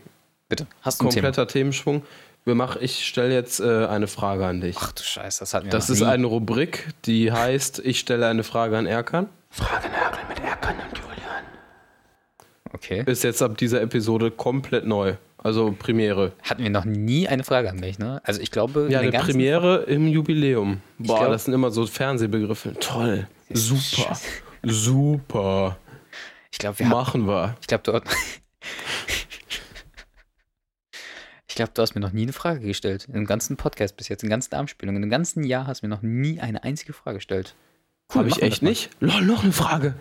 Bitte, 0.48 0.66
hast 0.82 1.00
du 1.00 1.04
ein 1.06 1.10
Thema? 1.10 1.22
kompletter 1.28 1.46
Themenschwung. 1.48 2.02
Wir 2.44 2.54
mach, 2.54 2.76
ich 2.76 3.06
stelle 3.06 3.32
jetzt 3.32 3.60
äh, 3.60 3.86
eine 3.86 4.06
Frage 4.06 4.46
an 4.46 4.60
dich. 4.60 4.76
Ach 4.78 4.92
du 4.92 5.02
Scheiße, 5.02 5.40
das 5.40 5.54
hatten 5.54 5.66
wir 5.66 5.70
Das 5.70 5.88
ist 5.90 6.00
nie. 6.00 6.06
eine 6.06 6.26
Rubrik, 6.26 6.88
die 7.06 7.32
heißt, 7.32 7.78
ich 7.80 7.98
stelle 8.00 8.26
eine 8.28 8.44
Frage 8.44 8.76
an 8.76 8.86
Erkan. 8.86 9.28
Fragenagel 9.50 10.20
mit 10.28 10.40
Erkan 10.40 10.76
und 10.76 10.98
Julian. 10.98 11.44
Okay. 12.72 13.02
Ist 13.06 13.24
jetzt 13.24 13.40
ab 13.42 13.56
dieser 13.56 13.80
Episode 13.80 14.30
komplett 14.30 14.84
neu. 14.86 15.14
Also 15.44 15.72
Premiere. 15.78 16.32
Hatten 16.42 16.62
wir 16.62 16.70
noch 16.70 16.86
nie 16.86 17.28
eine 17.28 17.44
Frage 17.44 17.68
an 17.68 17.76
mich, 17.76 17.98
ne? 17.98 18.20
Also 18.24 18.40
ich 18.40 18.50
glaube, 18.50 18.88
Ja, 18.90 19.00
in 19.00 19.14
eine 19.14 19.22
Premiere 19.22 19.82
im 19.84 20.08
Jubiläum. 20.08 20.80
Boah, 20.98 21.18
glaub- 21.18 21.32
das 21.32 21.44
sind 21.44 21.52
immer 21.52 21.70
so 21.70 21.86
Fernsehbegriffe. 21.86 22.72
Toll. 22.80 23.28
Super. 23.50 24.18
Super. 24.62 25.76
Ich 26.50 26.56
glaube, 26.58 26.78
wir 26.78 26.86
haben, 26.86 26.92
Machen 26.92 27.26
wir. 27.28 27.56
ich 27.60 27.66
glaube, 27.66 27.82
du 27.84 27.92
Ich 31.46 31.54
glaube, 31.54 31.72
du 31.74 31.82
hast 31.82 31.94
mir 31.94 32.00
noch 32.00 32.12
nie 32.12 32.22
eine 32.22 32.32
Frage 32.32 32.60
gestellt. 32.60 33.06
Im 33.12 33.26
ganzen 33.26 33.58
Podcast 33.58 33.98
bis 33.98 34.08
jetzt, 34.08 34.24
in 34.24 34.30
ganzen 34.30 34.50
Darmspielungen, 34.50 35.02
im 35.02 35.10
ganzen 35.10 35.44
Jahr 35.44 35.66
hast 35.66 35.82
du 35.82 35.86
mir 35.86 35.94
noch 35.94 36.00
nie 36.02 36.40
eine 36.40 36.64
einzige 36.64 36.94
Frage 36.94 37.18
gestellt. 37.18 37.54
Cool, 38.12 38.20
Habe 38.20 38.28
ich 38.30 38.42
echt 38.42 38.62
nicht? 38.62 38.88
Lol, 39.00 39.20
noch 39.20 39.44
eine 39.44 39.52
Frage. 39.52 39.94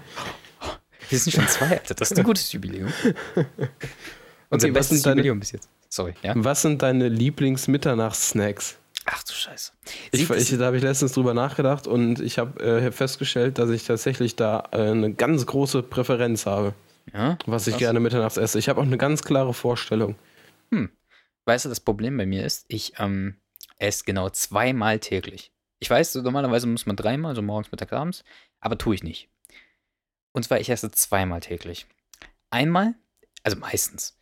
Wir 1.09 1.19
sind 1.19 1.33
schon 1.33 1.47
zwei, 1.49 1.67
Alter. 1.71 1.95
Das 1.95 2.11
ist 2.11 2.17
ein 2.17 2.23
gutes 2.23 2.49
Jubiläum. 2.53 2.93
Unser 4.53 4.73
was 4.75 4.89
sind 4.89 5.05
deine- 5.05 5.21
Jubiläum 5.21 5.39
bis 5.39 5.51
jetzt. 5.51 5.69
Sorry, 5.89 6.13
ja? 6.23 6.33
Was 6.35 6.61
sind 6.61 6.81
deine 6.81 7.07
Lieblings-Mitternachts-Snacks? 7.09 8.77
Ach 9.05 9.23
du 9.23 9.33
Scheiße. 9.33 9.73
Ich, 10.11 10.29
ich, 10.29 10.57
da 10.57 10.65
habe 10.65 10.77
ich 10.77 10.83
letztens 10.83 11.11
drüber 11.11 11.33
nachgedacht 11.33 11.87
und 11.87 12.19
ich 12.21 12.39
habe 12.39 12.63
äh, 12.63 12.91
festgestellt, 12.91 13.57
dass 13.57 13.69
ich 13.69 13.83
tatsächlich 13.85 14.35
da 14.35 14.69
äh, 14.71 14.77
eine 14.91 15.13
ganz 15.13 15.45
große 15.45 15.83
Präferenz 15.83 16.45
habe, 16.45 16.73
ja? 17.13 17.37
was 17.45 17.67
ich 17.67 17.73
Was? 17.73 17.79
gerne 17.79 17.99
mitternachts 17.99 18.37
esse. 18.37 18.57
Ich 18.59 18.69
habe 18.69 18.79
auch 18.79 18.85
eine 18.85 18.97
ganz 18.97 19.23
klare 19.23 19.53
Vorstellung. 19.53 20.15
Weißt 21.45 21.65
du, 21.65 21.69
das 21.69 21.81
Problem 21.81 22.15
bei 22.17 22.25
mir 22.25 22.45
ist, 22.45 22.63
ich 22.69 22.93
ähm, 22.99 23.35
esse 23.77 24.05
genau 24.05 24.29
zweimal 24.29 24.99
täglich. 24.99 25.51
Ich 25.79 25.89
weiß, 25.89 26.15
normalerweise 26.15 26.67
muss 26.67 26.85
man 26.85 26.95
dreimal, 26.95 27.35
so 27.35 27.41
morgens, 27.41 27.69
mittags, 27.71 27.91
abends, 27.91 28.23
aber 28.61 28.77
tue 28.77 28.95
ich 28.95 29.03
nicht. 29.03 29.29
Und 30.31 30.43
zwar, 30.43 30.61
ich 30.61 30.69
esse 30.69 30.89
zweimal 30.91 31.41
täglich. 31.41 31.85
Einmal, 32.49 32.95
also 33.43 33.57
meistens, 33.57 34.17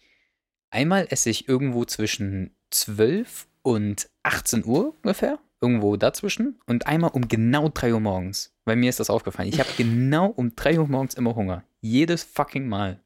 einmal 0.71 1.07
esse 1.10 1.29
ich 1.29 1.47
irgendwo 1.47 1.86
zwischen 1.86 2.55
12 2.71 3.47
und 3.62 4.10
18 4.23 4.65
Uhr 4.65 4.95
ungefähr, 5.03 5.39
irgendwo 5.62 5.95
dazwischen, 5.97 6.60
und 6.65 6.88
einmal 6.88 7.12
um 7.12 7.27
genau 7.27 7.69
3 7.69 7.93
Uhr 7.93 7.99
morgens. 7.99 8.53
Bei 8.65 8.75
mir 8.75 8.89
ist 8.89 8.99
das 8.99 9.10
aufgefallen. 9.10 9.49
Ich 9.49 9.60
habe 9.60 9.69
genau 9.77 10.27
um 10.27 10.55
3 10.55 10.79
Uhr 10.79 10.88
morgens 10.88 11.13
immer 11.13 11.36
Hunger. 11.36 11.63
Jedes 11.81 12.23
fucking 12.23 12.67
Mal. 12.67 12.99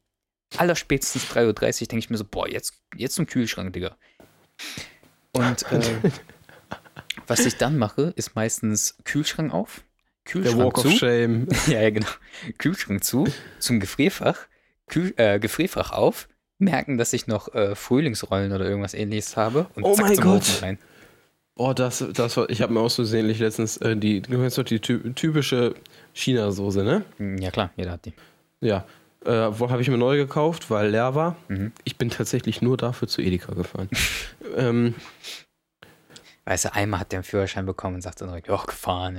Allerspätestens 0.56 1.24
3.30 1.24 1.42
Uhr 1.46 1.88
denke 1.88 1.98
ich 1.98 2.10
mir 2.10 2.16
so, 2.16 2.24
boah, 2.24 2.48
jetzt, 2.48 2.74
jetzt 2.94 3.16
zum 3.16 3.26
Kühlschrank, 3.26 3.72
Digga. 3.72 3.96
Und 5.32 5.70
äh, 5.72 6.10
was 7.26 7.40
ich 7.44 7.56
dann 7.56 7.76
mache, 7.78 8.12
ist 8.16 8.36
meistens 8.36 8.96
Kühlschrank 9.04 9.52
auf, 9.52 9.82
Der 10.26 10.32
Kühlschrank 10.32 10.58
Walk 10.58 10.78
zu. 10.78 10.88
of 10.88 10.94
Shame. 10.94 11.48
Ja, 11.66 11.82
ja, 11.82 11.90
genau. 11.90 12.06
Kühlschrank 12.58 13.02
zu, 13.02 13.26
zum 13.58 13.80
Gefrierfach, 13.80 14.38
Kühl, 14.86 15.12
äh, 15.16 15.40
Gefrierfach 15.40 15.90
auf, 15.90 16.28
merken, 16.58 16.98
dass 16.98 17.12
ich 17.12 17.26
noch 17.26 17.54
äh, 17.54 17.74
Frühlingsrollen 17.74 18.52
oder 18.52 18.64
irgendwas 18.64 18.94
ähnliches 18.94 19.36
habe 19.36 19.66
und 19.74 19.84
Oh 19.84 19.94
zack 19.94 20.06
mein 20.06 20.14
zum 20.14 20.24
Gott. 20.24 20.36
Ofen 20.42 20.64
rein. 20.64 20.78
Oh, 21.58 21.72
das, 21.72 22.04
das 22.12 22.36
war, 22.36 22.50
ich 22.50 22.60
habe 22.60 22.72
mir 22.74 22.80
aus 22.80 22.96
versehentlich 22.96 23.38
letztens 23.38 23.78
äh, 23.78 23.96
die, 23.96 24.20
du 24.20 24.38
kennst 24.38 24.58
doch 24.58 24.62
die 24.64 24.78
ty 24.80 24.98
typische 25.14 25.74
China-Soße, 26.12 26.82
ne? 26.84 27.02
Hm, 27.18 27.38
Ja 27.38 27.50
klar, 27.50 27.70
jeder 27.76 27.92
hat 27.92 28.04
die. 28.04 28.12
Ja. 28.60 28.84
Äh, 29.24 29.58
wo 29.58 29.70
habe 29.70 29.80
ich 29.82 29.88
mir 29.88 29.96
neu 29.98 30.16
gekauft, 30.16 30.70
weil 30.70 30.90
leer 30.90 31.14
war. 31.14 31.36
Mhm. 31.48 31.72
Ich 31.84 31.96
bin 31.96 32.10
tatsächlich 32.10 32.62
nur 32.62 32.76
dafür 32.76 33.08
zu 33.08 33.22
Edeka 33.22 33.54
gefahren. 33.54 33.88
ähm, 34.56 34.94
Weißt 36.44 36.66
du, 36.66 36.74
einmal 36.74 37.00
hat 37.00 37.10
der 37.10 37.18
einen 37.18 37.24
Führerschein 37.24 37.66
bekommen 37.66 37.96
und 37.96 38.02
sagt 38.02 38.20
dann 38.20 38.28
direkt, 38.28 38.48
oh, 38.50 38.58
gefahren. 38.66 39.18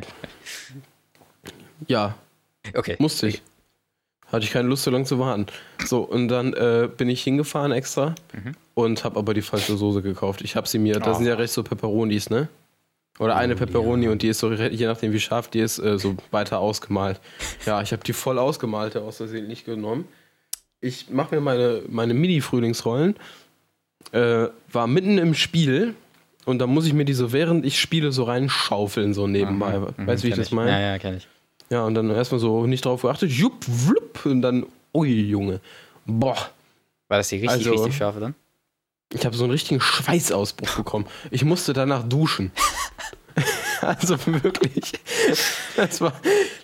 ja, 1.87 2.15
Okay. 2.75 2.95
musste 2.99 3.27
ich. 3.27 3.41
Hatte 4.31 4.43
ich 4.45 4.51
keine 4.51 4.67
Lust, 4.67 4.83
so 4.83 4.91
lange 4.91 5.05
zu 5.05 5.19
warten. 5.19 5.45
So, 5.85 5.99
und 6.01 6.27
dann 6.27 6.53
äh, 6.53 6.89
bin 6.95 7.09
ich 7.09 7.23
hingefahren 7.23 7.71
extra 7.71 8.13
Mhm. 8.33 8.51
und 8.73 9.03
habe 9.05 9.17
aber 9.17 9.33
die 9.33 9.41
falsche 9.41 9.77
Soße 9.77 10.01
gekauft. 10.01 10.41
Ich 10.41 10.55
habe 10.55 10.67
sie 10.67 10.79
mir, 10.79 10.99
Oh. 11.05 11.13
sind 11.13 11.25
ja 11.25 11.35
recht 11.35 11.53
so 11.53 11.63
Peperonis, 11.63 12.29
ne? 12.29 12.49
Oder 13.19 13.35
eine 13.37 13.53
Oh, 13.55 13.57
Pepperoni 13.57 14.05
ja. 14.05 14.11
und 14.11 14.21
die 14.21 14.27
ist 14.27 14.39
so, 14.39 14.51
je 14.53 14.85
nachdem 14.85 15.11
wie 15.13 15.19
scharf 15.19 15.47
die 15.47 15.59
ist, 15.59 15.79
äh, 15.79 15.97
so 15.97 16.15
weiter 16.31 16.59
ausgemalt. 16.59 17.19
Ja, 17.65 17.81
ich 17.81 17.91
habe 17.93 18.03
die 18.03 18.13
voll 18.13 18.37
ausgemalte 18.37 19.01
aus 19.01 19.17
Versehen 19.17 19.47
nicht 19.47 19.65
genommen. 19.65 20.05
Ich 20.81 21.09
mache 21.09 21.33
mir 21.33 21.41
meine, 21.41 21.81
meine 21.87 22.13
Mini-Frühlingsrollen, 22.13 23.15
äh, 24.11 24.47
war 24.71 24.87
mitten 24.87 25.17
im 25.17 25.33
Spiel 25.33 25.95
und 26.45 26.59
da 26.59 26.67
muss 26.67 26.85
ich 26.85 26.93
mir 26.93 27.05
die 27.05 27.13
so, 27.13 27.31
während 27.33 27.65
ich 27.65 27.79
spiele, 27.79 28.11
so 28.11 28.23
reinschaufeln, 28.25 29.13
so 29.13 29.25
nebenbei. 29.25 29.79
Mhm, 29.79 30.05
Weißt 30.07 30.23
du, 30.23 30.27
wie 30.27 30.31
ich 30.31 30.37
das 30.37 30.51
meine? 30.51 30.69
Ja, 30.71 30.79
ja, 30.79 30.99
kenne 30.99 31.17
ich. 31.17 31.27
Ja, 31.69 31.85
und 31.85 31.95
dann 31.95 32.09
erstmal 32.09 32.39
so 32.39 32.65
nicht 32.65 32.85
drauf 32.85 33.01
geachtet, 33.01 33.31
jupp, 33.31 33.65
wlupp, 33.67 34.25
und 34.25 34.41
dann, 34.41 34.65
ui, 34.93 35.09
Junge. 35.09 35.59
Boah. 36.05 36.37
War 37.09 37.17
das 37.17 37.29
die 37.29 37.35
richtig, 37.35 37.49
Also- 37.51 37.71
richtig 37.71 37.95
scharfe 37.97 38.19
dann? 38.19 38.35
Ich 39.13 39.25
habe 39.25 39.37
so 39.37 39.45
einen 39.45 39.51
richtigen 39.51 39.79
Schweißausbruch 39.79 40.75
bekommen. 40.75 41.05
Ich 41.31 41.45
musste 41.45 41.71
danach 41.71 42.03
duschen. 42.03 42.51
also 43.81 44.17
wirklich. 44.25 44.91
Das 45.77 46.01
war, 46.01 46.11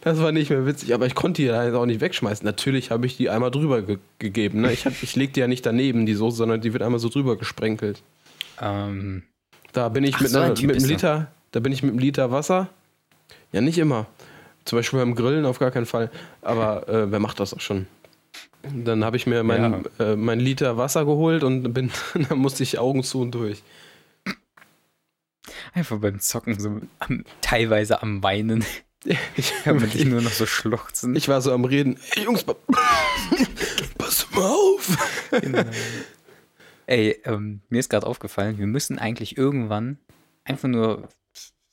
das 0.01 0.20
war 0.20 0.34
nicht 0.34 0.49
mehr 0.49 0.66
witzig, 0.66 0.93
aber 0.93 1.06
ich 1.06 1.16
konnte 1.16 1.41
die 1.41 1.51
halt 1.51 1.74
auch 1.74 1.86
nicht 1.86 2.01
wegschmeißen. 2.01 2.45
Natürlich 2.45 2.91
habe 2.91 3.06
ich 3.06 3.16
die 3.16 3.30
einmal 3.30 3.49
drüber 3.51 3.82
ge 3.82 3.97
gegeben. 4.20 4.60
Ne? 4.62 4.74
Ich, 4.74 4.86
hab, 4.86 4.91
ich 5.01 5.16
leg 5.16 5.34
die 5.34 5.39
ja 5.39 5.47
nicht 5.47 5.66
daneben, 5.66 6.06
die 6.06 6.16
Soße, 6.16 6.36
sondern 6.36 6.60
die 6.60 6.74
wird 6.74 6.84
einmal 6.84 6.99
so 6.99 7.08
drüber 7.08 7.38
gesprenkelt. 7.38 8.01
Ähm, 8.60 9.24
Da 9.72 9.88
bin 9.88 10.04
ich 10.04 10.16
Ach, 10.16 10.22
mit, 10.22 10.32
so 10.32 10.39
ein 10.39 10.43
einer, 10.51 10.62
mit 10.62 10.76
einem. 10.76 10.86
Liter, 10.89 11.32
da 11.51 11.60
bin 11.62 11.72
ich 11.72 11.82
mit 11.82 11.91
einem 11.91 11.99
Liter 11.99 12.32
Wasser. 12.32 12.68
Ja, 13.54 13.62
nicht 13.62 13.78
immer. 13.78 14.08
Zum 14.66 14.80
Beispiel 14.80 14.99
beim 14.99 15.16
Grillen 15.16 15.45
auf 15.45 15.59
gar 15.59 15.72
keinen 15.72 15.86
Fall. 15.86 16.09
Aber 16.41 16.88
äh, 16.88 17.11
wer 17.11 17.20
macht 17.20 17.39
das 17.39 17.53
auch 17.53 17.59
schon? 17.61 17.88
Dann 18.74 19.03
habe 19.03 19.18
ich 19.18 19.28
mir 19.28 19.43
mein, 19.43 19.84
äh, 19.99 20.16
mein 20.16 20.39
Liter 20.39 20.78
Wasser 20.78 21.03
geholt 21.05 21.43
und 21.43 21.74
bin, 21.74 21.91
dann 22.30 22.38
musste 22.38 22.64
ich 22.64 22.80
Augen 22.80 23.03
zu 23.03 23.20
und 23.22 23.32
durch. 23.32 23.61
einfach 25.74 25.97
beim 25.99 26.20
Zocken 26.20 26.59
so 26.59 26.80
am, 26.99 27.26
teilweise 27.41 28.01
am 28.01 28.24
Weinen. 28.24 28.64
Ich, 29.36 29.51
man 29.66 29.80
dich 29.89 30.05
nur 30.05 30.22
noch 30.22 30.32
so 30.32 30.45
schluchzen. 30.45 31.14
ich 31.18 31.28
war 31.28 31.41
so 31.41 31.51
am 31.51 31.66
Reden. 31.66 31.99
Ey, 32.16 32.24
Jungs, 32.24 32.45
pa- 32.45 32.55
pass 33.97 34.26
mal 34.32 34.45
auf. 34.49 34.97
Ey, 36.86 37.20
ähm, 37.26 37.59
mir 37.68 37.80
ist 37.82 37.89
gerade 37.89 38.07
aufgefallen, 38.07 38.57
wir 38.59 38.66
müssen 38.66 38.99
eigentlich 38.99 39.38
irgendwann, 39.38 39.97
einfach 40.45 40.70
nur, 40.70 41.09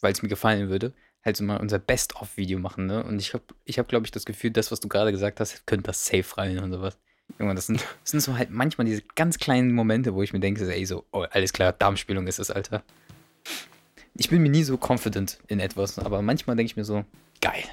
weil 0.00 0.12
es 0.12 0.22
mir 0.22 0.28
gefallen 0.28 0.70
würde, 0.70 0.92
halt 1.24 1.36
so 1.36 1.44
mal 1.44 1.58
unser 1.58 1.78
Best-of-Video 1.78 2.58
machen, 2.58 2.86
ne? 2.86 3.02
Und 3.04 3.18
ich 3.20 3.34
habe, 3.34 3.44
ich 3.64 3.78
hab, 3.78 3.88
glaube 3.88 4.06
ich, 4.06 4.10
das 4.10 4.24
Gefühl, 4.24 4.50
das, 4.50 4.72
was 4.72 4.80
du 4.80 4.88
gerade 4.88 5.12
gesagt 5.12 5.40
hast, 5.40 5.66
könnte 5.66 5.84
das 5.84 6.06
safe 6.06 6.36
rein 6.38 6.58
und 6.58 6.72
sowas. 6.72 6.98
Junge, 7.38 7.54
das 7.54 7.66
sind, 7.66 7.80
das 8.02 8.10
sind 8.10 8.20
so 8.20 8.36
halt 8.36 8.50
manchmal 8.50 8.86
diese 8.86 9.02
ganz 9.14 9.38
kleinen 9.38 9.72
Momente, 9.72 10.14
wo 10.14 10.22
ich 10.22 10.32
mir 10.32 10.40
denke, 10.40 10.64
so, 10.64 10.70
ey, 10.70 10.84
so, 10.86 11.04
oh, 11.12 11.26
alles 11.30 11.52
klar, 11.52 11.72
Darmspielung 11.72 12.26
ist 12.26 12.38
es, 12.38 12.50
Alter. 12.50 12.82
Ich 14.14 14.28
bin 14.28 14.42
mir 14.42 14.50
nie 14.50 14.64
so 14.64 14.78
confident 14.78 15.38
in 15.48 15.60
etwas, 15.60 15.98
aber 15.98 16.20
manchmal 16.22 16.56
denke 16.56 16.70
ich 16.70 16.76
mir 16.76 16.84
so, 16.84 17.04
geil. 17.40 17.64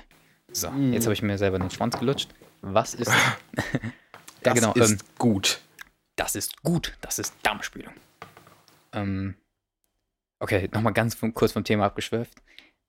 So, 0.52 0.70
jetzt 0.92 1.06
habe 1.06 1.14
ich 1.14 1.22
mir 1.22 1.38
selber 1.38 1.60
den 1.60 1.70
Schwanz 1.70 1.98
gelutscht. 2.00 2.30
Was 2.62 2.94
ist. 2.94 3.12
ja, 3.58 3.80
Das 4.44 4.54
genau. 4.54 4.74
ist 4.74 4.92
ähm, 4.92 4.98
gut. 5.18 5.60
das 6.16 6.36
ist 6.36 6.62
gut, 6.64 6.98
das 7.02 7.20
ist 7.20 7.34
Darmspülung. 7.44 7.94
Ähm, 8.94 9.36
okay, 10.40 10.70
nochmal 10.74 10.94
ganz 10.94 11.16
vom, 11.16 11.34
kurz 11.34 11.52
vom 11.52 11.64
Thema 11.64 11.86
abgeschweift. 11.86 12.34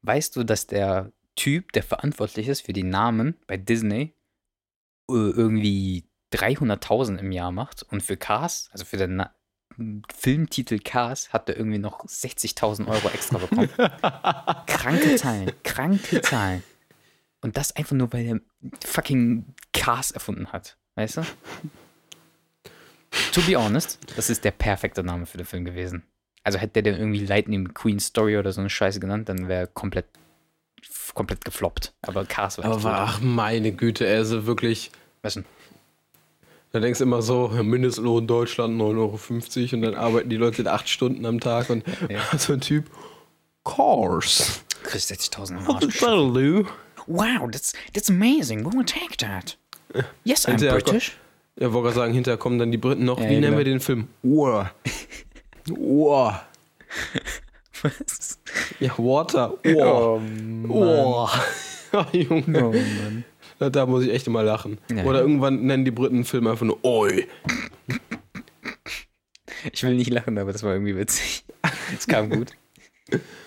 Weißt 0.03 0.37
du, 0.37 0.45
dass 0.45 0.67
der 0.67 1.13
Typ, 1.35 1.73
der 1.73 1.83
verantwortlich 1.83 2.49
ist 2.49 2.63
für 2.63 2.73
die 2.73 2.85
Namen 2.85 3.37
bei 3.47 3.57
Disney, 3.57 4.15
äh, 5.09 5.13
irgendwie 5.13 6.05
300.000 6.33 7.19
im 7.19 7.33
Jahr 7.33 7.53
macht 7.53 7.83
und 7.85 8.03
für 8.03 8.17
Cars, 8.17 8.69
also 8.73 8.85
für 8.85 8.97
den 8.97 9.17
Na 9.17 9.35
Filmtitel 10.13 10.81
Cars, 10.81 11.33
hat 11.33 11.49
er 11.49 11.57
irgendwie 11.57 11.79
noch 11.79 12.05
60.000 12.05 12.89
Euro 12.89 13.09
extra 13.11 13.39
bekommen. 13.39 13.69
kranke 14.67 15.15
Zahlen, 15.15 15.53
kranke 15.63 16.21
Zahlen. 16.21 16.65
Und 17.41 17.57
das 17.57 17.77
einfach 17.77 17.95
nur, 17.95 18.13
weil 18.13 18.27
er 18.27 18.41
fucking 18.85 19.55
Cars 19.73 20.11
erfunden 20.11 20.53
hat. 20.53 20.77
Weißt 20.97 21.19
du? 21.19 21.23
To 23.33 23.41
be 23.43 23.57
honest, 23.57 24.01
das 24.17 24.31
ist 24.31 24.45
der 24.45 24.51
perfekte 24.51 25.05
Name 25.05 25.27
für 25.27 25.39
den 25.39 25.47
Film 25.47 25.65
gewesen. 25.65 26.03
Also 26.49 26.61
hätte 26.61 26.81
der 26.81 26.93
den 26.95 26.99
irgendwie 26.99 27.27
Lightning 27.27 27.75
Queen 27.75 28.01
Story 28.01 28.39
oder 28.39 28.53
so 28.53 28.63
eine 28.63 28.71
Scheiße 28.71 29.01
genannt, 29.01 29.29
dann 29.29 29.49
wäre 29.49 29.67
komplett 29.67 30.07
komplett 31.13 31.45
gefloppt. 31.45 31.93
Aber 32.01 32.25
Cars 32.25 32.57
war 32.57 32.65
Aber 32.65 32.83
war, 32.85 33.01
ach 33.01 33.21
meine 33.21 33.71
Güte, 33.71 34.09
also 34.09 34.47
wirklich. 34.47 34.91
Weißt 35.21 35.37
du, 35.37 35.43
Da 36.73 36.81
denkst 36.81 37.01
du 37.01 37.05
immer 37.05 37.21
so, 37.21 37.49
Mindestlohn 37.49 38.27
Deutschland 38.27 38.81
9,50 38.81 38.87
Euro 39.73 39.75
und 39.77 39.83
dann 39.83 39.95
arbeiten 39.95 40.31
die 40.31 40.37
Leute 40.37 40.73
acht 40.73 40.89
Stunden 40.89 41.27
am 41.27 41.39
Tag 41.39 41.69
und 41.69 41.85
Ja. 42.09 42.23
so 42.39 42.55
ein 42.55 42.63
Typ. 42.63 42.87
Cars. 43.63 44.63
kriegst 44.85 45.13
60.000 45.13 45.51
im 45.59 45.67
What 45.67 45.75
Arsch. 45.85 45.99
does 45.99 46.01
that'll 46.01 46.33
do? 46.33 46.67
Wow, 47.07 47.51
that's, 47.53 47.75
that's 47.93 48.09
amazing. 48.09 48.65
We 48.65 48.73
will 48.73 48.87
take 48.87 49.19
that. 49.19 49.59
Yes, 50.25 50.49
I'm 50.49 50.57
British. 50.57 51.15
Ja, 51.61 51.75
wollte 51.75 51.89
gerade 51.89 51.97
sagen, 51.97 52.15
hinterher 52.15 52.39
kommen 52.39 52.59
dann 52.59 52.71
die 52.71 52.79
Briten 52.79 53.05
noch. 53.05 53.19
Ja, 53.19 53.25
Wie 53.25 53.35
nennen 53.35 53.43
genau. 53.43 53.59
wir 53.59 53.65
den 53.65 53.81
Film? 53.81 54.09
War. 54.23 54.73
War. 55.71 56.47
Was? 57.83 58.41
Ja, 58.81 58.97
Water. 58.99 59.55
Oh, 59.65 60.19
Mann. 60.19 60.69
War. 60.69 61.31
Ach, 61.93 62.13
Junge. 62.13 62.65
Oh, 62.65 62.73
Mann. 62.73 63.25
Da, 63.59 63.71
da 63.71 63.87
muss 63.87 64.05
ich 64.05 64.13
echt 64.13 64.27
immer 64.27 64.43
lachen. 64.43 64.79
Ja. 64.91 65.05
Oder 65.05 65.21
irgendwann 65.21 65.63
nennen 65.63 65.85
die 65.85 65.91
Briten 65.91 66.17
einen 66.17 66.25
Film 66.25 66.47
einfach 66.47 66.67
nur 66.67 66.85
Oi. 66.85 67.27
Ich 69.73 69.83
will 69.83 69.95
nicht 69.95 70.11
lachen, 70.11 70.39
aber 70.39 70.53
das 70.53 70.63
war 70.63 70.73
irgendwie 70.73 70.97
witzig. 70.97 71.45
Es 71.97 72.07
kam 72.07 72.31
gut. 72.31 72.53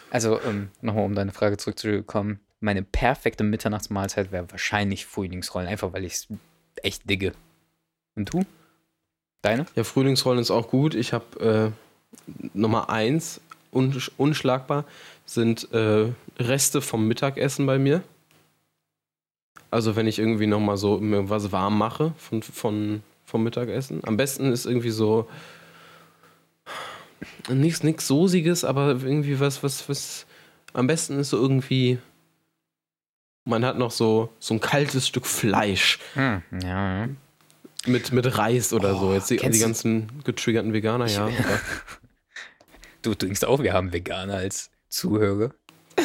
Also, 0.10 0.42
ähm, 0.42 0.70
nochmal 0.82 1.06
um 1.06 1.16
deine 1.16 1.32
Frage 1.32 1.58
zurückzukommen. 1.58 2.42
Meine 2.60 2.84
perfekte 2.84 3.44
Mitternachtsmahlzeit 3.44 4.32
wäre 4.32 4.52
wahrscheinlich 4.52 5.06
Frühlingsrollen, 5.06 5.70
einfach 5.70 5.94
weil 5.94 6.04
ich 6.04 6.14
es 6.14 6.28
echt 6.84 7.10
digge. 7.10 7.32
Und 8.16 8.34
du? 8.34 8.46
Deine? 9.42 9.66
Ja, 9.76 9.84
Frühlingsrollen 9.84 10.40
ist 10.40 10.52
auch 10.52 10.68
gut. 10.68 10.94
Ich 10.94 11.14
habe 11.14 11.72
äh, 11.72 11.72
Nummer 12.54 12.90
eins, 12.90 13.42
unsch 13.72 14.12
unschlagbar, 14.18 14.86
sind 15.26 15.72
äh, 15.74 16.12
Reste 16.40 16.82
vom 16.82 17.08
Mittagessen 17.08 17.66
bei 17.66 17.80
mir. 17.80 18.04
Also 19.70 19.96
wenn 19.96 20.08
ich 20.08 20.20
irgendwie 20.20 20.48
nochmal 20.48 20.78
so 20.78 21.00
was 21.02 21.52
warm 21.52 21.78
mache 21.78 22.14
von, 22.18 22.44
von, 22.44 23.04
vom 23.26 23.44
Mittagessen. 23.44 24.02
Am 24.04 24.18
besten 24.18 24.52
ist 24.52 24.66
irgendwie 24.66 24.90
so 24.90 25.30
nichts 27.50 27.84
nichts 27.84 28.08
Soßiges, 28.08 28.66
aber 28.66 28.90
irgendwie 28.90 29.40
was, 29.40 29.64
was, 29.64 29.88
was 29.88 30.26
am 30.74 30.88
besten 30.88 31.20
ist 31.20 31.30
so 31.30 31.38
irgendwie 31.38 32.00
man 33.46 33.66
hat 33.66 33.78
noch 33.78 33.92
so, 33.92 34.30
so 34.40 34.54
ein 34.54 34.60
kaltes 34.60 35.08
Stück 35.08 35.26
Fleisch 35.26 36.00
Hm, 36.14 36.42
ja, 36.62 37.06
ja. 37.06 37.10
mit, 37.88 38.12
mit 38.12 38.38
Reis 38.38 38.74
oder 38.74 38.96
so. 38.96 39.08
Oh, 39.08 39.14
Jetzt 39.14 39.30
die, 39.30 39.38
die 39.38 39.60
ganzen 39.60 40.24
getriggerten 40.24 40.74
Veganer, 40.74 41.08
ja. 41.08 41.30
Du 43.02 43.16
denkst 43.16 43.44
auch, 43.44 43.62
wir 43.64 43.74
haben 43.74 43.94
Veganer 43.94 44.36
als 44.36 44.72
Zuhörer. 44.90 45.52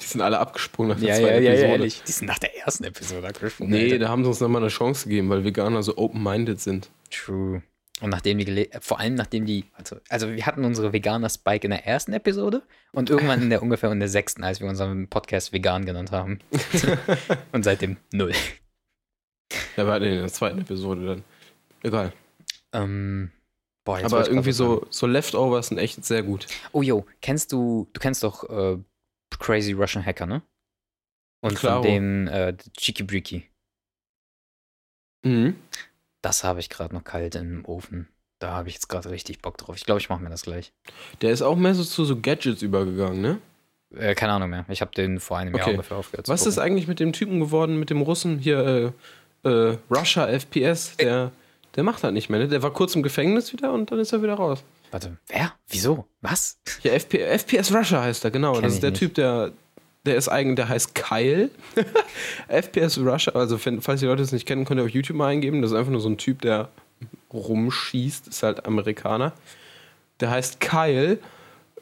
Die 0.00 0.04
sind 0.06 0.20
alle 0.20 0.38
abgesprungen 0.38 0.92
nach 0.92 1.00
der 1.00 1.08
Ja, 1.08 1.14
ja, 1.16 1.20
zweiten 1.22 1.34
ja, 1.36 1.40
ja, 1.42 1.50
Episode. 1.50 1.72
ehrlich. 1.72 2.02
Die 2.06 2.12
sind 2.12 2.26
nach 2.28 2.38
der 2.38 2.56
ersten 2.56 2.84
Episode 2.84 3.26
abgesprungen. 3.28 3.72
Nee, 3.72 3.84
Alter. 3.84 3.98
da 3.98 4.08
haben 4.08 4.22
sie 4.22 4.28
uns 4.28 4.40
nochmal 4.40 4.62
eine 4.62 4.70
Chance 4.70 5.08
gegeben, 5.08 5.28
weil 5.28 5.44
Veganer 5.44 5.82
so 5.82 5.96
open-minded 5.96 6.60
sind. 6.60 6.90
True. 7.10 7.62
Und 8.00 8.10
nachdem 8.10 8.38
die, 8.38 8.70
äh, 8.70 8.80
vor 8.80 9.00
allem 9.00 9.14
nachdem 9.14 9.44
die, 9.44 9.64
also, 9.72 9.96
also 10.08 10.30
wir 10.30 10.46
hatten 10.46 10.64
unsere 10.64 10.92
Veganer-Spike 10.92 11.66
in 11.66 11.70
der 11.70 11.84
ersten 11.84 12.12
Episode 12.12 12.62
und 12.92 13.10
irgendwann 13.10 13.42
in 13.42 13.50
der 13.50 13.60
ungefähr 13.60 13.90
in 13.90 13.98
der 13.98 14.08
sechsten, 14.08 14.44
als 14.44 14.60
wir 14.60 14.68
unseren 14.68 15.08
Podcast 15.08 15.52
vegan 15.52 15.84
genannt 15.84 16.12
haben. 16.12 16.38
und 17.52 17.64
seitdem 17.64 17.96
null. 18.12 18.32
Da 19.74 19.84
war 19.86 19.96
in 19.96 20.02
der 20.20 20.28
zweiten 20.28 20.60
Episode 20.60 21.06
dann. 21.06 21.24
Egal. 21.82 22.12
Ähm, 22.72 23.32
boah, 23.88 23.98
jetzt 23.98 24.12
Aber 24.12 24.28
irgendwie 24.28 24.52
so, 24.52 24.86
so 24.90 25.06
Leftovers 25.06 25.68
sind 25.68 25.78
echt 25.78 26.04
sehr 26.04 26.22
gut. 26.22 26.46
Oh, 26.72 26.82
yo, 26.82 27.06
kennst 27.22 27.52
du, 27.52 27.88
du 27.94 28.00
kennst 28.00 28.22
doch 28.22 28.44
äh, 28.50 28.76
Crazy 29.38 29.72
Russian 29.72 30.04
Hacker, 30.04 30.26
ne? 30.26 30.42
Und 31.40 31.54
Klaro. 31.56 31.82
von 31.82 31.90
dem 31.90 32.28
äh, 32.28 32.54
Cheeky 32.76 33.02
Breaky. 33.02 33.48
Mhm. 35.24 35.56
Das 36.20 36.44
habe 36.44 36.60
ich 36.60 36.68
gerade 36.68 36.94
noch 36.94 37.02
kalt 37.02 37.34
im 37.34 37.64
Ofen. 37.64 38.08
Da 38.40 38.50
habe 38.52 38.68
ich 38.68 38.74
jetzt 38.74 38.88
gerade 38.88 39.10
richtig 39.10 39.40
Bock 39.40 39.56
drauf. 39.56 39.76
Ich 39.76 39.86
glaube, 39.86 40.00
ich 40.00 40.10
mache 40.10 40.22
mir 40.22 40.28
das 40.28 40.42
gleich. 40.42 40.72
Der 41.22 41.30
ist 41.30 41.40
auch 41.40 41.56
mehr 41.56 41.74
so 41.74 41.82
zu 41.82 42.04
so 42.04 42.20
Gadgets 42.20 42.60
übergegangen, 42.60 43.22
ne? 43.22 43.38
Äh, 43.96 44.14
keine 44.14 44.32
Ahnung 44.34 44.50
mehr. 44.50 44.66
Ich 44.68 44.82
habe 44.82 44.90
den 44.90 45.18
vor 45.18 45.38
einem 45.38 45.54
Jahr 45.54 45.62
Okay. 45.64 45.70
ungefähr 45.76 45.96
aufgehört. 45.96 46.28
Was 46.28 46.44
ist 46.44 46.58
eigentlich 46.58 46.88
mit 46.88 47.00
dem 47.00 47.14
Typen 47.14 47.40
geworden, 47.40 47.78
mit 47.80 47.88
dem 47.88 48.02
Russen 48.02 48.38
hier, 48.38 48.92
äh, 49.44 49.48
äh, 49.48 49.78
Russia 49.90 50.26
FPS? 50.26 50.96
Der, 50.98 51.32
der 51.76 51.84
macht 51.84 52.02
halt 52.02 52.14
nicht 52.14 52.28
mehr, 52.28 52.40
ne? 52.40 52.48
Der 52.48 52.62
war 52.62 52.72
kurz 52.72 52.94
im 52.94 53.02
Gefängnis 53.02 53.52
wieder 53.52 53.72
und 53.72 53.90
dann 53.90 53.98
ist 53.98 54.12
er 54.12 54.22
wieder 54.22 54.34
raus. 54.34 54.62
Warte, 54.90 55.18
wer? 55.28 55.52
Wieso? 55.68 56.06
Was? 56.22 56.58
Ja, 56.82 56.92
FP, 56.92 57.18
FPS 57.18 57.74
Russia 57.74 58.02
heißt 58.02 58.24
er, 58.24 58.30
genau. 58.30 58.54
Kenn 58.54 58.62
das 58.62 58.74
ist 58.74 58.82
der 58.82 58.90
nicht. 58.90 59.00
Typ, 59.00 59.14
der, 59.14 59.52
der 60.06 60.16
ist 60.16 60.28
eigentlich, 60.28 60.56
der 60.56 60.68
heißt 60.68 60.94
Kyle. 60.94 61.50
FPS 62.48 62.98
Russia, 62.98 63.34
also 63.34 63.58
falls 63.58 64.00
die 64.00 64.06
Leute 64.06 64.22
es 64.22 64.32
nicht 64.32 64.46
kennen, 64.46 64.64
könnt 64.64 64.80
ihr 64.80 64.84
auf 64.84 64.90
YouTube 64.90 65.16
mal 65.16 65.28
eingeben. 65.28 65.62
Das 65.62 65.72
ist 65.72 65.76
einfach 65.76 65.92
nur 65.92 66.00
so 66.00 66.08
ein 66.08 66.16
Typ, 66.18 66.40
der 66.42 66.68
rumschießt, 67.32 68.28
ist 68.28 68.42
halt 68.42 68.66
Amerikaner. 68.66 69.32
Der 70.20 70.30
heißt 70.30 70.60
Kyle, 70.60 71.18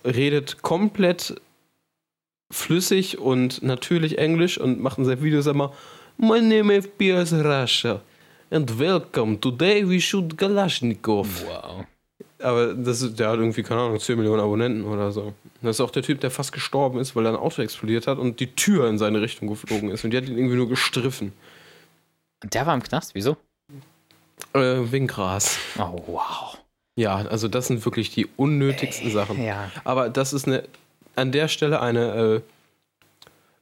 redet 0.04 0.62
komplett 0.62 1.40
flüssig 2.50 3.18
und 3.18 3.62
natürlich 3.62 4.18
Englisch 4.18 4.58
und 4.58 4.80
macht 4.80 4.98
in 4.98 5.04
seinen 5.04 5.22
Videos 5.22 5.46
immer 5.46 5.72
My 6.18 6.40
name 6.40 6.74
is 6.74 6.86
FPS 6.86 7.32
Russia 7.32 8.00
and 8.50 8.78
welcome. 8.78 9.38
Today 9.40 9.88
we 9.88 10.00
shoot 10.00 10.36
Kalashnikov. 10.36 11.44
Wow. 11.46 11.86
Aber 12.38 12.74
das 12.74 13.02
ist, 13.02 13.18
der 13.18 13.30
hat 13.30 13.38
irgendwie, 13.38 13.62
keine 13.62 13.80
Ahnung, 13.80 13.98
10 13.98 14.16
Millionen 14.16 14.40
Abonnenten 14.40 14.84
oder 14.84 15.10
so. 15.10 15.32
Das 15.62 15.76
ist 15.76 15.80
auch 15.80 15.90
der 15.90 16.02
Typ, 16.02 16.20
der 16.20 16.30
fast 16.30 16.52
gestorben 16.52 16.98
ist, 16.98 17.16
weil 17.16 17.24
er 17.24 17.32
ein 17.32 17.36
Auto 17.36 17.62
explodiert 17.62 18.06
hat 18.06 18.18
und 18.18 18.40
die 18.40 18.54
Tür 18.54 18.88
in 18.88 18.98
seine 18.98 19.20
Richtung 19.20 19.48
geflogen 19.48 19.90
ist. 19.90 20.04
Und 20.04 20.10
die 20.10 20.18
hat 20.18 20.28
ihn 20.28 20.36
irgendwie 20.36 20.56
nur 20.56 20.68
gestriffen. 20.68 21.32
Und 22.42 22.54
der 22.54 22.66
war 22.66 22.74
im 22.74 22.82
Knast? 22.82 23.14
Wieso? 23.14 23.36
Äh, 24.52 24.92
wegen 24.92 25.06
Gras. 25.06 25.58
Oh, 25.78 26.02
wow. 26.06 26.58
Ja, 26.96 27.16
also 27.16 27.48
das 27.48 27.66
sind 27.66 27.84
wirklich 27.84 28.10
die 28.10 28.26
unnötigsten 28.36 29.10
Sachen. 29.10 29.42
Ja. 29.42 29.70
Aber 29.84 30.10
das 30.10 30.32
ist 30.32 30.46
eine, 30.46 30.64
an 31.14 31.32
der 31.32 31.48
Stelle 31.48 31.80
eine 31.80 32.42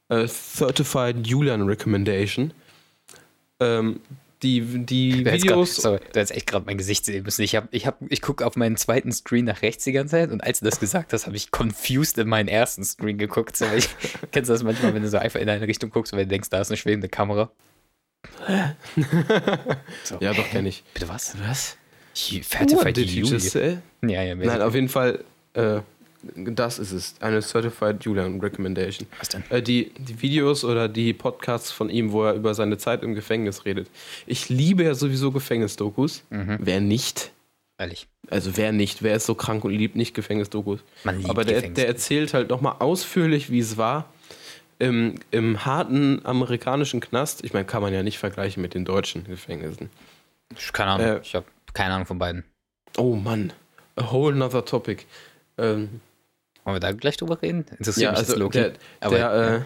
äh, 0.09 0.23
äh, 0.23 0.29
Certified 0.29 1.27
Julian 1.27 1.63
Recommendation. 1.63 2.53
Ähm, 3.61 4.01
die 4.45 4.61
die 4.61 5.25
Videos. 5.25 5.75
Grad, 5.75 5.83
sorry, 5.83 5.99
du 5.99 6.21
hättest 6.21 6.33
echt 6.33 6.47
gerade 6.47 6.67
mein 6.67 6.79
Gesicht 6.79 7.05
sehen 7.05 7.25
müssen. 7.25 7.43
Ich, 7.43 7.57
hab, 7.57 7.67
ich, 7.73 7.87
hab, 7.87 7.99
ich 8.09 8.23
gucke 8.23 8.47
auf 8.47 8.55
meinen 8.57 8.77
zweiten 8.77 9.11
Screen 9.11 9.47
nach 9.47 9.63
rechts 9.63 9.85
die 9.85 9.93
ganze 9.93 10.13
Zeit 10.13 10.31
und 10.31 10.45
als 10.45 10.61
du 10.61 10.67
das 10.67 10.79
gesagt 10.79 11.13
hast, 11.13 11.27
habe 11.27 11.37
ich 11.37 11.51
confused 11.51 12.19
in 12.19 12.29
meinen 12.29 12.49
ersten 12.49 12.85
Screen 12.85 13.19
geguckt. 13.19 13.57
So, 13.57 13.67
ich, 13.77 13.89
kennst 14.31 14.49
du 14.49 14.53
das 14.53 14.63
manchmal, 14.63 14.95
wenn 14.95 15.03
du 15.03 15.09
so 15.09 15.19
einfach 15.19 15.41
in 15.41 15.49
eine 15.49 15.67
Richtung 15.67 15.91
guckst, 15.91 16.13
weil 16.13 16.25
du 16.25 16.29
denkst, 16.29 16.51
da 16.51 16.61
ist 16.61 16.71
eine 16.71 16.77
schwebende 16.77 17.09
Kamera? 17.09 17.51
So, 20.05 20.19
ja, 20.21 20.33
doch, 20.33 20.49
kenne 20.49 20.69
ich. 20.69 20.85
Bitte 20.95 21.09
was? 21.09 21.35
Was? 21.47 21.77
Certified 22.15 22.97
did 22.97 23.11
you 23.11 23.27
just 23.27 23.55
Julie. 23.55 23.77
say? 23.77 23.79
Ja, 24.03 24.23
ja, 24.23 24.35
Nein, 24.35 24.63
auf 24.63 24.75
jeden 24.75 24.89
Fall, 24.89 25.25
äh, 25.55 25.81
das 26.35 26.79
ist 26.79 26.93
es. 26.93 27.15
Eine 27.21 27.41
Certified 27.43 28.05
Julian 28.05 28.41
Recommendation. 28.41 29.07
was 29.19 29.29
denn? 29.29 29.45
Äh, 29.51 29.63
die, 29.63 29.91
die 29.99 30.21
Videos 30.23 30.65
oder 30.65 30.89
die 30.89 31.13
Podcasts 31.13 31.71
von 31.73 31.91
ihm, 31.91 32.13
wo 32.13 32.25
er 32.25 32.35
über 32.35 32.55
seine 32.55 32.79
Zeit 32.79 33.03
im 33.03 33.15
Gefängnis 33.15 33.65
redet. 33.65 33.89
Ich 34.27 34.49
liebe 34.49 34.85
ja 34.85 34.95
sowieso 34.95 35.31
Gefängnisdokus. 35.33 36.23
Mhm. 36.31 36.59
Wer 36.61 36.81
nicht? 36.81 37.33
Ehrlich. 37.79 38.07
Also 38.31 38.57
wer 38.57 38.73
nicht? 38.73 39.03
Wer 39.03 39.17
ist 39.17 39.27
so 39.27 39.35
krank 39.35 39.65
und 39.65 39.73
liebt 39.73 39.97
nicht 39.97 40.15
Gefängnisdokus? 40.15 40.81
Man 41.03 41.19
liebt 41.19 41.31
Aber 41.31 41.45
der, 41.45 41.57
Gefängnis. 41.57 41.77
der 41.77 41.89
erzählt 41.89 42.35
halt 42.35 42.51
nochmal 42.51 42.77
ausführlich, 42.79 43.51
wie 43.51 43.59
es 43.59 43.77
war 43.77 44.07
im, 44.79 45.17
im 45.31 45.65
harten 45.65 46.25
amerikanischen 46.25 47.01
Knast. 47.01 47.45
Ich 47.45 47.53
meine, 47.53 47.65
kann 47.65 47.83
man 47.83 47.93
ja 47.93 48.03
nicht 48.03 48.19
vergleichen 48.19 48.63
mit 48.63 48.75
den 48.75 48.85
deutschen 48.85 49.25
Gefängnissen. 49.25 49.91
Keine 50.73 50.91
Ahnung. 50.93 51.07
äh, 51.07 51.21
ich 51.23 51.35
habe 51.35 51.47
keine 51.73 51.95
Ahnung 51.95 52.07
von 52.07 52.19
beiden. 52.19 52.45
Oh 52.97 53.17
Mann, 53.17 53.53
a 53.97 54.11
whole 54.13 54.37
nother 54.37 54.65
topic. 54.65 55.05
Ähm, 55.59 56.01
Wollen 56.65 56.77
wir 56.77 56.81
da 56.81 56.93
gleich 56.93 57.17
drüber 57.17 57.41
reden? 57.43 57.65
Interessiert 57.79 57.97
ja, 58.05 58.11
mich 58.11 58.19
also 58.21 58.33
jetzt 58.33 58.39
Loki. 58.41 58.59
der, 58.59 58.73
Aber, 59.01 59.17
der, 59.17 59.21
ja. 59.21 59.57
äh, 59.57 59.61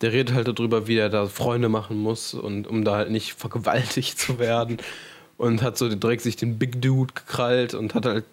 der 0.00 0.12
redet 0.12 0.34
halt 0.34 0.46
darüber, 0.48 0.86
wie 0.86 0.96
er 0.96 1.08
da 1.08 1.26
Freunde 1.26 1.68
machen 1.68 1.96
muss 1.98 2.34
und 2.34 2.66
um 2.66 2.84
da 2.84 2.96
halt 2.96 3.10
nicht 3.10 3.32
vergewaltigt 3.38 4.18
zu 4.18 4.38
werden. 4.38 4.78
Und 5.36 5.62
hat 5.62 5.78
so 5.78 5.88
direkt 5.88 6.22
sich 6.22 6.34
den 6.36 6.58
Big 6.58 6.82
Dude 6.82 7.14
gekrallt 7.14 7.72
und 7.74 7.94
hat 7.94 8.06
halt, 8.06 8.24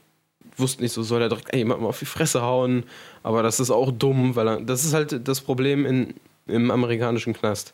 wusste 0.57 0.81
nicht 0.81 0.91
so, 0.93 1.03
soll 1.03 1.21
er 1.21 1.29
direkt 1.29 1.53
jemandem 1.55 1.85
auf 1.85 1.99
die 1.99 2.05
Fresse 2.05 2.41
hauen. 2.41 2.83
Aber 3.21 3.43
das 3.43 3.59
ist 3.59 3.69
auch 3.69 3.91
dumm, 3.91 4.35
weil 4.35 4.47
er, 4.47 4.61
das 4.61 4.85
ist 4.85 4.93
halt 4.93 5.27
das 5.27 5.41
Problem 5.41 5.85
in, 5.85 6.15
im 6.47 6.71
amerikanischen 6.71 7.33
Knast. 7.33 7.73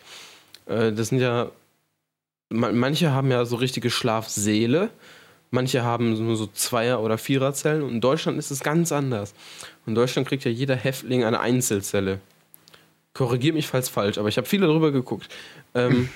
Äh, 0.66 0.92
das 0.92 1.10
sind 1.10 1.20
ja, 1.20 1.50
ma- 2.50 2.74
manche 2.74 3.12
haben 3.14 3.32
ja 3.32 3.46
so 3.46 3.56
richtige 3.56 3.89
Schlafsäle. 3.89 4.89
Manche 5.50 5.84
haben 5.84 6.14
nur 6.26 6.36
so 6.38 6.48
Zweier- 6.48 7.02
oder 7.02 7.18
Viererzellen 7.18 7.84
und 7.84 7.92
in 7.92 8.02
Deutschland 8.02 8.38
ist 8.38 8.52
es 8.52 8.62
ganz 8.62 8.92
anders. 8.94 9.34
In 9.88 9.96
Deutschland 9.96 10.28
kriegt 10.28 10.44
ja 10.44 10.52
jeder 10.52 10.76
Häftling 10.76 11.24
eine 11.24 11.40
Einzelzelle. 11.40 12.20
Korrigier 13.14 13.54
mich, 13.54 13.68
falls 13.68 13.90
falsch, 13.90 14.18
aber 14.18 14.30
ich 14.30 14.38
habe 14.38 14.48
viele 14.48 14.68
darüber 14.68 14.92
geguckt. 14.92 15.28
Ähm, 15.76 16.10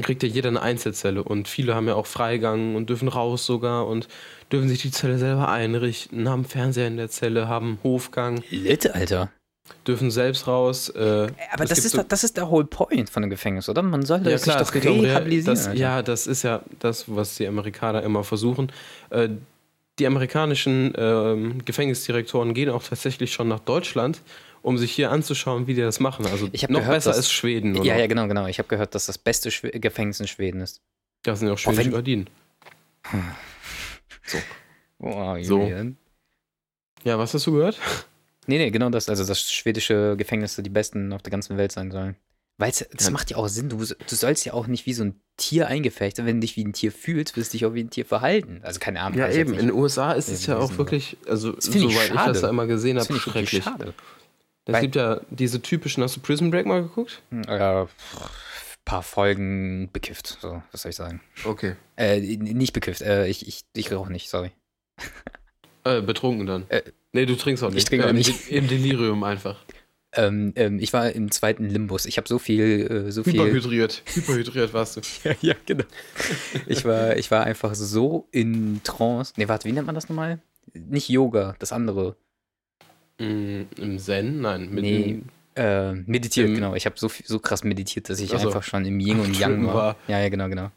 kriegt 0.00 0.22
ja 0.22 0.28
jeder 0.28 0.48
eine 0.48 0.62
Einzelzelle 0.62 1.22
und 1.22 1.48
viele 1.48 1.74
haben 1.74 1.86
ja 1.86 1.94
auch 1.94 2.06
Freigang 2.06 2.74
und 2.76 2.88
dürfen 2.88 3.08
raus 3.08 3.44
sogar 3.44 3.86
und 3.86 4.08
dürfen 4.50 4.68
sich 4.68 4.80
die 4.80 4.90
Zelle 4.90 5.18
selber 5.18 5.50
einrichten, 5.50 6.28
haben 6.30 6.44
Fernseher 6.46 6.86
in 6.88 6.96
der 6.96 7.10
Zelle, 7.10 7.46
haben 7.46 7.78
Hofgang, 7.84 8.42
Lit, 8.50 8.92
Alter. 8.94 9.30
dürfen 9.86 10.10
selbst 10.10 10.46
raus. 10.46 10.88
Äh, 10.88 11.28
Aber 11.52 11.66
das 11.66 11.78
ist, 11.84 11.90
so- 11.92 12.02
das 12.02 12.24
ist 12.24 12.38
der 12.38 12.50
whole 12.50 12.64
point 12.64 13.10
von 13.10 13.22
einem 13.22 13.30
Gefängnis, 13.30 13.68
oder? 13.68 13.82
Man 13.82 14.04
soll 14.06 14.18
Ja 14.24 14.30
das 14.30 14.42
klar, 14.44 14.64
sich 14.64 14.82
doch 14.82 14.90
um 14.90 15.00
rehabilitieren. 15.00 15.44
das, 15.56 15.78
ja, 15.78 16.00
das 16.02 16.26
ist 16.26 16.42
ja 16.42 16.62
das, 16.78 17.04
was 17.14 17.36
die 17.36 17.46
Amerikaner 17.46 18.02
immer 18.02 18.24
versuchen. 18.24 18.72
Äh, 19.10 19.28
die 19.98 20.06
amerikanischen 20.06 20.92
ähm, 20.96 21.64
Gefängnisdirektoren 21.64 22.54
gehen 22.54 22.70
auch 22.70 22.82
tatsächlich 22.82 23.32
schon 23.32 23.48
nach 23.48 23.60
Deutschland, 23.60 24.22
um 24.62 24.78
sich 24.78 24.92
hier 24.92 25.10
anzuschauen, 25.10 25.66
wie 25.66 25.74
die 25.74 25.80
das 25.82 26.00
machen. 26.00 26.24
Also 26.26 26.46
noch 26.46 26.50
gehört, 26.52 26.88
besser 26.88 27.10
dass- 27.10 27.16
als 27.18 27.32
Schweden. 27.32 27.76
Oder? 27.76 27.84
Ja, 27.84 27.96
ja, 27.98 28.06
genau, 28.06 28.26
genau. 28.28 28.46
Ich 28.46 28.58
habe 28.58 28.68
gehört, 28.68 28.94
dass 28.94 29.06
das 29.06 29.18
beste 29.18 29.50
Schwe 29.50 29.70
Gefängnis 29.70 30.20
in 30.20 30.26
Schweden 30.28 30.60
ist. 30.60 30.80
Das 31.22 31.38
sind 31.40 31.48
ja 31.48 31.54
auch 31.54 31.58
schwedische 31.58 31.84
wenn- 31.86 31.92
Gardinen. 31.92 32.26
Wow, 34.98 35.44
So. 35.44 35.60
Julian. 35.60 35.96
Ja, 37.04 37.18
was 37.18 37.34
hast 37.34 37.46
du 37.46 37.52
gehört? 37.52 37.78
Nee, 38.46 38.58
nee, 38.58 38.70
genau 38.70 38.90
das. 38.90 39.08
Also, 39.08 39.24
dass 39.24 39.50
schwedische 39.50 40.16
Gefängnisse 40.16 40.62
die 40.62 40.70
besten 40.70 41.12
auf 41.12 41.22
der 41.22 41.30
ganzen 41.30 41.56
Welt 41.56 41.72
sein 41.72 41.90
sollen. 41.90 42.16
Weil 42.58 42.70
das 42.70 42.86
Ja. 43.06 43.10
macht 43.10 43.30
ja 43.30 43.36
auch 43.38 43.48
Sinn. 43.48 43.68
Du, 43.70 43.78
du 43.78 44.14
sollst 44.14 44.44
ja 44.44 44.52
auch 44.52 44.66
nicht 44.66 44.86
wie 44.86 44.92
so 44.92 45.04
ein 45.04 45.20
Tier 45.36 45.66
eingefecht 45.68 46.16
sein. 46.16 46.26
Wenn 46.26 46.36
du 46.36 46.40
dich 46.42 46.56
wie 46.56 46.64
ein 46.64 46.72
Tier 46.72 46.92
fühlst, 46.92 47.36
wirst 47.36 47.52
du 47.52 47.58
dich 47.58 47.66
auch 47.66 47.74
wie 47.74 47.82
ein 47.82 47.90
Tier 47.90 48.04
verhalten. 48.04 48.60
Also, 48.62 48.78
keine 48.78 49.00
Ahnung. 49.00 49.18
Ja, 49.18 49.28
ich 49.28 49.36
eben. 49.38 49.54
In 49.54 49.66
den 49.68 49.72
USA 49.72 50.12
ist 50.12 50.28
Ja, 50.28 50.34
es 50.34 50.46
ja 50.46 50.58
auch 50.58 50.76
wirklich, 50.78 51.16
also 51.26 51.52
Das 51.52 51.66
ich 51.68 51.80
soweit 51.80 51.90
ich 52.08 52.12
schade. 52.14 52.32
das 52.32 52.42
da 52.42 52.48
immer 52.50 52.66
gesehen 52.66 52.96
Das 52.96 53.08
habe, 53.08 53.16
ich 53.16 53.22
schrecklich. 53.22 53.64
schade. 53.64 53.94
Es 54.66 54.80
gibt 54.80 54.94
ja 54.94 55.20
diese 55.30 55.60
typischen, 55.60 56.02
hast 56.04 56.14
du 56.16 56.20
Prison 56.20 56.50
Break 56.52 56.66
mal 56.66 56.82
geguckt? 56.82 57.20
Äh, 57.48 57.86
paar 58.84 59.02
Folgen 59.02 59.90
bekifft. 59.92 60.38
So, 60.40 60.62
was 60.70 60.82
soll 60.82 60.90
ich 60.90 60.96
sagen? 60.96 61.20
Okay. 61.44 61.74
Äh, 61.96 62.20
nicht 62.20 62.72
bekifft. 62.72 63.00
Äh, 63.00 63.26
ich, 63.26 63.48
ich, 63.48 63.62
ich 63.74 63.90
rauche 63.92 64.12
nicht, 64.12 64.28
sorry. 64.28 64.52
Äh, 65.84 66.00
betrunken 66.02 66.46
dann. 66.46 66.64
Äh, 66.68 66.82
nee, 67.12 67.26
du 67.26 67.34
trinkst 67.36 67.64
auch 67.64 67.70
nicht. 67.70 67.78
ich 67.78 67.84
trinke 67.86 68.04
auch 68.06 68.10
Äh, 68.10 68.12
nicht. 68.12 68.48
Im 68.50 68.68
Delirium 68.68 69.24
einfach. 69.24 69.56
Ähm, 70.14 70.52
ähm, 70.56 70.78
ich 70.78 70.92
war 70.92 71.10
im 71.12 71.30
zweiten 71.30 71.64
Limbus. 71.70 72.04
Ich 72.04 72.18
habe 72.18 72.28
so 72.28 72.38
viel, 72.38 73.06
äh, 73.08 73.10
so 73.12 73.24
viel. 73.24 73.32
Hyperhydriert. 73.34 74.02
Hyperhydriert 74.14 74.74
warst 74.74 74.96
du. 74.96 75.00
Ja, 75.24 75.34
ja, 75.40 75.54
genau. 75.64 75.84
Ich 76.66 76.84
war, 76.84 77.16
ich 77.16 77.30
war 77.30 77.44
einfach 77.44 77.74
so 77.74 78.28
in 78.30 78.80
Trance. 78.84 79.32
Nee, 79.36 79.48
warte, 79.48 79.66
wie 79.68 79.72
nennt 79.72 79.86
man 79.86 79.94
das 79.94 80.08
nochmal? 80.10 80.38
Nicht 80.74 81.08
Yoga, 81.08 81.54
das 81.58 81.72
andere. 81.72 82.16
Mm, 83.18 83.62
Im 83.76 83.98
Zen? 83.98 84.40
Nein. 84.42 84.70
Mit 84.70 84.82
Nee. 84.84 85.02
dem- 85.04 85.28
Äh, 85.54 85.92
meditiert, 85.92 86.48
Im- 86.48 86.54
genau. 86.54 86.74
Ich 86.74 86.86
habe 86.86 86.98
so, 86.98 87.10
so 87.24 87.38
krass 87.38 87.62
meditiert, 87.62 88.08
dass 88.08 88.20
ich 88.20 88.34
Ach 88.34 88.40
so. 88.40 88.48
einfach 88.48 88.62
schon 88.62 88.84
im 88.86 88.98
Yin 89.00 89.20
und 89.20 89.38
Yang 89.38 89.66
war. 89.66 89.74
war. 89.74 89.96
Ja, 90.08 90.18
ja, 90.20 90.28
genau, 90.30 90.48
genau. 90.48 90.70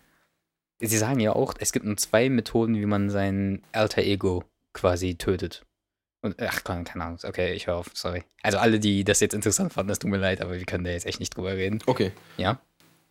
Sie 0.81 0.97
sagen 0.97 1.21
ja 1.21 1.31
auch, 1.33 1.53
es 1.59 1.71
gibt 1.71 1.86
nur 1.86 1.95
zwei 1.95 2.29
Methoden, 2.29 2.75
wie 2.75 2.86
man 2.86 3.09
sein 3.09 3.61
alter 3.71 4.01
Ego 4.01 4.43
quasi 4.73 5.15
tötet. 5.15 5.65
Und, 6.26 6.41
ach, 6.41 6.63
keine 6.63 6.89
Ahnung. 6.95 7.19
Okay, 7.23 7.53
ich 7.53 7.67
höre 7.67 7.76
auf, 7.76 7.91
sorry. 7.93 8.23
Also 8.41 8.57
alle, 8.57 8.80
die 8.80 9.03
das 9.03 9.19
jetzt 9.19 9.36
interessant 9.36 9.73
fanden, 9.73 9.89
das 9.89 9.99
tut 9.99 10.09
mir 10.09 10.17
leid, 10.17 10.41
aber 10.41 10.57
wir 10.57 10.65
können 10.65 10.84
da 10.84 10.89
jetzt 10.89 11.05
echt 11.05 11.19
nicht 11.19 11.38
drüber 11.38 11.53
reden. 11.53 11.84
Okay. 11.86 12.13
Ja? 12.38 12.59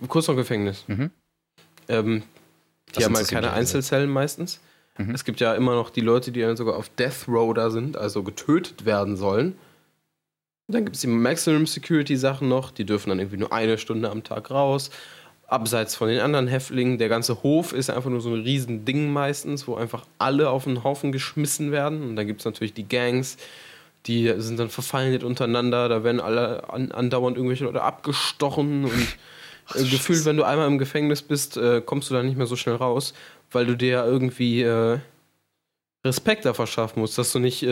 Kurz 0.08 0.26
noch 0.26 0.34
Gefängnis. 0.34 0.82
Mhm. 0.88 1.12
Ähm, 1.88 2.24
die 2.88 2.94
Das 2.94 3.04
haben 3.04 3.14
halt 3.14 3.28
keine. 3.28 3.52
Einzelzellen 3.52 4.10
meistens. 4.10 4.58
Mhm. 4.98 5.14
Es 5.14 5.24
gibt 5.24 5.38
ja 5.38 5.54
immer 5.54 5.76
noch 5.76 5.90
die 5.90 6.00
Leute, 6.00 6.32
die 6.32 6.40
dann 6.40 6.56
sogar 6.56 6.74
auf 6.74 6.88
Death 6.88 7.28
Row 7.28 7.54
da 7.54 7.70
sind, 7.70 7.96
also 7.96 8.24
getötet 8.24 8.84
werden 8.84 9.16
sollen. 9.16 9.56
Dann 10.66 10.84
gibt 10.84 10.96
es 10.96 11.02
die 11.02 11.06
Maximum 11.06 11.68
Security 11.68 12.16
Sachen 12.16 12.48
noch, 12.48 12.72
die 12.72 12.84
dürfen 12.84 13.10
dann 13.10 13.20
irgendwie 13.20 13.36
nur 13.36 13.52
eine 13.52 13.78
Stunde 13.78 14.10
am 14.10 14.24
Tag 14.24 14.50
raus. 14.50 14.90
Abseits 15.46 15.94
von 15.94 16.08
den 16.08 16.20
anderen 16.20 16.46
Häftlingen, 16.46 16.98
der 16.98 17.08
ganze 17.08 17.42
Hof 17.42 17.72
ist 17.72 17.90
einfach 17.90 18.10
nur 18.10 18.20
so 18.20 18.30
ein 18.30 18.42
riesen 18.42 18.84
Ding 18.84 19.12
meistens, 19.12 19.68
wo 19.68 19.74
einfach 19.74 20.06
alle 20.18 20.48
auf 20.50 20.66
einen 20.66 20.84
Haufen 20.84 21.12
geschmissen 21.12 21.70
werden. 21.70 22.02
Und 22.02 22.16
dann 22.16 22.26
gibt 22.26 22.40
es 22.40 22.44
natürlich 22.44 22.72
die 22.72 22.88
Gangs, 22.88 23.36
die 24.06 24.32
sind 24.38 24.58
dann 24.58 24.68
verfeindet 24.68 25.24
untereinander, 25.24 25.88
da 25.88 26.04
werden 26.04 26.20
alle 26.20 26.68
an, 26.70 26.92
andauernd 26.92 27.36
irgendwelche 27.36 27.64
Leute 27.64 27.82
abgestochen. 27.82 28.84
Und 28.84 29.16
äh, 29.74 29.84
gefühlt, 29.84 30.24
wenn 30.24 30.36
du 30.36 30.44
einmal 30.44 30.66
im 30.66 30.78
Gefängnis 30.78 31.22
bist, 31.22 31.56
äh, 31.56 31.80
kommst 31.84 32.10
du 32.10 32.14
da 32.14 32.22
nicht 32.22 32.36
mehr 32.36 32.46
so 32.46 32.56
schnell 32.56 32.76
raus, 32.76 33.14
weil 33.50 33.66
du 33.66 33.76
dir 33.76 33.88
ja 33.88 34.04
irgendwie 34.04 34.62
äh, 34.62 34.98
Respekt 36.04 36.44
da 36.44 36.54
verschaffen 36.54 37.00
musst, 37.00 37.16
dass 37.16 37.32
du 37.32 37.38
nicht 37.38 37.62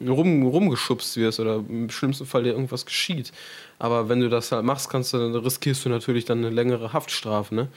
rum, 0.00 0.46
rumgeschubst 0.46 1.16
wirst 1.16 1.40
oder 1.40 1.56
im 1.56 1.90
schlimmsten 1.90 2.26
Fall 2.26 2.44
dir 2.44 2.52
irgendwas 2.52 2.86
geschieht. 2.86 3.32
Aber 3.78 4.08
wenn 4.08 4.20
du 4.20 4.28
das 4.28 4.52
halt 4.52 4.64
machst, 4.64 4.90
kannst 4.90 5.12
du, 5.12 5.18
riskierst 5.18 5.84
du 5.84 5.88
natürlich 5.88 6.24
dann 6.24 6.38
eine 6.38 6.50
längere 6.50 6.92
Haftstrafe, 6.92 7.54
ne? 7.54 7.68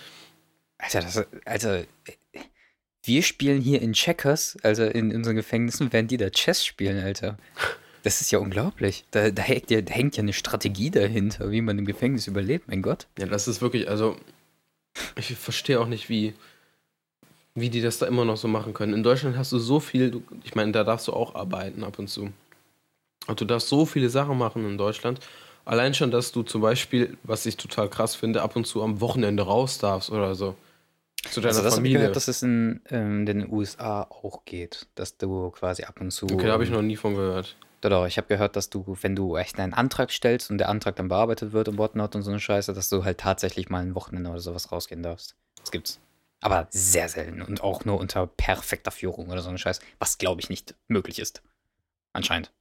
Alter, 0.78 1.02
das, 1.02 1.26
Alter, 1.46 1.84
wir 3.04 3.24
spielen 3.24 3.62
hier 3.62 3.82
in 3.82 3.94
Checkers, 3.94 4.58
also 4.64 4.84
in 4.84 5.16
unseren 5.16 5.36
Gefängnissen, 5.36 5.92
während 5.92 6.12
die 6.12 6.18
da 6.18 6.30
Chess 6.30 6.66
spielen, 6.66 7.04
Alter. 7.04 7.38
Das 8.04 8.22
ist 8.22 8.32
ja 8.32 8.40
unglaublich. 8.40 9.06
Da, 9.12 9.30
da, 9.30 9.44
hängt 9.44 9.70
ja, 9.70 9.82
da 9.82 9.94
hängt 9.94 10.18
ja 10.18 10.24
eine 10.24 10.34
Strategie 10.34 10.90
dahinter, 10.90 11.52
wie 11.52 11.62
man 11.62 11.78
im 11.78 11.86
Gefängnis 11.86 12.28
überlebt, 12.28 12.68
mein 12.68 12.82
Gott. 12.82 13.08
Ja, 13.20 13.28
das 13.28 13.48
ist 13.48 13.62
wirklich, 13.62 13.90
also 13.90 14.18
ich 15.16 15.36
verstehe 15.36 15.80
auch 15.80 15.88
nicht, 15.88 16.10
wie, 16.10 16.34
wie 17.56 17.70
die 17.70 17.82
das 17.82 18.00
da 18.00 18.06
immer 18.06 18.26
noch 18.26 18.38
so 18.38 18.48
machen 18.48 18.74
können. 18.74 18.94
In 18.94 19.04
Deutschland 19.04 19.38
hast 19.38 19.52
du 19.52 19.60
so 19.60 19.80
viel, 19.80 20.12
du, 20.12 20.24
ich 20.44 20.56
meine, 20.56 20.72
da 20.72 20.84
darfst 20.84 21.08
du 21.08 21.14
auch 21.14 21.36
arbeiten 21.36 21.84
ab 21.84 22.00
und 22.00 22.08
zu. 22.08 22.32
Und 23.28 23.40
du 23.42 23.46
darfst 23.46 23.68
so 23.70 23.86
viele 23.86 24.10
Sachen 24.10 24.38
machen 24.38 24.66
in 24.66 24.78
Deutschland. 24.78 25.20
Allein 25.66 25.94
schon, 25.94 26.12
dass 26.12 26.32
du 26.32 26.44
zum 26.44 26.62
Beispiel, 26.62 27.18
was 27.24 27.46
ich 27.46 27.58
total 27.58 27.88
krass 27.90 28.16
finde, 28.16 28.42
ab 28.42 28.56
und 28.56 28.66
zu 28.66 28.82
am 28.82 29.00
Wochenende 29.00 29.44
raus 29.44 29.78
darfst 29.78 30.10
oder 30.10 30.34
so. 30.34 30.56
Zu 31.30 31.40
deiner 31.40 31.50
Also 31.50 31.64
das 31.64 31.76
Familie. 31.76 32.00
gehört, 32.00 32.16
dass 32.16 32.28
es 32.28 32.42
in 32.42 32.82
ähm, 32.90 33.28
den 33.28 33.48
USA 33.52 34.04
auch 34.10 34.44
geht, 34.46 34.88
dass 34.96 35.18
du 35.18 35.52
quasi 35.52 35.84
ab 35.84 36.02
und 36.02 36.10
zu. 36.10 36.26
okay, 36.26 36.48
da 36.48 36.54
habe 36.54 36.64
ich 36.64 36.72
noch 36.72 36.82
nie 36.82 36.96
von 36.96 37.14
gehört. 37.14 37.56
Doch, 37.82 37.90
doch, 37.90 38.08
ich 38.08 38.18
habe 38.18 38.28
gehört, 38.28 38.56
dass 38.56 38.70
du, 38.70 38.98
wenn 39.02 39.16
du 39.16 39.38
echt 39.38 39.60
einen 39.60 39.74
Antrag 39.74 40.12
stellst 40.12 40.50
und 40.50 40.58
der 40.58 40.70
Antrag 40.70 40.96
dann 40.96 41.10
bearbeitet 41.10 41.52
wird 41.52 41.68
und 41.68 41.78
whatnot 41.78 42.16
und 42.16 42.24
so 42.24 42.32
eine 42.32 42.40
Scheiße, 42.40 42.74
dass 42.74 42.90
du 42.90 43.04
halt 43.04 43.20
tatsächlich 43.20 43.70
mal 43.70 43.82
ein 43.84 43.94
Wochenende 43.94 44.30
oder 44.30 44.40
sowas 44.40 44.72
rausgehen 44.72 45.04
darfst. 45.04 45.36
Das 45.60 45.72
gibt's. 45.72 46.00
Aber 46.42 46.68
sehr 46.72 47.08
selten 47.08 47.42
und 47.42 47.62
auch 47.62 47.86
nur 47.86 48.00
unter 48.00 48.28
perfekter 48.28 48.92
Führung 48.92 49.30
oder 49.30 49.42
so 49.42 49.50
ein 49.50 49.58
Scheiß, 49.58 49.80
was 50.00 50.18
glaube 50.18 50.42
ich 50.42 50.50
nicht 50.50 50.76
möglich 50.88 51.20
ist. 51.20 51.42
Anscheinend. 52.14 52.52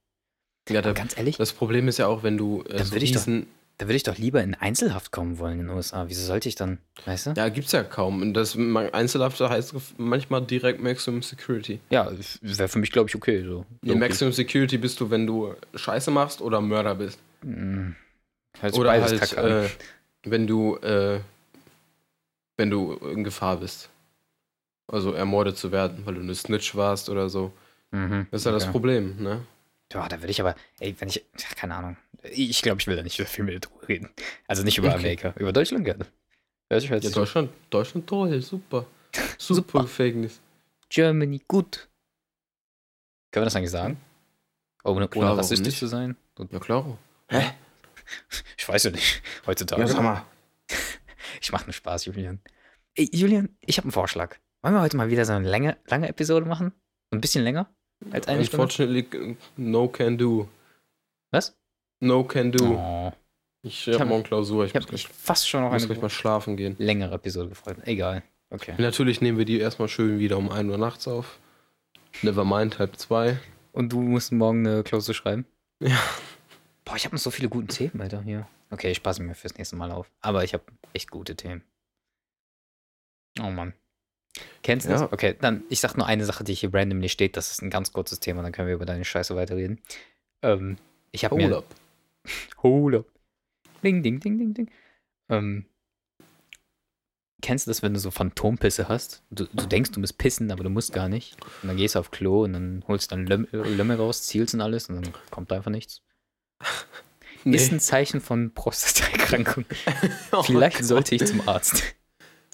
Ja, 0.69 0.81
da, 0.81 0.93
ganz 0.93 1.17
ehrlich, 1.17 1.37
das 1.37 1.53
Problem 1.53 1.87
ist 1.87 1.97
ja 1.97 2.07
auch, 2.07 2.23
wenn 2.23 2.37
du 2.37 2.63
äh, 2.69 2.83
so 2.83 2.97
diesen, 2.97 3.47
da 3.81 3.87
würde 3.87 3.95
ich 3.95 4.03
doch 4.03 4.19
lieber 4.19 4.43
in 4.43 4.53
Einzelhaft 4.53 5.11
kommen 5.11 5.39
wollen 5.39 5.59
in 5.59 5.67
den 5.67 5.75
USA. 5.75 6.07
Wieso 6.07 6.23
sollte 6.23 6.47
ich 6.47 6.53
dann, 6.53 6.77
weißt 7.05 7.25
du? 7.25 7.33
Ja, 7.35 7.49
gibt's 7.49 7.71
ja 7.71 7.83
kaum. 7.83 8.21
Und 8.21 8.35
das 8.35 8.55
Einzelhafte 8.55 9.49
heißt 9.49 9.73
manchmal 9.97 10.43
direkt 10.43 10.83
Maximum 10.83 11.23
Security. 11.23 11.79
Ja, 11.89 12.11
wäre 12.41 12.67
für 12.67 12.77
mich, 12.77 12.91
glaube 12.91 13.09
ich, 13.09 13.15
okay. 13.15 13.43
So. 13.43 13.65
In 13.81 13.89
Okay. 13.89 13.99
Maximum 13.99 14.33
Security 14.33 14.77
bist 14.77 14.99
du, 14.99 15.09
wenn 15.09 15.25
du 15.25 15.55
Scheiße 15.73 16.11
machst 16.11 16.41
oder 16.41 16.61
Mörder 16.61 16.93
bist. 16.93 17.17
Sich 17.41 18.73
Oder 18.73 18.91
halt, 18.91 19.33
äh, 19.33 19.67
wenn 20.25 20.45
du, 20.45 20.75
äh, 20.77 21.21
wenn 22.61 22.69
du 22.69 22.93
in 22.93 23.23
Gefahr 23.23 23.57
bist. 23.57 23.89
Also 24.87 25.13
ermordet 25.13 25.57
zu 25.57 25.71
werden, 25.71 26.05
weil 26.05 26.13
du 26.15 26.21
eine 26.21 26.35
Snitch 26.35 26.75
warst 26.75 27.09
oder 27.09 27.27
so. 27.29 27.51
Mhm, 27.91 28.27
Das 28.29 28.41
ist 28.41 28.45
ja 28.45 28.51
das 28.51 28.63
okay. 28.63 28.71
Problem, 28.71 29.21
ne? 29.21 29.45
Ja, 29.91 30.07
da 30.07 30.21
würde 30.21 30.31
ich 30.31 30.39
aber, 30.39 30.55
ey, 30.79 30.95
wenn 30.99 31.09
ich, 31.09 31.23
ach, 31.45 31.55
keine 31.55 31.75
Ahnung. 31.75 31.97
Ich 32.23 32.61
glaube, 32.61 32.79
ich 32.79 32.87
will 32.87 32.95
da 32.95 33.01
nicht 33.03 33.19
viel 33.19 33.43
mehr 33.43 33.59
drüber 33.59 33.87
reden. 33.87 34.09
Also 34.47 34.63
nicht 34.63 34.77
über 34.77 34.89
Okay. 34.89 34.97
Amerika, 34.97 35.33
über 35.37 35.51
Deutschland 35.51 35.85
gerne. 35.85 36.05
Ja, 36.69 36.79
Deutschland, 36.79 37.49
Deutschland 37.69 38.07
toll, 38.07 38.41
super. 38.41 38.85
Super, 39.37 39.81
Super. 39.87 40.11
News. 40.11 40.39
Germany, 40.89 41.41
gut. 41.47 41.89
Können 43.31 43.41
wir 43.41 43.45
das 43.45 43.55
eigentlich 43.55 43.71
sagen? 43.71 43.97
Ohne, 44.83 45.07
Klar, 45.07 45.17
ohne 45.21 45.25
warum 45.27 45.37
rassistisch 45.39 45.67
nicht? 45.67 45.79
zu 45.79 45.87
sein? 45.87 46.15
Ja, 46.51 46.59
klar. 46.59 46.97
Hä? 47.27 47.51
Ich 48.57 48.67
weiß 48.67 48.83
ja 48.85 48.91
nicht. 48.91 49.21
Heutzutage. 49.45 49.81
Ja, 49.81 49.87
sag 49.87 50.01
mal. 50.03 50.25
Ich 51.41 51.51
mache 51.51 51.65
nur 51.65 51.73
Spaß, 51.73 52.05
Julian. 52.05 52.39
Ey, 52.95 53.09
Julian, 53.11 53.49
ich 53.61 53.77
habe 53.77 53.85
einen 53.85 53.91
Vorschlag. 53.91 54.37
Wollen 54.61 54.75
wir 54.75 54.81
heute 54.81 54.95
mal 54.97 55.09
wieder 55.09 55.25
so 55.25 55.33
eine 55.33 55.49
lange, 55.49 55.77
lange 55.87 56.07
Episode 56.07 56.45
machen? 56.45 56.71
Ein 57.11 57.21
bisschen 57.21 57.43
länger 57.43 57.67
als 58.11 58.27
eine 58.27 58.45
Stunde? 58.45 58.63
Unfortunately, 58.63 59.35
no 59.57 59.87
can 59.87 60.17
do. 60.17 60.47
Was? 61.31 61.57
No 61.99 62.23
can 62.23 62.51
do. 62.51 62.75
Oh, 62.75 63.11
Ich 63.63 63.87
Ich 63.87 63.93
habe 63.93 64.01
hab- 64.01 64.07
morgen 64.09 64.23
Klausur. 64.23 64.65
Ich, 64.65 64.71
ich 64.71 64.75
habe 64.75 64.83
muss, 64.85 64.91
mich 64.91 65.05
gleich, 65.05 65.15
fast 65.17 65.49
schon 65.49 65.61
noch 65.61 65.71
muss 65.71 65.85
gleich 65.87 66.01
mal 66.01 66.09
schlafen 66.09 66.57
gehen. 66.57 66.75
längere 66.79 67.15
Episode 67.15 67.49
gefreut. 67.49 67.77
Egal. 67.85 68.23
Okay. 68.49 68.75
Natürlich 68.77 69.21
nehmen 69.21 69.37
wir 69.37 69.45
die 69.45 69.59
erstmal 69.59 69.87
schön 69.87 70.19
wieder 70.19 70.37
um 70.37 70.51
1 70.51 70.69
Uhr 70.69 70.77
nachts 70.77 71.07
auf. 71.07 71.39
Nevermind, 72.21 72.79
halb 72.79 72.97
zwei. 72.97 73.39
Und 73.71 73.93
du 73.93 74.01
musst 74.01 74.31
morgen 74.33 74.67
eine 74.67 74.83
Klausur 74.83 75.15
schreiben? 75.15 75.45
Ja. 75.79 75.97
Boah, 76.83 76.97
ich 76.97 77.05
habe 77.05 77.15
noch 77.15 77.21
so 77.21 77.31
viele 77.31 77.47
gute 77.49 77.67
Themen, 77.67 78.01
Alter, 78.01 78.21
hier. 78.21 78.47
Okay, 78.71 78.89
ich 78.91 79.03
passe 79.03 79.21
mir 79.21 79.35
fürs 79.35 79.57
nächste 79.57 79.75
Mal 79.75 79.91
auf. 79.91 80.09
Aber 80.21 80.43
ich 80.43 80.53
habe 80.53 80.63
echt 80.93 81.11
gute 81.11 81.35
Themen. 81.35 81.63
Oh 83.39 83.49
Mann. 83.49 83.73
Kennst 84.63 84.87
du 84.87 84.91
Ja. 84.91 84.99
das? 85.01 85.11
Okay, 85.11 85.35
dann, 85.39 85.63
ich 85.69 85.79
sag 85.81 85.95
nur 85.97 86.07
eine 86.07 86.25
Sache, 86.25 86.43
die 86.43 86.53
hier 86.53 86.73
randomly 86.73 87.09
steht. 87.09 87.35
Das 87.37 87.51
ist 87.51 87.61
ein 87.61 87.69
ganz 87.69 87.91
kurzes 87.91 88.19
Thema, 88.19 88.41
dann 88.43 88.51
können 88.53 88.67
wir 88.67 88.75
über 88.75 88.85
deine 88.85 89.03
Scheiße 89.05 89.35
weiterreden. 89.35 89.81
Ähm, 90.41 90.77
ich 91.11 91.25
habe 91.25 91.35
Hold 91.35 91.49
mir... 91.49 91.57
up. 91.57 91.75
Hold 92.63 92.95
up. 92.95 93.05
Ding, 93.83 94.01
ding, 94.03 94.19
ding, 94.19 94.37
ding, 94.37 94.53
ding. 94.53 94.71
Ähm, 95.29 95.65
kennst 97.41 97.65
du 97.67 97.71
das, 97.71 97.81
wenn 97.81 97.93
du 97.93 97.99
so 97.99 98.11
Phantompisse 98.11 98.87
hast? 98.87 99.23
Du, 99.31 99.45
du 99.45 99.65
denkst, 99.65 99.91
du 99.91 99.99
musst 99.99 100.17
pissen, 100.17 100.51
aber 100.51 100.63
du 100.63 100.69
musst 100.69 100.93
gar 100.93 101.09
nicht. 101.09 101.35
Und 101.61 101.69
dann 101.69 101.77
gehst 101.77 101.95
du 101.95 101.99
auf 101.99 102.11
Klo 102.11 102.43
und 102.43 102.53
dann 102.53 102.83
holst 102.87 103.11
du 103.11 103.15
dann 103.15 103.25
Löm 103.27 103.47
Lömmel 103.51 103.97
raus, 103.97 104.23
zielst 104.23 104.53
und 104.53 104.61
alles 104.61 104.87
und 104.89 104.95
dann 105.05 105.13
kommt 105.31 105.51
da 105.51 105.55
einfach 105.57 105.71
nichts. 105.71 106.01
Nee. 107.43 107.57
Ist 107.57 107.71
ein 107.71 107.79
Zeichen 107.79 108.21
von 108.21 108.53
Prostataerkrankung. 108.53 109.65
Oh 110.31 110.43
Vielleicht 110.43 110.77
Gott. 110.77 110.85
sollte 110.85 111.15
ich 111.15 111.25
zum 111.25 111.47
Arzt. 111.47 111.83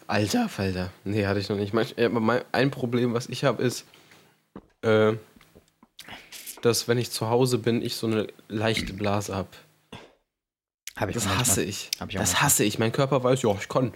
Alter 0.07 0.47
Falter. 0.49 0.91
Nee, 1.03 1.25
hatte 1.25 1.39
ich 1.39 1.49
noch 1.49 1.57
nicht. 1.57 1.73
Ja, 1.97 2.05
aber 2.07 2.19
mein, 2.21 2.41
ein 2.53 2.71
Problem, 2.71 3.13
was 3.13 3.27
ich 3.27 3.43
habe, 3.43 3.61
ist, 3.61 3.85
äh, 4.81 5.13
dass 6.61 6.88
wenn 6.88 6.97
ich 6.97 7.11
zu 7.11 7.29
Hause 7.29 7.57
bin, 7.57 7.81
ich 7.81 7.95
so 7.95 8.07
eine 8.07 8.27
leichte 8.47 8.93
Blase 8.93 9.35
habe. 9.35 9.49
Hab 10.95 11.09
ich 11.09 11.15
Das 11.15 11.27
hasse 11.27 11.63
ich. 11.63 11.91
Ich 12.07 12.15
das 12.15 12.41
hasse 12.41 12.63
ich. 12.63 12.79
Mein 12.79 12.91
Körper 12.91 13.23
weiß, 13.23 13.41
ja, 13.43 13.55
ich 13.59 13.67
kann. 13.67 13.93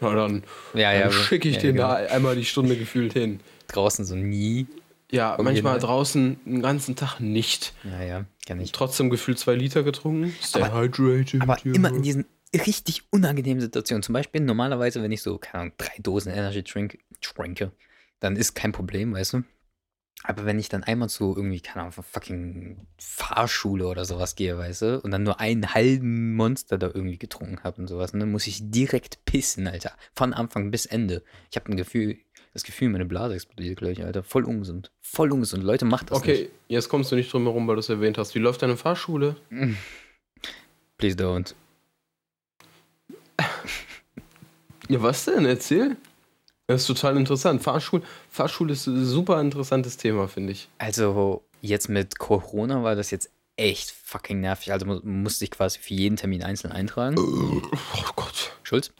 Na 0.00 0.14
dann, 0.14 0.44
Ja, 0.74 0.92
ja. 0.92 1.02
dann 1.04 1.12
schicke 1.12 1.48
ich 1.48 1.56
ja, 1.56 1.62
den 1.62 1.76
genau. 1.76 1.88
da 1.88 1.94
einmal 1.94 2.36
die 2.36 2.44
Stunde 2.44 2.76
gefühlt 2.76 3.14
hin. 3.14 3.40
Draußen 3.68 4.04
so 4.04 4.14
nie. 4.14 4.66
Ja, 5.14 5.34
Komm, 5.36 5.46
manchmal 5.46 5.74
jeden- 5.74 5.86
draußen 5.86 6.40
den 6.44 6.62
ganzen 6.62 6.96
Tag 6.96 7.20
nicht. 7.20 7.72
Ja, 7.84 8.02
ja, 8.02 8.24
kenn 8.46 8.60
ich. 8.60 8.72
Trotzdem 8.72 9.10
gefühlt 9.10 9.38
zwei 9.38 9.54
Liter 9.54 9.82
getrunken. 9.82 10.34
Stay 10.42 10.62
Aber- 10.62 10.80
hydrated. 10.82 11.40
Aber 11.42 11.56
ja. 11.64 11.72
immer 11.74 11.88
in 11.90 12.02
diesen 12.02 12.26
richtig 12.54 13.02
unangenehmen 13.10 13.60
Situationen. 13.60 14.02
Zum 14.02 14.12
Beispiel 14.12 14.40
normalerweise, 14.40 15.02
wenn 15.02 15.12
ich 15.12 15.22
so, 15.22 15.38
keine 15.38 15.60
Ahnung, 15.62 15.72
drei 15.78 15.94
Dosen 16.00 16.32
Energy 16.32 16.62
Drink 16.62 16.98
trinke, 17.20 17.72
dann 18.20 18.36
ist 18.36 18.54
kein 18.54 18.72
Problem, 18.72 19.12
weißt 19.14 19.32
du. 19.34 19.42
Aber 20.22 20.46
wenn 20.46 20.58
ich 20.58 20.68
dann 20.70 20.84
einmal 20.84 21.08
zu 21.10 21.34
irgendwie, 21.36 21.60
keine 21.60 21.82
Ahnung, 21.82 21.92
fucking 21.92 22.86
Fahrschule 22.98 23.86
oder 23.86 24.04
sowas 24.06 24.36
gehe, 24.36 24.56
weißt 24.56 24.82
du, 24.82 25.00
und 25.00 25.10
dann 25.10 25.22
nur 25.22 25.38
einen 25.40 25.74
halben 25.74 26.34
Monster 26.34 26.78
da 26.78 26.86
irgendwie 26.86 27.18
getrunken 27.18 27.58
habe 27.62 27.82
und 27.82 27.88
sowas, 27.88 28.12
dann 28.12 28.30
muss 28.30 28.46
ich 28.46 28.60
direkt 28.70 29.24
pissen, 29.26 29.66
Alter. 29.66 29.92
Von 30.14 30.32
Anfang 30.32 30.70
bis 30.70 30.86
Ende. 30.86 31.22
Ich 31.50 31.56
habe 31.56 31.70
ein 31.70 31.76
Gefühl, 31.76 32.16
das 32.54 32.62
Gefühl, 32.62 32.88
meine 32.88 33.04
Blase 33.04 33.34
explodiert 33.34 33.78
gleich, 33.78 34.02
Alter. 34.02 34.22
Voll 34.22 34.44
ungesund. 34.44 34.90
Voll 35.02 35.32
ungesund. 35.32 35.64
Leute, 35.64 35.84
macht 35.84 36.10
das 36.10 36.18
Okay, 36.18 36.50
jetzt 36.68 36.88
kommst 36.88 37.12
du 37.12 37.16
nicht 37.16 37.32
drum 37.32 37.42
herum, 37.42 37.66
weil 37.66 37.74
du 37.74 37.80
es 37.80 37.88
erwähnt 37.88 38.16
hast. 38.16 38.34
Wie 38.34 38.38
läuft 38.38 38.62
deine 38.62 38.76
Fahrschule? 38.76 39.36
nicht. 39.50 39.76
Please 40.98 41.16
don't. 41.16 41.54
Ja, 44.88 45.02
was 45.02 45.24
denn? 45.24 45.46
Erzähl. 45.46 45.96
Das 46.66 46.82
ist 46.82 46.86
total 46.88 47.16
interessant. 47.16 47.62
Fahrschule, 47.62 48.02
Fahrschule 48.28 48.74
ist 48.74 48.86
ein 48.86 49.02
super 49.02 49.40
interessantes 49.40 49.96
Thema, 49.96 50.28
finde 50.28 50.52
ich. 50.52 50.68
Also, 50.76 51.42
jetzt 51.62 51.88
mit 51.88 52.18
Corona 52.18 52.82
war 52.82 52.94
das 52.94 53.10
jetzt 53.10 53.30
echt 53.56 53.90
fucking 53.90 54.40
nervig. 54.40 54.72
Also 54.72 54.84
mu 54.84 55.00
musste 55.02 55.44
ich 55.44 55.50
quasi 55.50 55.78
für 55.78 55.94
jeden 55.94 56.16
Termin 56.16 56.42
einzeln 56.42 56.72
eintragen. 56.72 57.16
Oh 57.18 58.10
Gott. 58.14 58.52
Schulz. 58.62 58.92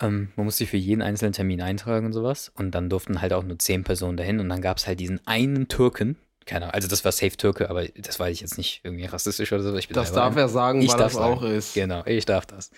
Ähm, 0.00 0.30
man 0.36 0.46
musste 0.46 0.58
sich 0.58 0.70
für 0.70 0.76
jeden 0.76 1.02
einzelnen 1.02 1.32
Termin 1.32 1.60
eintragen 1.60 2.06
und 2.06 2.12
sowas. 2.12 2.50
Und 2.54 2.72
dann 2.72 2.88
durften 2.88 3.20
halt 3.20 3.32
auch 3.32 3.44
nur 3.44 3.58
zehn 3.58 3.84
Personen 3.84 4.16
dahin. 4.16 4.40
Und 4.40 4.48
dann 4.48 4.62
gab 4.62 4.78
es 4.78 4.86
halt 4.86 5.00
diesen 5.00 5.20
einen 5.26 5.68
Türken. 5.68 6.16
Keine 6.46 6.64
Ahnung, 6.66 6.74
also 6.74 6.88
das 6.88 7.04
war 7.04 7.12
safe 7.12 7.36
Türke, 7.36 7.68
aber 7.68 7.86
das 7.88 8.18
war 8.18 8.30
ich 8.30 8.40
jetzt 8.40 8.56
nicht 8.56 8.80
irgendwie 8.82 9.04
rassistisch 9.04 9.52
oder 9.52 9.62
so. 9.62 9.76
Ich 9.76 9.88
bin 9.88 9.94
Das 9.94 10.12
darf 10.12 10.34
er 10.36 10.48
sagen, 10.48 10.80
Ich 10.80 10.90
weil 10.90 10.98
das 10.98 11.16
auch 11.16 11.42
sagen. 11.42 11.54
ist. 11.54 11.74
Genau, 11.74 12.02
ich 12.06 12.24
darf 12.24 12.46
das. 12.46 12.70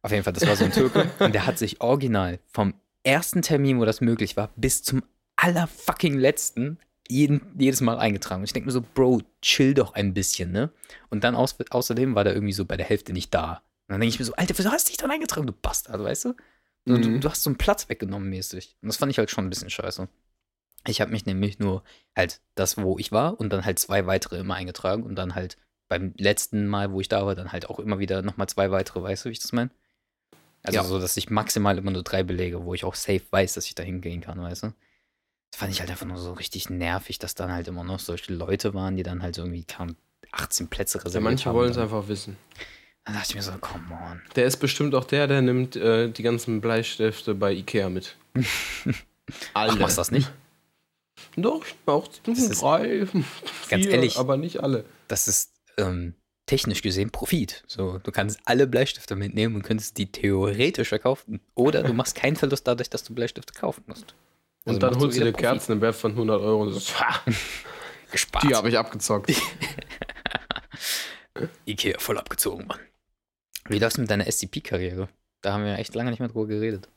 Auf 0.00 0.10
jeden 0.10 0.24
Fall, 0.24 0.32
das 0.32 0.46
war 0.46 0.56
so 0.56 0.64
ein 0.64 0.72
Türke. 0.72 1.08
und 1.20 1.34
der 1.34 1.46
hat 1.46 1.58
sich 1.58 1.80
original 1.80 2.40
vom 2.48 2.74
ersten 3.04 3.42
Termin, 3.42 3.78
wo 3.78 3.84
das 3.84 4.00
möglich 4.00 4.36
war, 4.36 4.50
bis 4.56 4.82
zum 4.82 5.02
allerfucking 5.36 6.18
letzten 6.18 6.78
jeden, 7.08 7.42
jedes 7.58 7.80
Mal 7.80 7.98
eingetragen. 7.98 8.40
Und 8.40 8.46
ich 8.46 8.52
denke 8.52 8.66
mir 8.66 8.72
so, 8.72 8.82
Bro, 8.94 9.20
chill 9.42 9.74
doch 9.74 9.94
ein 9.94 10.14
bisschen, 10.14 10.50
ne? 10.50 10.70
Und 11.10 11.22
dann 11.24 11.34
aus, 11.34 11.56
außerdem 11.70 12.14
war 12.14 12.24
der 12.24 12.34
irgendwie 12.34 12.54
so 12.54 12.64
bei 12.64 12.76
der 12.76 12.86
Hälfte 12.86 13.12
nicht 13.12 13.34
da. 13.34 13.62
Und 13.88 13.94
dann 13.94 14.00
denke 14.00 14.14
ich 14.14 14.18
mir 14.18 14.24
so, 14.24 14.34
Alter, 14.34 14.56
wieso 14.56 14.70
hast 14.70 14.88
du 14.88 14.90
dich 14.90 14.96
dann 14.96 15.10
eingetragen, 15.10 15.46
du 15.46 15.52
Bastard, 15.52 16.02
weißt 16.02 16.24
du? 16.26 16.34
Du, 16.84 16.96
Mhm. 16.96 17.20
du 17.20 17.30
hast 17.30 17.42
so 17.44 17.50
einen 17.50 17.58
Platz 17.58 17.88
weggenommen 17.88 18.28
mäßig. 18.28 18.76
Und 18.82 18.88
das 18.88 18.96
fand 18.96 19.10
ich 19.12 19.18
halt 19.18 19.30
schon 19.30 19.46
ein 19.46 19.50
bisschen 19.50 19.70
scheiße. 19.70 20.08
Ich 20.86 21.00
habe 21.00 21.12
mich 21.12 21.26
nämlich 21.26 21.58
nur 21.60 21.84
halt 22.16 22.40
das, 22.56 22.76
wo 22.76 22.98
ich 22.98 23.12
war 23.12 23.38
und 23.38 23.50
dann 23.52 23.64
halt 23.64 23.78
zwei 23.78 24.06
weitere 24.06 24.38
immer 24.38 24.54
eingetragen 24.56 25.04
und 25.04 25.14
dann 25.14 25.34
halt 25.36 25.56
beim 25.88 26.12
letzten 26.16 26.66
Mal, 26.66 26.90
wo 26.92 27.00
ich 27.00 27.08
da 27.08 27.24
war, 27.24 27.34
dann 27.36 27.52
halt 27.52 27.68
auch 27.70 27.78
immer 27.78 27.98
wieder 28.00 28.22
nochmal 28.22 28.48
zwei 28.48 28.70
weitere, 28.72 29.02
weißt 29.02 29.24
du, 29.24 29.28
wie 29.28 29.32
ich 29.32 29.38
das 29.40 29.52
meine? 29.52 29.70
Also 30.64 30.78
Ja. 30.78 30.84
so, 30.84 30.98
dass 30.98 31.16
ich 31.16 31.30
maximal 31.30 31.78
immer 31.78 31.90
nur 31.92 32.02
drei 32.02 32.22
belege, 32.24 32.64
wo 32.64 32.74
ich 32.74 32.84
auch 32.84 32.94
safe 32.96 33.22
weiß, 33.30 33.54
dass 33.54 33.66
ich 33.66 33.74
da 33.74 33.82
hingehen 33.84 34.20
kann, 34.20 34.40
weißt 34.40 34.64
du? 34.64 34.72
Das 35.50 35.58
fand 35.60 35.72
ich 35.72 35.80
halt 35.80 35.90
einfach 35.90 36.06
nur 36.06 36.16
so 36.18 36.32
richtig 36.32 36.70
nervig, 36.70 37.18
dass 37.18 37.34
dann 37.34 37.52
halt 37.52 37.68
immer 37.68 37.84
noch 37.84 38.00
solche 38.00 38.32
Leute 38.32 38.74
waren, 38.74 38.96
die 38.96 39.02
dann 39.02 39.22
halt 39.22 39.34
so 39.36 39.42
irgendwie 39.42 39.64
kaum 39.64 39.96
18 40.32 40.68
Plätze 40.68 40.98
reserviert 40.98 41.14
Ja, 41.14 41.20
manche 41.30 41.44
haben. 41.46 41.56
wollen 41.56 41.70
es 41.70 41.78
einfach 41.78 42.08
wissen. 42.08 42.36
Dann 43.04 43.14
dachte 43.14 43.30
ich 43.30 43.34
mir 43.34 43.42
so, 43.42 43.52
come 43.60 43.84
on. 44.10 44.22
Der 44.36 44.44
ist 44.46 44.58
bestimmt 44.58 44.94
auch 44.94 45.04
der, 45.04 45.26
der 45.26 45.42
nimmt 45.42 45.74
äh, 45.76 46.08
die 46.10 46.22
ganzen 46.22 46.60
Bleistifte 46.60 47.34
bei 47.34 47.52
Ikea 47.52 47.88
mit. 47.88 48.16
Ach, 49.54 49.76
machst 49.78 49.96
du 49.96 50.00
das 50.00 50.10
nicht? 50.10 50.30
Doch, 51.36 51.64
ich 51.64 52.28
ist- 52.38 52.62
drei, 52.62 52.98
Ganz 53.68 53.84
vier, 53.84 53.90
ehrlich. 53.90 54.18
aber 54.18 54.36
nicht 54.36 54.60
alle. 54.62 54.84
das 55.08 55.26
ist 55.28 55.52
ähm, 55.78 56.14
technisch 56.46 56.82
gesehen 56.82 57.10
Profit. 57.10 57.64
So, 57.66 57.98
du 57.98 58.10
kannst 58.12 58.38
alle 58.44 58.66
Bleistifte 58.66 59.16
mitnehmen 59.16 59.56
und 59.56 59.62
könntest 59.62 59.96
die 59.98 60.10
theoretisch 60.12 60.88
verkaufen. 60.90 61.40
Oder 61.54 61.82
du 61.82 61.92
machst 61.94 62.14
keinen 62.14 62.36
Verlust 62.36 62.66
dadurch, 62.68 62.90
dass 62.90 63.02
du 63.04 63.14
Bleistifte 63.14 63.52
kaufen 63.54 63.82
musst. 63.86 64.14
Also 64.64 64.76
Und 64.76 64.82
dann 64.82 64.94
holst 64.98 65.16
du 65.18 65.24
dir 65.24 65.32
Profit. 65.32 65.46
Kerzen 65.48 65.72
im 65.72 65.80
Wert 65.80 65.96
von 65.96 66.12
100 66.12 66.40
Euro 66.40 66.62
und 66.62 66.72
so, 66.72 66.94
ha, 67.00 67.20
Gespart. 68.12 68.44
die 68.44 68.54
habe 68.54 68.68
ich 68.68 68.78
abgezockt. 68.78 69.32
Ikea 71.66 71.98
voll 71.98 72.18
abgezogen, 72.18 72.66
Mann. 72.66 72.78
Wie 73.68 73.78
läuft's 73.78 73.98
mit 73.98 74.10
deiner 74.10 74.30
SCP-Karriere? 74.30 75.08
Da 75.40 75.52
haben 75.54 75.64
wir 75.64 75.78
echt 75.78 75.94
lange 75.94 76.10
nicht 76.10 76.20
mehr 76.20 76.28
drüber 76.28 76.46
geredet. 76.46 76.88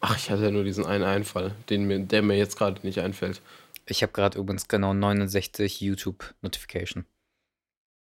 Ach, 0.00 0.16
ich 0.16 0.30
hatte 0.30 0.44
ja 0.44 0.50
nur 0.50 0.64
diesen 0.64 0.86
einen 0.86 1.04
Einfall, 1.04 1.54
den 1.68 1.86
mir, 1.86 1.98
der 2.00 2.22
mir 2.22 2.36
jetzt 2.36 2.56
gerade 2.56 2.80
nicht 2.86 3.00
einfällt. 3.00 3.42
Ich 3.86 4.02
habe 4.02 4.12
gerade 4.12 4.38
übrigens 4.38 4.68
genau 4.68 4.94
69 4.94 5.80
YouTube-Notification. 5.80 7.04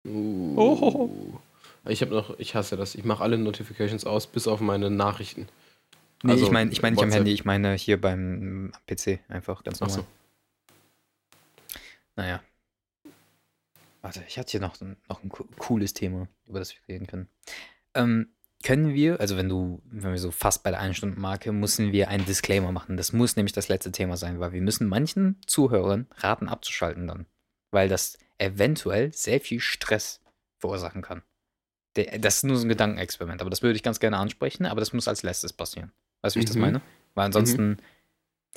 Uh. 0.07 0.53
Oh. 0.57 1.39
Ich 1.87 2.01
habe 2.01 2.13
noch, 2.15 2.39
ich 2.39 2.55
hasse 2.55 2.77
das. 2.77 2.95
Ich 2.95 3.03
mache 3.03 3.23
alle 3.23 3.37
Notifications 3.37 4.05
aus, 4.05 4.27
bis 4.27 4.47
auf 4.47 4.59
meine 4.59 4.89
Nachrichten. 4.89 5.47
Nee, 6.23 6.31
Also, 6.33 6.45
ich 6.45 6.51
meine 6.51 6.71
ich 6.71 6.81
mein 6.81 6.93
nicht 6.93 7.03
am. 7.03 7.11
Handy, 7.11 7.33
ich 7.33 7.45
meine 7.45 7.73
hier 7.75 7.99
beim 7.99 8.71
PC 8.87 9.19
einfach 9.27 9.63
ganz 9.63 9.81
Ach 9.81 9.87
normal. 9.87 10.03
so. 10.03 10.07
Naja. 12.15 12.41
Warte, 14.05 14.23
ich 14.27 14.37
hatte 14.37 14.51
hier 14.51 14.59
noch, 14.61 14.79
ein- 14.81 14.97
noch 15.09 15.23
ein 15.23 15.29
co- 15.29 15.47
cooles 15.57 15.93
Thema, 15.95 16.27
über 16.45 16.59
das 16.59 16.73
wir 16.75 16.87
reden 16.87 17.07
können. 17.07 17.27
Ähm, 17.95 18.29
können 18.63 18.93
wir, 18.93 19.19
also 19.19 19.35
wenn 19.35 19.49
du, 19.49 19.81
wenn 19.85 20.11
wir 20.11 20.19
so 20.19 20.29
fast 20.29 20.61
bei 20.63 20.69
der 20.69 20.79
1-Stunden-Marke, 20.81 21.51
müssen 21.51 21.91
wir 21.91 22.07
einen 22.09 22.23
Disclaimer 22.25 22.71
machen. 22.71 22.97
Das 22.97 23.13
muss 23.13 23.35
nämlich 23.35 23.53
das 23.53 23.67
letzte 23.67 23.91
Thema 23.91 24.15
sein, 24.15 24.39
weil 24.39 24.51
wir 24.53 24.61
müssen 24.61 24.87
manchen 24.87 25.41
Zuhörern 25.47 26.07
raten 26.17 26.49
abzuschalten 26.49 27.07
dann. 27.07 27.25
Weil 27.71 27.89
das 27.89 28.17
eventuell 28.37 29.11
sehr 29.11 29.41
viel 29.41 29.59
Stress 29.59 30.21
verursachen 30.59 31.01
kann. 31.01 31.23
Das 31.95 32.37
ist 32.37 32.43
nur 32.43 32.57
so 32.57 32.65
ein 32.65 32.69
Gedankenexperiment, 32.69 33.41
aber 33.41 33.49
das 33.49 33.61
würde 33.63 33.75
ich 33.75 33.81
ganz 33.83 33.99
gerne 33.99 34.17
ansprechen, 34.17 34.65
aber 34.67 34.81
das 34.81 34.93
muss 34.93 35.07
als 35.07 35.23
letztes 35.23 35.51
passieren. 35.53 35.91
Weißt 36.21 36.35
du, 36.35 36.39
wie 36.39 36.43
ich 36.43 36.47
das 36.49 36.57
Mhm. 36.57 36.61
meine? 36.61 36.81
Weil 37.15 37.25
ansonsten, 37.25 37.77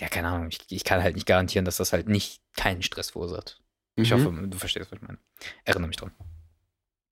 ja, 0.01 0.09
keine 0.09 0.29
Ahnung, 0.29 0.49
ich, 0.49 0.61
ich 0.69 0.85
kann 0.85 1.03
halt 1.03 1.15
nicht 1.15 1.27
garantieren, 1.27 1.65
dass 1.65 1.77
das 1.79 1.93
halt 1.95 2.09
nicht 2.09 2.43
keinen 2.57 2.83
Stress 2.83 3.11
verursacht. 3.11 3.63
Ich 4.03 4.11
Mhm. 4.13 4.25
hoffe, 4.25 4.47
du 4.49 4.59
verstehst, 4.59 4.91
was 4.91 4.97
ich 4.99 5.03
meine. 5.07 5.19
Erinnere 5.65 5.89
mich 5.89 5.97
dran. 5.97 6.13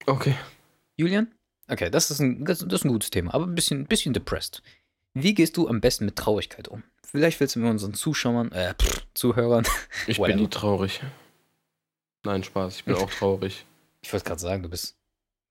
Okay. 0.06 0.36
Julian? 0.96 1.32
Okay, 1.68 1.90
das 1.90 2.10
ist 2.10 2.20
ein, 2.20 2.44
das, 2.44 2.60
das 2.60 2.80
ist 2.80 2.84
ein 2.84 2.92
gutes 2.92 3.10
Thema, 3.10 3.34
aber 3.34 3.44
ein 3.46 3.54
bisschen, 3.54 3.86
bisschen 3.86 4.14
depressed. 4.14 4.62
Wie 5.14 5.34
gehst 5.34 5.56
du 5.56 5.68
am 5.68 5.80
besten 5.80 6.04
mit 6.04 6.14
Traurigkeit 6.16 6.68
um? 6.68 6.84
Vielleicht 7.04 7.40
willst 7.40 7.56
du 7.56 7.60
mit 7.60 7.70
unseren 7.70 7.94
Zuschauern, 7.94 8.52
äh, 8.52 8.74
pff, 8.74 9.04
Zuhörern, 9.14 9.64
Ich 10.06 10.18
bin 10.22 10.36
nie 10.36 10.48
traurig. 10.48 11.00
Nein, 12.24 12.44
Spaß, 12.44 12.76
ich 12.76 12.84
bin 12.84 12.94
auch 12.94 13.10
traurig. 13.10 13.64
ich 14.02 14.12
wollte 14.12 14.26
gerade 14.26 14.40
sagen, 14.40 14.62
du 14.62 14.68
bist 14.68 14.96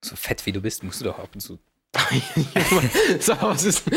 so 0.04 0.16
fett 0.16 0.46
wie 0.46 0.52
du 0.52 0.62
bist, 0.62 0.84
musst 0.84 1.02
du 1.02 1.06
doch 1.06 1.20
ab 1.20 1.30
und 1.34 1.40
zu. 1.42 1.60
Sag, 3.20 3.42
was 3.42 3.64
ist. 3.64 3.84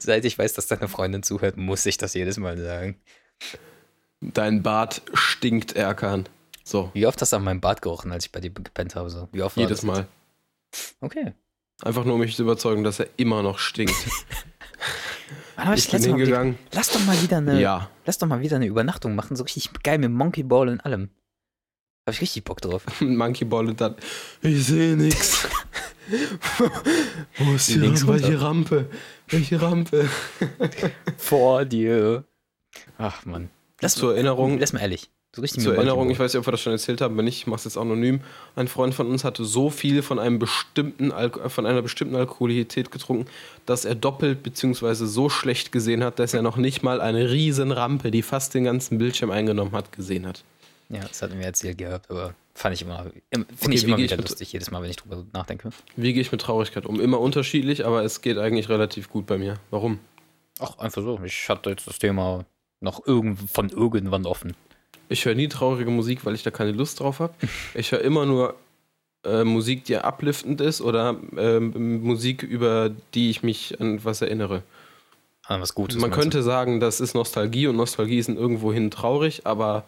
Seit 0.00 0.24
ich 0.24 0.38
weiß, 0.38 0.52
dass 0.54 0.66
deine 0.66 0.88
Freundin 0.88 1.22
zuhört, 1.22 1.56
muss 1.56 1.86
ich 1.86 1.96
das 1.98 2.14
jedes 2.14 2.36
Mal 2.38 2.58
sagen. 2.58 3.00
Dein 4.20 4.62
Bart 4.62 5.02
stinkt, 5.14 5.76
Erkan. 5.76 6.28
So, 6.64 6.90
Wie 6.92 7.06
oft 7.06 7.20
hast 7.22 7.32
du 7.32 7.36
an 7.36 7.44
meinem 7.44 7.60
Bart 7.60 7.80
gerochen, 7.82 8.12
als 8.12 8.26
ich 8.26 8.32
bei 8.32 8.40
dir 8.40 8.50
gepennt 8.50 8.94
habe? 8.94 9.08
So? 9.10 9.28
Wie 9.32 9.42
oft 9.42 9.56
war 9.56 9.62
jedes 9.64 9.78
das 9.78 9.86
Mal. 9.86 10.06
jetzt? 10.72 10.96
Okay. 11.00 11.32
Einfach 11.82 12.04
nur, 12.04 12.14
um 12.14 12.20
mich 12.20 12.34
zu 12.36 12.42
überzeugen, 12.42 12.82
dass 12.84 12.98
er 12.98 13.08
immer 13.16 13.42
noch 13.42 13.58
stinkt. 13.58 13.94
Wann 15.56 15.72
ich, 15.74 15.84
Ich 15.86 15.90
das 15.90 16.02
bin 16.02 16.02
letzte 16.02 16.10
Mal 16.10 16.16
hingegangen. 16.18 16.58
Lass 16.72 16.90
doch 16.90 17.04
mal 17.04 17.22
wieder 17.22 17.36
eine, 17.38 17.60
Ja, 17.60 17.90
lass 18.04 18.18
doch 18.18 18.26
mal 18.26 18.40
wieder 18.40 18.56
eine 18.56 18.66
Übernachtung 18.66 19.14
machen, 19.14 19.36
so 19.36 19.44
richtig 19.44 19.70
geil 19.82 19.98
mit 19.98 20.10
Monkey 20.10 20.42
Ball 20.42 20.68
und 20.68 20.84
allem. 20.84 21.10
Hab 22.06 22.14
ich 22.14 22.20
richtig 22.20 22.44
Bock 22.44 22.60
drauf. 22.60 22.84
Monkey 23.00 23.44
Ball 23.44 23.68
und 23.68 23.80
dann. 23.80 23.94
Ich 24.42 24.66
sehe 24.66 24.96
nix. 24.96 25.46
Wo 27.38 27.52
ist 27.54 27.68
die 27.68 27.74
Rampe? 27.78 28.06
runter. 28.06 28.08
Welche 28.08 28.40
Rampe? 28.40 28.90
Welche 29.28 29.62
Rampe? 29.62 30.08
Vor 31.18 31.64
dir. 31.64 32.24
Ach 32.96 33.24
man. 33.24 33.50
Lass 33.80 33.94
Zur 33.94 34.14
Erinnerung, 34.14 34.58
Lass 34.58 34.72
mal 34.72 34.80
ehrlich. 34.80 35.08
So 35.36 35.42
richtig 35.42 35.62
zur 35.62 35.74
Erinnerung, 35.74 36.08
ich 36.10 36.18
weiß 36.18 36.32
nicht, 36.32 36.40
ob 36.40 36.46
wir 36.46 36.52
das 36.52 36.62
schon 36.62 36.72
erzählt 36.72 37.02
haben, 37.02 37.16
wenn 37.18 37.26
nicht, 37.26 37.36
ich 37.36 37.46
mache 37.46 37.58
es 37.58 37.64
jetzt 37.64 37.76
anonym. 37.76 38.20
Ein 38.56 38.66
Freund 38.66 38.94
von 38.94 39.06
uns 39.08 39.24
hatte 39.24 39.44
so 39.44 39.68
viel 39.68 40.00
von 40.02 40.18
einem 40.18 40.38
bestimmten 40.38 41.12
Alko 41.12 41.48
von 41.50 41.66
einer 41.66 41.82
bestimmten 41.82 42.16
Alkoholität 42.16 42.90
getrunken, 42.90 43.26
dass 43.66 43.84
er 43.84 43.94
doppelt 43.94 44.42
bzw. 44.42 44.94
so 45.04 45.28
schlecht 45.28 45.70
gesehen 45.70 46.02
hat, 46.02 46.18
dass 46.18 46.32
er 46.32 46.40
noch 46.42 46.56
nicht 46.56 46.82
mal 46.82 47.00
eine 47.02 47.30
riesen 47.30 47.72
Rampe, 47.72 48.10
die 48.10 48.22
fast 48.22 48.54
den 48.54 48.64
ganzen 48.64 48.96
Bildschirm 48.96 49.30
eingenommen 49.30 49.72
hat, 49.72 49.92
gesehen 49.92 50.26
hat. 50.26 50.44
Ja, 50.88 51.00
das 51.06 51.20
hatten 51.20 51.38
wir 51.38 51.44
erzählt 51.44 51.76
gehabt, 51.76 52.10
aber 52.10 52.34
fand 52.54 52.74
ich 52.74 52.80
immer, 52.82 53.04
im- 53.30 53.44
finde 53.44 53.56
Okay, 53.66 53.74
ich 53.74 53.84
immer 53.84 53.98
ich 53.98 54.04
wieder 54.04 54.16
mit- 54.16 54.28
lustig, 54.30 54.50
jedes 54.50 54.70
Mal, 54.70 54.82
wenn 54.82 54.88
ich 54.90 54.96
drüber 54.96 55.22
nachdenke. 55.34 55.68
Wie 55.94 56.14
gehe 56.14 56.22
ich 56.22 56.32
mit 56.32 56.40
Traurigkeit 56.40 56.86
um? 56.86 56.98
Immer 57.02 57.20
unterschiedlich, 57.20 57.84
aber 57.84 58.02
es 58.02 58.22
geht 58.22 58.38
eigentlich 58.38 58.70
relativ 58.70 59.10
gut 59.10 59.26
bei 59.26 59.36
mir. 59.36 59.60
Warum? 59.70 59.98
Ach, 60.58 60.78
einfach 60.78 61.02
so. 61.02 61.20
Ich 61.22 61.48
hatte 61.50 61.68
jetzt 61.68 61.86
das 61.86 61.98
Thema 61.98 62.46
noch 62.80 63.06
irgend, 63.06 63.50
von 63.50 63.68
irgendwann 63.70 64.26
offen. 64.26 64.54
Ich 65.08 65.24
höre 65.24 65.34
nie 65.34 65.48
traurige 65.48 65.90
Musik, 65.90 66.24
weil 66.26 66.34
ich 66.34 66.42
da 66.42 66.50
keine 66.50 66.72
Lust 66.72 67.00
drauf 67.00 67.18
habe. 67.20 67.34
Ich 67.74 67.92
höre 67.92 68.00
immer 68.02 68.26
nur 68.26 68.54
äh, 69.24 69.42
Musik, 69.44 69.84
die 69.84 69.96
upliftend 69.96 70.60
ist 70.60 70.80
oder 70.80 71.16
ähm, 71.36 72.02
Musik, 72.02 72.42
über 72.42 72.90
die 73.14 73.30
ich 73.30 73.42
mich 73.42 73.80
an 73.80 74.04
was 74.04 74.20
erinnere. 74.22 74.62
An 75.46 75.60
was 75.62 75.74
Gutes. 75.74 75.98
Man 75.98 76.10
könnte 76.10 76.42
sagen, 76.42 76.78
das 76.78 77.00
ist 77.00 77.14
Nostalgie 77.14 77.66
und 77.68 77.76
Nostalgie 77.76 78.18
ist 78.18 78.28
irgendwohin 78.28 78.90
traurig, 78.90 79.46
aber 79.46 79.84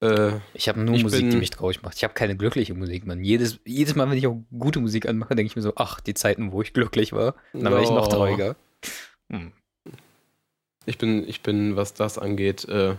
äh, 0.00 0.08
du? 0.32 0.40
Ich 0.54 0.68
habe 0.68 0.80
nur 0.80 0.96
ich 0.96 1.04
Musik, 1.04 1.20
die 1.20 1.30
bin- 1.30 1.38
mich 1.38 1.50
traurig 1.50 1.82
macht. 1.82 1.94
Ich 1.96 2.02
habe 2.04 2.14
keine 2.14 2.36
glückliche 2.36 2.74
Musik, 2.74 3.06
Mann. 3.06 3.22
Jedes, 3.22 3.60
jedes 3.64 3.94
Mal, 3.94 4.10
wenn 4.10 4.18
ich 4.18 4.26
auch 4.26 4.36
gute 4.58 4.80
Musik 4.80 5.08
anmache, 5.08 5.34
denke 5.36 5.50
ich 5.50 5.56
mir 5.56 5.62
so, 5.62 5.72
ach, 5.76 6.00
die 6.00 6.14
Zeiten, 6.14 6.50
wo 6.52 6.60
ich 6.62 6.72
glücklich 6.72 7.12
war. 7.12 7.36
Dann 7.52 7.72
war 7.72 7.80
ich 7.80 7.90
noch 7.90 8.06
Oh. 8.06 8.10
trauriger. 8.10 8.56
Hm. 9.30 9.52
Ich 10.86 10.98
bin, 10.98 11.28
ich 11.28 11.42
bin, 11.42 11.76
was 11.76 11.94
das 11.94 12.18
angeht, 12.18 12.64
äh, 12.68 12.96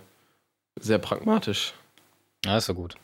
sehr 0.75 0.99
pragmatisch. 0.99 1.73
Ja, 2.45 2.57
ist 2.57 2.65
so 2.65 2.75
gut. 2.75 2.95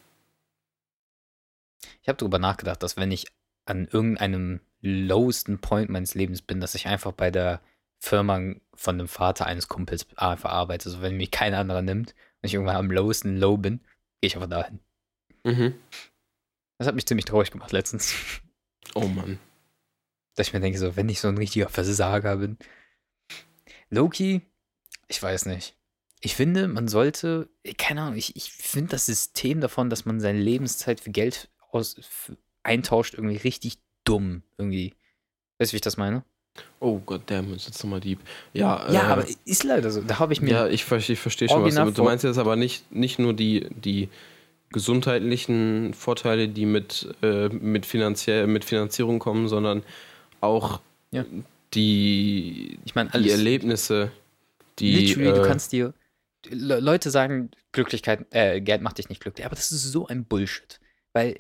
Ich 2.02 2.08
habe 2.08 2.18
darüber 2.18 2.40
nachgedacht, 2.40 2.84
dass 2.84 2.98
wenn 2.98 3.12
ich 3.12 3.26
an 3.66 3.88
irgendeinem 3.88 4.60
lowsten 4.82 5.60
Point 5.60 5.90
meines 5.90 6.14
Lebens 6.14 6.42
bin, 6.42 6.60
dass 6.60 6.76
ich 6.76 6.88
einfach 6.88 7.14
bei 7.14 7.32
der 7.32 7.62
Firma 7.98 8.56
von 8.74 8.98
dem 8.98 9.08
Vater 9.08 9.46
eines 9.46 9.70
Kumpels 9.70 10.06
einfach 10.18 10.52
arbeite. 10.52 10.90
Also 10.90 11.02
wenn 11.02 11.16
mich 11.16 11.32
kein 11.32 11.54
anderer 11.54 11.82
nimmt 11.82 12.12
und 12.12 12.48
ich 12.48 12.54
irgendwann 12.54 12.76
am 12.76 12.92
lowsten 12.92 13.38
Low 13.38 13.56
bin, 13.56 13.80
gehe 14.20 14.28
ich 14.28 14.36
einfach 14.36 14.50
dahin. 14.50 14.80
Mhm. 15.46 15.74
Das 16.78 16.88
hat 16.88 16.96
mich 16.96 17.06
ziemlich 17.06 17.26
traurig 17.26 17.52
gemacht 17.52 17.72
letztens. 17.72 18.14
Oh 18.96 19.08
Mann. 19.08 19.40
Dass 20.36 20.48
ich 20.48 20.54
mir 20.54 20.60
denke, 20.60 20.78
so, 20.78 20.96
wenn 20.98 21.08
ich 21.08 21.22
so 21.22 21.30
ein 21.30 21.38
richtiger 21.38 21.70
Versager 21.70 22.38
bin. 22.38 22.58
Loki, 23.90 24.42
ich 25.08 25.22
weiß 25.22 25.46
nicht. 25.48 25.76
Ich 26.22 26.36
finde, 26.36 26.68
man 26.68 26.88
sollte, 26.88 27.50
keine 27.78 28.02
Ahnung, 28.02 28.18
ich, 28.18 28.36
ich 28.36 28.52
finde 28.52 28.92
das 28.92 29.06
System 29.06 29.60
davon, 29.60 29.90
dass 29.90 30.06
man 30.06 30.20
seine 30.22 30.40
Lebenszeit 30.40 31.02
für 31.02 31.12
Geld 31.12 31.50
aus, 31.72 31.98
für, 32.02 32.38
eintauscht, 32.64 33.14
irgendwie 33.16 33.38
richtig 33.38 33.78
dumm. 34.06 34.44
Irgendwie. 34.58 34.94
Weißt 35.58 35.72
du, 35.72 35.74
wie 35.74 35.78
ich 35.78 35.82
das 35.82 35.98
meine? 35.98 36.24
Oh 36.80 37.00
Gott, 37.06 37.24
damn, 37.26 37.54
ist 37.54 37.66
jetzt 37.66 37.84
nochmal 37.84 38.00
Dieb. 38.00 38.20
Ja, 38.54 38.90
Ja, 38.92 39.02
äh, 39.10 39.12
aber 39.12 39.26
ist 39.46 39.64
leider 39.64 39.92
so. 39.92 40.02
Da 40.02 40.20
habe 40.20 40.34
ich 40.34 40.42
mir. 40.42 40.52
Ja, 40.52 40.68
ich, 40.68 40.90
ich 40.92 41.20
verstehe 41.20 41.50
schon, 41.50 41.64
was 41.64 41.76
du 41.76 41.92
Du 41.92 42.04
meinst 42.04 42.24
jetzt 42.24 42.38
aber 42.38 42.56
nicht, 42.56 42.92
nicht 42.92 43.20
nur 43.20 43.34
die, 43.34 43.68
die 43.72 44.10
gesundheitlichen 44.70 45.94
Vorteile, 45.94 46.48
die 46.48 46.66
mit, 46.66 47.14
äh, 47.22 47.50
mit, 47.50 47.86
finanziell, 47.86 48.48
mit 48.48 48.66
Finanzierung 48.66 49.20
kommen, 49.20 49.48
sondern 49.48 49.84
auch 50.42 50.82
Ja. 51.12 51.26
die, 51.74 52.78
ich 52.86 52.96
meine, 52.96 53.10
die. 53.12 53.30
Erlebnisse, 53.32 54.12
die. 54.80 55.08
Literally, 55.08 55.30
äh, 55.30 55.34
du 55.34 55.44
kannst 55.48 55.72
dir. 55.72 55.94
Le 56.50 56.80
Leute 56.80 57.10
sagen, 57.10 57.52
Glücklichkeit, 57.72 58.26
äh, 58.32 58.60
Geld 58.60 58.82
macht 58.82 58.98
dich 58.98 59.10
nicht 59.10 59.22
glücklich. 59.22 59.46
Aber 59.46 59.56
das 59.56 59.72
ist 59.72 59.84
so 59.84 60.08
ein 60.08 60.26
Bullshit. 60.26 60.80
Weil 61.14 61.40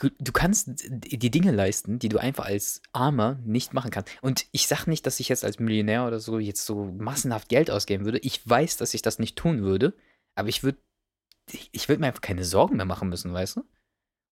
du 0.00 0.32
kannst 0.32 0.68
die 0.76 1.30
Dinge 1.30 1.50
leisten, 1.50 1.98
die 1.98 2.08
du 2.08 2.18
einfach 2.18 2.44
als 2.44 2.82
Armer 2.92 3.40
nicht 3.44 3.72
machen 3.74 3.90
kannst. 3.90 4.12
Und 4.20 4.46
ich 4.52 4.68
sag 4.68 4.86
nicht, 4.86 5.06
dass 5.06 5.18
ich 5.18 5.28
jetzt 5.28 5.44
als 5.44 5.58
Millionär 5.58 6.06
oder 6.06 6.20
so 6.20 6.38
jetzt 6.38 6.64
so 6.64 6.84
massenhaft 6.84 7.48
Geld 7.48 7.70
ausgeben 7.70 8.04
würde. 8.04 8.18
Ich 8.18 8.46
weiß, 8.48 8.76
dass 8.76 8.94
ich 8.94 9.02
das 9.02 9.18
nicht 9.18 9.36
tun 9.36 9.62
würde. 9.62 9.94
Aber 10.36 10.48
ich 10.48 10.62
würde 10.62 10.78
ich, 11.72 11.88
würde 11.88 12.00
mir 12.00 12.08
einfach 12.08 12.20
keine 12.20 12.44
Sorgen 12.44 12.76
mehr 12.76 12.84
machen 12.84 13.08
müssen, 13.08 13.32
weißt 13.32 13.56
du? 13.56 13.60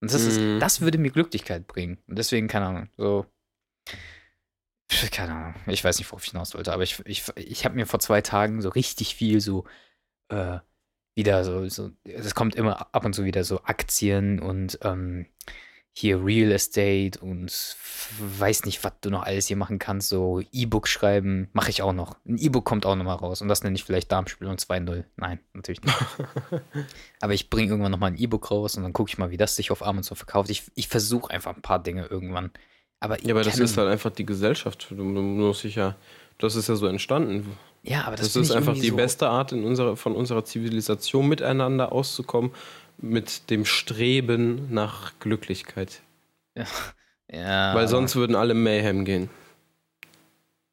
Und 0.02 0.12
das, 0.12 0.22
ist, 0.22 0.38
Mhm. 0.38 0.60
das 0.60 0.82
würde 0.82 0.98
mir 0.98 1.10
Glücklichkeit 1.10 1.66
bringen. 1.66 1.98
Und 2.06 2.18
deswegen, 2.18 2.48
keine 2.48 2.66
Ahnung, 2.66 2.88
so. 2.96 3.26
Keine 5.10 5.34
Ahnung, 5.34 5.54
ich 5.66 5.82
weiß 5.82 5.98
nicht, 5.98 6.10
worauf 6.10 6.24
ich 6.24 6.30
hinaus 6.30 6.54
wollte, 6.54 6.72
aber 6.72 6.82
ich, 6.82 7.02
ich, 7.06 7.24
ich 7.34 7.64
habe 7.64 7.74
mir 7.74 7.86
vor 7.86 8.00
zwei 8.00 8.20
Tagen 8.20 8.60
so 8.62 8.68
richtig 8.68 9.16
viel 9.16 9.40
so 9.40 9.64
äh, 10.28 10.58
wieder 11.16 11.44
so, 11.44 11.68
so, 11.68 11.90
es 12.04 12.34
kommt 12.34 12.54
immer 12.54 12.94
ab 12.94 13.04
und 13.04 13.14
zu 13.14 13.24
wieder 13.24 13.42
so 13.42 13.62
Aktien 13.64 14.38
und 14.38 14.78
ähm, 14.82 15.26
hier 15.98 16.22
Real 16.22 16.52
Estate 16.52 17.18
und 17.20 17.50
weiß 18.18 18.66
nicht, 18.66 18.84
was 18.84 18.92
du 19.00 19.08
noch 19.08 19.22
alles 19.22 19.46
hier 19.46 19.56
machen 19.56 19.78
kannst, 19.78 20.10
so 20.10 20.42
E-Book 20.52 20.88
schreiben, 20.88 21.48
mache 21.54 21.70
ich 21.70 21.80
auch 21.80 21.94
noch. 21.94 22.18
Ein 22.26 22.36
E-Book 22.36 22.66
kommt 22.66 22.84
auch 22.84 22.94
noch 22.96 23.04
mal 23.04 23.14
raus 23.14 23.40
und 23.40 23.48
das 23.48 23.62
nenne 23.62 23.76
ich 23.76 23.84
vielleicht 23.84 24.12
Darmspiegelung 24.12 24.56
2.0. 24.56 25.04
Nein, 25.16 25.40
natürlich 25.54 25.82
nicht. 25.82 25.96
Aber 27.22 27.32
ich 27.32 27.48
bringe 27.48 27.70
irgendwann 27.70 27.92
noch 27.92 27.98
mal 27.98 28.08
ein 28.08 28.18
E-Book 28.18 28.50
raus 28.50 28.76
und 28.76 28.82
dann 28.82 28.92
gucke 28.92 29.08
ich 29.08 29.16
mal, 29.16 29.30
wie 29.30 29.38
das 29.38 29.56
sich 29.56 29.70
auf 29.70 29.82
Amazon 29.82 30.18
verkauft. 30.18 30.50
Ich, 30.50 30.64
ich 30.74 30.88
versuche 30.88 31.30
einfach 31.30 31.56
ein 31.56 31.62
paar 31.62 31.82
Dinge 31.82 32.04
irgendwann. 32.04 32.50
Aber, 33.00 33.20
ja, 33.22 33.34
aber 33.34 33.42
das 33.42 33.58
ist 33.58 33.76
halt 33.76 33.88
einfach 33.88 34.10
die 34.10 34.26
Gesellschaft. 34.26 34.86
Du, 34.90 34.96
du 34.96 35.04
musst 35.04 35.64
dich 35.64 35.74
ja. 35.74 35.94
Das 36.38 36.54
ist 36.54 36.68
ja 36.68 36.76
so 36.76 36.86
entstanden. 36.86 37.56
ja, 37.82 38.04
aber 38.04 38.16
das, 38.16 38.32
Das, 38.32 38.36
ist 38.36 38.50
einfach 38.50 38.74
die 38.74 38.88
so, 38.88 38.96
beste 38.96 39.28
Art 39.28 39.52
in 39.52 39.64
unserer, 39.64 39.96
von 39.96 40.14
unserer 40.14 40.44
Zivilisation 40.44 41.28
miteinander 41.28 41.92
auszukommen, 41.92 42.50
mit 42.98 43.48
dem 43.50 43.64
Streben 43.64 44.72
nach 44.72 45.12
Glücklichkeit. 45.20 46.00
Ja, 46.54 46.64
Weil 47.30 47.70
aber- 47.84 47.88
sonst 47.88 48.16
würden 48.16 48.36
alle 48.36 48.54
Mayhem 48.54 49.04
gehen. 49.04 49.30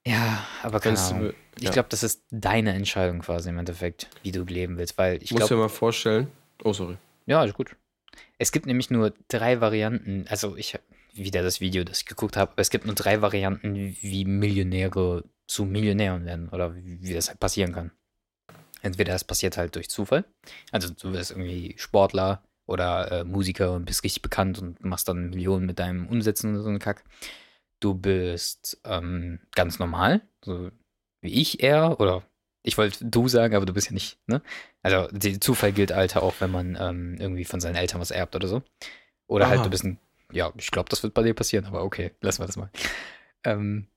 Ja, 0.05 0.45
aber 0.63 0.80
keine 0.80 0.99
Ahnung. 0.99 1.34
Ich 1.57 1.63
ja. 1.63 1.71
glaube, 1.71 1.89
das 1.89 2.03
ist 2.03 2.24
deine 2.30 2.74
Entscheidung 2.74 3.19
quasi 3.19 3.49
im 3.49 3.57
Endeffekt, 3.57 4.09
wie 4.24 4.32
du 4.32 4.43
leben 4.43 4.78
willst. 4.78 4.97
Weil 4.97 5.21
ich 5.24 5.32
muss 5.32 5.43
dir 5.43 5.47
glaube, 5.49 5.63
mal 5.63 5.69
vorstellen. 5.69 6.28
Oh, 6.63 6.74
sorry. 6.74 6.97
ja, 7.26 7.43
ist 7.43 7.53
gut. 7.53 7.76
Es 8.38 8.51
gibt 8.51 8.65
nämlich 8.65 8.89
nur 8.89 9.13
drei 9.30 9.61
Varianten. 9.61 10.26
Also 10.30 10.57
ich, 10.57 10.78
wieder 11.14 11.43
das 11.43 11.61
Video, 11.61 11.84
das 11.84 11.99
ich 11.99 12.05
geguckt 12.05 12.38
habe. 12.38 12.53
Es 12.57 12.70
gibt 12.70 12.86
nur 12.86 12.95
drei 12.95 13.22
Varianten, 13.22 13.95
wie 14.01 14.26
Millionäre 14.26 15.24
zu 15.47 15.66
Millionären 15.66 16.26
werden 16.26 16.49
oder 16.49 16.76
wie, 16.76 17.14
das 17.14 17.30
halt 17.30 17.39
passieren 17.39 17.74
kann. 17.74 17.91
Entweder 18.82 19.14
es 19.14 19.24
passiert 19.24 19.57
halt 19.57 19.76
durch 19.76 19.89
Zufall, 19.89 20.26
also 20.72 20.89
du 20.89 21.14
wirst 21.14 21.32
irgendwie 21.32 21.76
Sportler 21.78 22.43
oder 22.66 23.11
äh, 23.11 23.24
Musiker 23.24 23.74
und 23.74 23.86
bist 23.86 24.03
richtig 24.03 24.22
bekannt 24.22 24.59
und 24.59 24.84
machst 24.84 25.07
dann 25.07 25.30
Millionen 25.30 25.66
mit 25.66 25.80
deinem 25.80 26.07
Umsetzen 26.07 26.55
und 26.55 26.64
so 26.64 26.70
einen 26.70 26.80
Kack. 26.80 27.03
Du 27.80 27.93
bist 27.93 28.80
ähm, 28.84 29.39
ganz 29.55 29.80
normal, 29.80 30.22
so 30.43 30.72
wie 31.22 31.34
ich 31.41 31.64
eher, 31.64 31.99
oder 31.99 32.24
ich 32.64 32.78
wollte 32.78 33.05
du 33.05 33.28
sagen, 33.28 33.55
aber 33.55 33.66
du 33.66 33.74
bist 33.74 33.88
ja 33.88 33.93
nicht, 33.93 34.18
ne? 34.28 34.41
Also 34.82 35.07
der 35.11 35.39
Zufall 35.41 35.74
gilt, 35.74 35.91
Alter, 35.91 36.24
auch 36.24 36.36
wenn 36.39 36.51
man 36.51 36.78
ähm, 36.80 37.18
irgendwie 37.20 37.45
von 37.45 37.59
seinen 37.59 37.76
Eltern 37.76 38.01
was 38.01 38.11
erbt 38.11 38.36
oder 38.36 38.47
so. 38.47 38.64
Oder 39.28 39.47
halt 39.47 39.59
Aha. 39.59 39.64
du 39.66 39.70
bist 39.70 39.84
ein, 39.84 39.99
ja, 40.34 40.51
ich 40.57 40.71
glaube, 40.71 40.89
das 40.89 41.03
wird 41.03 41.13
bei 41.13 41.23
dir 41.23 41.34
passieren, 41.34 41.65
aber 41.65 41.84
okay, 41.84 42.11
lassen 42.21 42.41
wir 42.41 42.47
das 42.47 42.57
mal. 42.57 42.69
Ähm, 43.43 43.88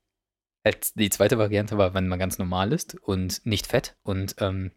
als 0.65 0.95
die 0.95 1.11
zweite 1.11 1.39
Variante 1.39 1.79
war, 1.79 1.95
wenn 1.95 2.09
man 2.09 2.19
ganz 2.19 2.39
normal 2.39 2.73
ist 2.73 2.97
und 2.97 3.45
nicht 3.47 3.69
fett 3.69 3.95
und 4.03 4.35
ähm, 4.41 4.73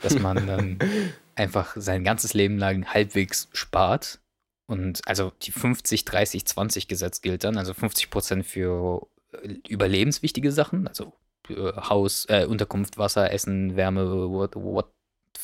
dass 0.00 0.18
man 0.18 0.46
dann 0.46 0.78
einfach 1.34 1.76
sein 1.76 2.04
ganzes 2.04 2.32
Leben 2.32 2.56
lang 2.56 2.86
halbwegs 2.86 3.48
spart. 3.52 4.20
Und 4.66 5.06
also 5.06 5.32
die 5.42 5.52
50, 5.52 6.06
30, 6.06 6.46
20 6.46 6.88
Gesetz 6.88 7.20
gilt 7.20 7.44
dann, 7.44 7.58
also 7.58 7.74
50 7.74 8.10
Prozent 8.10 8.46
für 8.46 9.06
äh, 9.42 9.56
überlebenswichtige 9.68 10.50
Sachen, 10.50 10.88
also 10.88 11.12
äh, 11.50 11.72
Haus, 11.72 12.24
äh, 12.30 12.46
Unterkunft, 12.46 12.98
Wasser, 12.98 13.30
Essen, 13.30 13.76
Wärme, 13.76 14.30
what, 14.30 14.56
what, 14.56 14.90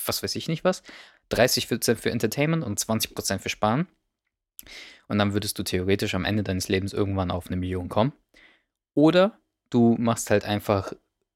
was 0.06 0.22
weiß 0.22 0.34
ich 0.36 0.48
nicht 0.48 0.64
was. 0.64 0.82
30 1.28 1.68
Prozent 1.68 2.00
für 2.00 2.10
Entertainment 2.10 2.64
und 2.64 2.80
20 2.80 3.14
Prozent 3.14 3.42
für 3.42 3.50
Sparen. 3.50 3.86
Und 5.08 5.18
dann 5.18 5.34
würdest 5.34 5.58
du 5.58 5.62
theoretisch 5.62 6.14
am 6.14 6.24
Ende 6.24 6.42
deines 6.42 6.68
Lebens 6.68 6.92
irgendwann 6.92 7.30
auf 7.30 7.48
eine 7.48 7.56
Million 7.56 7.88
kommen. 7.88 8.12
Oder 8.94 9.38
du 9.70 9.96
machst 9.98 10.30
halt 10.30 10.44
einfach 10.44 10.92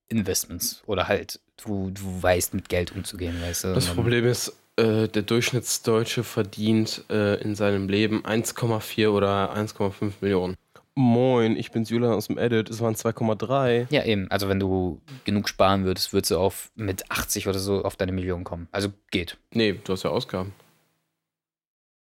Investments 0.08 0.82
oder 0.86 1.08
halt 1.08 1.40
du, 1.64 1.90
du 1.90 2.22
weißt 2.22 2.54
mit 2.54 2.68
Geld 2.68 2.92
umzugehen, 2.92 3.40
weißt 3.40 3.64
du. 3.64 3.74
Das 3.74 3.86
Problem 3.86 4.24
ist, 4.26 4.56
äh, 4.76 5.08
der 5.08 5.22
Durchschnittsdeutsche 5.22 6.22
verdient 6.22 7.04
äh, 7.10 7.40
in 7.40 7.54
seinem 7.54 7.88
Leben 7.88 8.24
1,4 8.24 9.08
oder 9.08 9.54
1,5 9.54 10.12
Millionen. 10.20 10.56
Moin, 10.94 11.56
ich 11.56 11.72
bin's 11.72 11.90
Julian 11.90 12.12
aus 12.12 12.28
dem 12.28 12.38
Edit. 12.38 12.70
Es 12.70 12.80
waren 12.80 12.94
2,3. 12.94 13.86
Ja, 13.90 14.04
eben. 14.04 14.30
Also 14.30 14.48
wenn 14.48 14.58
du 14.58 15.00
genug 15.24 15.48
sparen 15.48 15.84
würdest, 15.84 16.14
würdest 16.14 16.30
du 16.30 16.38
auf 16.38 16.70
mit 16.74 17.10
80 17.10 17.48
oder 17.48 17.58
so 17.58 17.84
auf 17.84 17.96
deine 17.96 18.12
Million 18.12 18.44
kommen. 18.44 18.68
Also 18.72 18.88
geht. 19.10 19.36
Nee, 19.52 19.78
du 19.84 19.92
hast 19.92 20.04
ja 20.04 20.10
Ausgaben. 20.10 20.54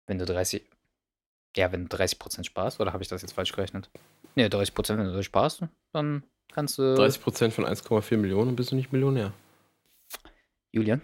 Wenn 0.09 0.18
du 0.18 0.25
30. 0.25 0.62
Ja, 1.57 1.73
wenn 1.73 1.89
du 1.89 1.97
30% 1.97 2.45
sparst, 2.45 2.81
oder 2.81 2.93
habe 2.93 3.03
ich 3.03 3.09
das 3.09 3.23
jetzt 3.23 3.33
falsch 3.33 3.53
gerechnet? 3.53 3.91
Nee, 4.37 4.47
30%, 4.47 4.97
wenn 4.99 5.13
du 5.13 5.23
sparst, 5.23 5.63
dann 5.93 6.23
kannst 6.53 6.79
du. 6.79 6.83
30% 6.83 7.51
von 7.51 7.65
1,4 7.67 8.17
Millionen 8.17 8.55
bist 8.57 8.71
du 8.71 8.77
nicht 8.77 8.93
Millionär. 8.93 9.33
Julian, 10.73 11.03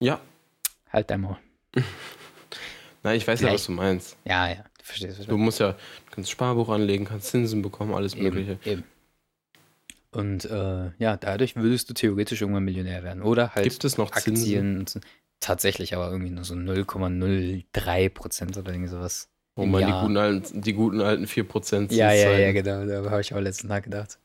Ja. 0.00 0.20
halt 0.90 1.10
dein 1.10 1.20
Maul. 1.20 1.36
Nein, 3.02 3.16
ich 3.18 3.26
weiß 3.28 3.40
ja, 3.40 3.48
Gleich. 3.48 3.54
was 3.60 3.66
du 3.66 3.72
meinst. 3.72 4.16
Ja, 4.24 4.48
ja, 4.48 4.64
du 4.78 4.84
verstehst 4.84 5.20
es. 5.20 5.26
Du 5.26 5.36
musst 5.36 5.60
ja, 5.60 5.72
du 5.72 5.78
kannst 6.10 6.30
Sparbuch 6.30 6.70
anlegen, 6.70 7.04
kannst 7.04 7.26
Zinsen 7.28 7.60
bekommen, 7.60 7.92
alles 7.92 8.16
Mögliche. 8.16 8.52
Eben, 8.64 8.70
eben. 8.70 8.84
Und 10.10 10.44
äh, 10.46 10.92
ja, 10.98 11.16
dadurch 11.18 11.56
würdest 11.56 11.90
du 11.90 11.94
theoretisch 11.94 12.40
irgendwann 12.40 12.64
Millionär 12.64 13.02
werden. 13.02 13.22
Oder 13.22 13.54
halt 13.54 13.64
Gibt 13.64 13.84
es 13.84 13.98
noch 13.98 14.10
Zinsen? 14.12 14.42
Aktien. 14.44 14.86
So. 14.86 15.00
Tatsächlich, 15.40 15.94
aber 15.94 16.10
irgendwie 16.10 16.30
nur 16.30 16.44
so 16.44 16.54
0,03 16.54 18.08
Prozent 18.08 18.56
oder 18.56 18.72
irgendwie 18.72 18.88
sowas. 18.90 19.28
Wo 19.56 19.66
man 19.66 19.86
die 19.86 19.92
guten, 19.92 20.16
alten, 20.16 20.60
die 20.62 20.72
guten 20.72 21.00
alten 21.00 21.26
4% 21.26 21.92
Ja, 21.92 22.12
ja, 22.12 22.36
ja, 22.36 22.52
genau. 22.52 22.86
Da 22.86 23.08
habe 23.10 23.20
ich 23.20 23.32
auch 23.34 23.40
letzten 23.40 23.68
Tag 23.68 23.84
gedacht. 23.84 24.18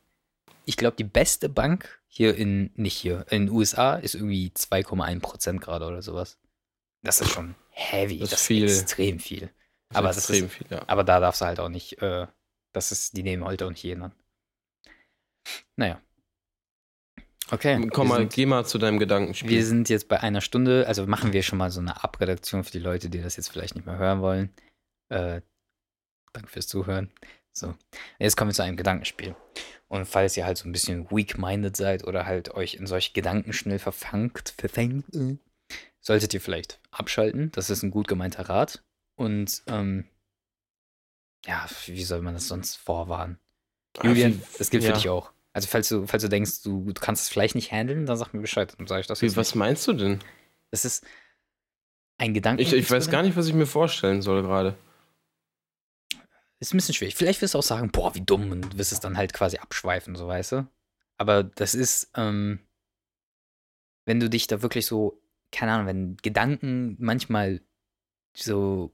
Ich 0.64 0.76
glaube, 0.76 0.96
die 0.96 1.04
beste 1.04 1.48
Bank 1.48 2.00
hier 2.08 2.36
in, 2.36 2.70
nicht 2.74 2.96
hier, 2.96 3.24
in 3.30 3.46
den 3.46 3.54
USA 3.54 3.94
ist 3.94 4.14
irgendwie 4.14 4.48
2,1 4.54 5.20
Prozent 5.20 5.60
gerade 5.60 5.86
oder 5.86 6.02
sowas. 6.02 6.38
Das 7.02 7.20
ist 7.20 7.30
schon 7.30 7.54
heavy. 7.70 8.18
Das 8.18 8.28
ist 8.28 8.32
Das 8.32 8.40
ist 8.40 8.46
viel. 8.46 8.64
extrem 8.64 9.18
viel. 9.20 9.50
Das 9.88 9.96
Aber 9.98 10.10
extrem 10.10 10.46
ist- 10.46 10.52
viel, 10.54 10.66
ja. 10.70 10.82
Aber 10.86 11.04
da 11.04 11.20
darfst 11.20 11.40
du 11.40 11.44
halt 11.46 11.60
auch 11.60 11.68
nicht, 11.68 12.00
äh, 12.02 12.26
das 12.72 12.92
ist, 12.92 13.16
die 13.16 13.22
nehmen 13.22 13.44
heute 13.44 13.66
und 13.66 13.78
jeden 13.82 14.02
an. 14.02 14.12
Naja. 15.76 16.00
Okay. 17.52 17.84
Komm 17.92 18.08
mal, 18.08 18.18
sind, 18.18 18.32
geh 18.32 18.46
mal 18.46 18.64
zu 18.64 18.78
deinem 18.78 18.98
Gedankenspiel. 18.98 19.50
wir 19.50 19.64
sind 19.66 19.88
jetzt 19.88 20.06
bei 20.08 20.20
einer 20.20 20.40
Stunde, 20.40 20.86
also 20.86 21.06
machen 21.06 21.32
wir 21.32 21.42
schon 21.42 21.58
mal 21.58 21.70
so 21.70 21.80
eine 21.80 22.04
Abredaktion 22.04 22.62
für 22.62 22.70
die 22.70 22.78
Leute, 22.78 23.10
die 23.10 23.20
das 23.20 23.36
jetzt 23.36 23.48
vielleicht 23.50 23.74
nicht 23.74 23.86
mehr 23.86 23.98
hören 23.98 24.20
wollen. 24.20 24.50
Äh, 25.10 25.42
danke 26.32 26.48
fürs 26.48 26.66
Zuhören. 26.68 27.10
So, 27.52 27.74
jetzt 28.18 28.36
kommen 28.36 28.50
wir 28.50 28.54
zu 28.54 28.62
einem 28.62 28.76
Gedankenspiel. 28.76 29.34
Und 29.88 30.06
falls 30.06 30.36
ihr 30.36 30.46
halt 30.46 30.56
so 30.56 30.68
ein 30.68 30.72
bisschen 30.72 31.10
weak-minded 31.10 31.76
seid 31.76 32.04
oder 32.04 32.24
halt 32.24 32.54
euch 32.54 32.74
in 32.74 32.86
solche 32.86 33.12
Gedanken 33.12 33.52
schnell 33.52 33.80
verfangt, 33.80 34.54
verfängt, 34.56 35.04
äh, 35.14 35.36
solltet 36.00 36.32
ihr 36.32 36.40
vielleicht 36.40 36.80
abschalten. 36.90 37.50
Das 37.52 37.70
ist 37.70 37.82
ein 37.82 37.90
gut 37.90 38.06
gemeinter 38.08 38.48
Rat. 38.48 38.84
Und 39.16 39.62
ähm, 39.66 40.06
ja, 41.44 41.66
wie 41.86 42.04
soll 42.04 42.22
man 42.22 42.34
das 42.34 42.48
sonst 42.48 42.76
vorwarnen? 42.76 43.38
Ah, 43.98 44.06
Julian, 44.06 44.40
das 44.58 44.70
gilt 44.70 44.84
für 44.84 44.90
ja. 44.90 44.94
dich 44.94 45.08
auch. 45.08 45.32
Also 45.52 45.66
falls 45.66 45.88
du, 45.88 46.06
falls 46.06 46.22
du 46.22 46.28
denkst, 46.28 46.62
du, 46.62 46.92
du 46.92 47.00
kannst 47.00 47.24
es 47.24 47.28
vielleicht 47.28 47.56
nicht 47.56 47.72
handeln, 47.72 48.06
dann 48.06 48.16
sag 48.16 48.32
mir 48.32 48.40
Bescheid. 48.40 48.72
Dann 48.78 48.86
sage 48.86 49.00
ich 49.00 49.06
das 49.08 49.20
Wie, 49.20 49.34
was 49.36 49.48
nicht. 49.48 49.56
meinst 49.56 49.88
du 49.88 49.92
denn? 49.92 50.20
Das 50.70 50.84
ist 50.84 51.04
ein 52.16 52.32
Gedanken. 52.32 52.62
Ich, 52.62 52.72
ich 52.72 52.88
weiß 52.88 53.10
gar 53.10 53.22
nicht, 53.22 53.36
was 53.36 53.48
ich 53.48 53.54
mir 53.54 53.66
vorstellen 53.66 54.22
soll 54.22 54.42
gerade. 54.42 54.76
Ist 56.60 56.74
ein 56.74 56.76
bisschen 56.76 56.94
schwierig. 56.94 57.16
Vielleicht 57.16 57.40
wirst 57.42 57.54
du 57.54 57.58
auch 57.58 57.62
sagen, 57.64 57.90
boah, 57.90 58.14
wie 58.14 58.20
dumm 58.20 58.50
und 58.50 58.78
wirst 58.78 58.92
es 58.92 59.00
dann 59.00 59.16
halt 59.16 59.32
quasi 59.32 59.56
abschweifen, 59.56 60.14
so 60.14 60.28
weißt 60.28 60.52
du. 60.52 60.68
Aber 61.16 61.42
das 61.42 61.74
ist, 61.74 62.10
ähm, 62.14 62.60
wenn 64.04 64.20
du 64.20 64.28
dich 64.30 64.46
da 64.46 64.62
wirklich 64.62 64.86
so, 64.86 65.20
keine 65.52 65.72
Ahnung, 65.72 65.86
wenn 65.86 66.16
Gedanken 66.18 66.96
manchmal 66.98 67.60
so 68.34 68.92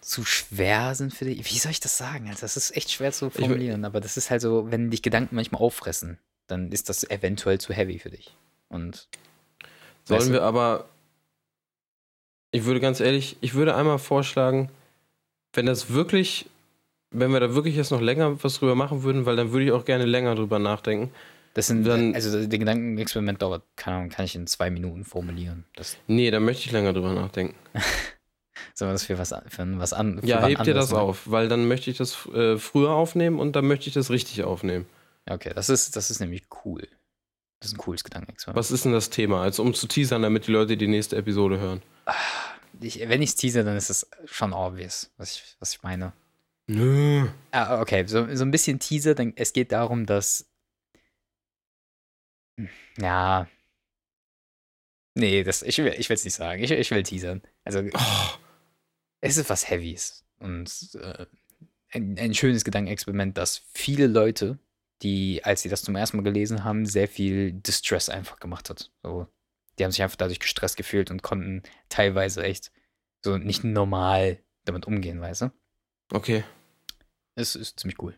zu 0.00 0.24
schwer 0.24 0.94
sind 0.94 1.14
für 1.14 1.24
dich. 1.24 1.50
Wie 1.50 1.58
soll 1.58 1.72
ich 1.72 1.80
das 1.80 1.96
sagen? 1.96 2.28
Also 2.28 2.42
das 2.42 2.56
ist 2.56 2.76
echt 2.76 2.90
schwer 2.90 3.12
zu 3.12 3.30
formulieren, 3.30 3.84
aber 3.84 4.00
das 4.00 4.16
ist 4.16 4.30
halt 4.30 4.42
so, 4.42 4.70
wenn 4.70 4.90
dich 4.90 5.02
Gedanken 5.02 5.36
manchmal 5.36 5.60
auffressen, 5.60 6.18
dann 6.46 6.72
ist 6.72 6.88
das 6.88 7.04
eventuell 7.08 7.60
zu 7.60 7.72
heavy 7.72 7.98
für 7.98 8.10
dich. 8.10 8.36
Und 8.68 9.08
Sollen 10.04 10.20
Weißt 10.20 10.28
du? 10.28 10.32
wir 10.32 10.42
aber. 10.42 10.88
Ich 12.52 12.64
würde 12.64 12.80
ganz 12.80 12.98
ehrlich, 12.98 13.36
ich 13.40 13.54
würde 13.54 13.76
einmal 13.76 13.98
vorschlagen, 13.98 14.70
wenn 15.52 15.66
das 15.66 15.92
wirklich, 15.92 16.48
wenn 17.10 17.32
wir 17.32 17.40
da 17.40 17.54
wirklich 17.54 17.76
jetzt 17.76 17.90
noch 17.90 18.00
länger 18.00 18.42
was 18.42 18.54
drüber 18.58 18.74
machen 18.74 19.02
würden, 19.02 19.26
weil 19.26 19.36
dann 19.36 19.52
würde 19.52 19.66
ich 19.66 19.72
auch 19.72 19.84
gerne 19.84 20.04
länger 20.04 20.34
drüber 20.34 20.58
nachdenken. 20.58 21.12
das 21.54 21.66
sind, 21.66 21.84
Dann- 21.84 22.14
also 22.14 22.46
der 22.46 22.58
Gedankenexperiment 22.58 23.42
dauert, 23.42 23.64
keine 23.76 23.96
Ahnung, 23.96 24.08
kann 24.10 24.24
ich 24.24 24.36
in 24.36 24.46
zwei 24.46 24.70
Minuten 24.70 25.04
formulieren. 25.04 25.64
Das 25.74 25.96
Nee, 26.06 26.30
da 26.30 26.38
möchte 26.38 26.66
ich 26.66 26.72
länger 26.72 26.92
drüber 26.92 27.12
nachdenken. 27.12 27.54
Sollen 28.74 28.90
wir 28.90 28.92
das 28.92 29.04
für 29.04 29.18
was, 29.18 29.34
für 29.48 29.78
was 29.78 29.92
an? 29.92 30.20
Für 30.20 30.26
Ja, 30.26 30.36
wann 30.42 30.48
heb 30.50 30.58
dir 30.58 30.60
anderes 30.60 30.84
das 30.86 30.92
machen? 30.92 31.02
auf, 31.02 31.30
weil 31.30 31.48
dann 31.48 31.66
möchte 31.66 31.90
ich 31.90 31.96
das 31.98 32.26
äh, 32.34 32.56
früher 32.56 32.90
aufnehmen 32.90 33.38
und 33.40 33.56
dann 33.56 33.66
möchte 33.66 33.88
ich 33.88 33.94
das 33.94 34.10
richtig 34.10 34.44
aufnehmen. 34.44 34.86
Okay, 35.28 35.52
das 35.54 35.68
ist, 35.68 35.96
das 35.96 36.10
ist 36.10 36.20
nämlich 36.20 36.44
cool. 36.64 36.86
Das 37.60 37.70
ist 37.70 37.74
ein 37.74 37.78
cooles 37.78 38.04
Gedankenexperiment. 38.04 38.56
Was 38.58 38.70
ist 38.70 38.84
denn 38.84 38.92
das 38.92 39.10
Thema? 39.10 39.42
Also 39.42 39.62
um 39.62 39.74
zu 39.74 39.86
teasern, 39.86 40.22
damit 40.22 40.46
die 40.46 40.52
Leute 40.52 40.76
die 40.76 40.86
nächste 40.88 41.16
Episode 41.16 41.58
hören. 41.58 41.82
Ich, 42.80 43.00
wenn 43.08 43.22
ich 43.22 43.30
es 43.30 43.36
tease, 43.36 43.64
dann 43.64 43.76
ist 43.76 43.90
es 43.90 44.08
schon 44.24 44.52
obvious, 44.52 45.12
was 45.16 45.34
ich, 45.34 45.56
was 45.58 45.74
ich 45.74 45.82
meine. 45.82 46.12
Nö. 46.66 47.28
Ah, 47.50 47.80
okay, 47.80 48.06
so, 48.06 48.34
so 48.34 48.44
ein 48.44 48.50
bisschen 48.50 48.78
Teaser, 48.78 49.14
dann, 49.14 49.32
es 49.36 49.52
geht 49.52 49.72
darum, 49.72 50.06
dass. 50.06 50.46
Ja. 52.98 53.48
Nee, 55.14 55.42
das, 55.42 55.62
ich 55.62 55.78
will 55.78 55.94
es 55.98 56.24
nicht 56.24 56.34
sagen. 56.34 56.62
Ich, 56.62 56.70
ich 56.70 56.90
will 56.90 57.02
teasern. 57.02 57.42
Also, 57.64 57.80
Oh, 57.80 58.38
es 59.20 59.36
ist 59.36 59.50
was 59.50 59.68
Heavies. 59.68 60.24
Und 60.38 60.70
äh, 60.94 61.26
ein, 61.92 62.18
ein 62.18 62.34
schönes 62.34 62.64
Gedankenexperiment, 62.64 63.36
das 63.36 63.62
viele 63.74 64.06
Leute, 64.06 64.58
die, 65.02 65.44
als 65.44 65.62
sie 65.62 65.68
das 65.68 65.82
zum 65.82 65.96
ersten 65.96 66.18
Mal 66.18 66.22
gelesen 66.22 66.64
haben, 66.64 66.86
sehr 66.86 67.08
viel 67.08 67.52
Distress 67.52 68.08
einfach 68.08 68.38
gemacht 68.38 68.70
hat. 68.70 68.90
So, 69.02 69.26
die 69.80 69.84
haben 69.84 69.92
sich 69.92 70.02
einfach 70.02 70.16
dadurch 70.16 70.40
gestresst 70.40 70.76
gefühlt 70.76 71.10
und 71.10 71.22
konnten 71.22 71.62
teilweise 71.88 72.44
echt 72.44 72.70
so 73.24 73.38
nicht 73.38 73.64
normal 73.64 74.38
damit 74.64 74.86
umgehen, 74.86 75.20
weißt 75.20 75.42
du? 75.42 75.50
okay. 76.12 76.44
Es 77.36 77.54
ist 77.56 77.80
ziemlich 77.80 78.00
cool. 78.02 78.14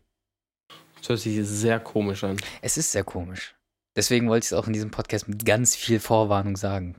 Das 0.96 1.08
hört 1.08 1.20
sich 1.20 1.38
sehr 1.46 1.78
komisch 1.78 2.24
an. 2.24 2.38
Es 2.60 2.76
ist 2.76 2.90
sehr 2.90 3.04
komisch. 3.04 3.54
Deswegen 3.94 4.28
wollte 4.28 4.44
ich 4.44 4.50
es 4.50 4.58
auch 4.58 4.66
in 4.66 4.72
diesem 4.72 4.90
Podcast 4.90 5.28
mit 5.28 5.44
ganz 5.44 5.76
viel 5.76 6.00
Vorwarnung 6.00 6.56
sagen. 6.56 6.96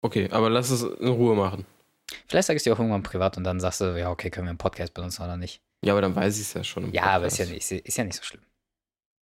Okay, 0.00 0.30
aber 0.30 0.48
lass 0.48 0.70
es 0.70 0.82
in 0.82 1.08
Ruhe 1.08 1.34
machen. 1.34 1.66
Vielleicht 2.28 2.46
sage 2.46 2.56
ich 2.56 2.62
dir 2.62 2.72
auch 2.72 2.78
irgendwann 2.78 3.02
privat 3.02 3.36
und 3.36 3.44
dann 3.44 3.60
sagst 3.60 3.80
du, 3.80 3.98
ja, 3.98 4.10
okay, 4.10 4.30
können 4.30 4.46
wir 4.46 4.50
einen 4.50 4.58
Podcast 4.58 4.94
benutzen 4.94 5.22
oder 5.22 5.36
nicht. 5.36 5.60
Ja, 5.84 5.92
aber 5.92 6.00
dann 6.00 6.14
weiß 6.14 6.36
ich 6.36 6.42
es 6.42 6.54
ja 6.54 6.64
schon. 6.64 6.92
Ja, 6.92 7.04
aber 7.04 7.26
ist 7.26 7.38
ja, 7.38 7.44
Podcast. 7.44 7.72
nicht, 7.72 7.86
ist 7.86 7.98
ja 7.98 8.04
nicht 8.04 8.16
so 8.16 8.22
schlimm. 8.22 8.42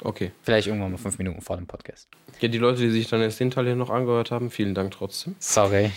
Okay. 0.03 0.31
Vielleicht 0.41 0.67
irgendwann 0.67 0.91
mal 0.91 0.97
fünf 0.97 1.17
Minuten 1.17 1.41
vor 1.41 1.57
dem 1.57 1.67
Podcast. 1.67 2.07
Ja, 2.39 2.47
die 2.47 2.57
Leute, 2.57 2.81
die 2.81 2.89
sich 2.89 3.07
dann 3.07 3.21
jetzt 3.21 3.39
den 3.39 3.51
Teil 3.51 3.65
hier 3.65 3.75
noch 3.75 3.89
angehört 3.91 4.31
haben, 4.31 4.49
vielen 4.49 4.73
Dank 4.73 4.91
trotzdem. 4.91 5.35
Sorry. 5.39 5.91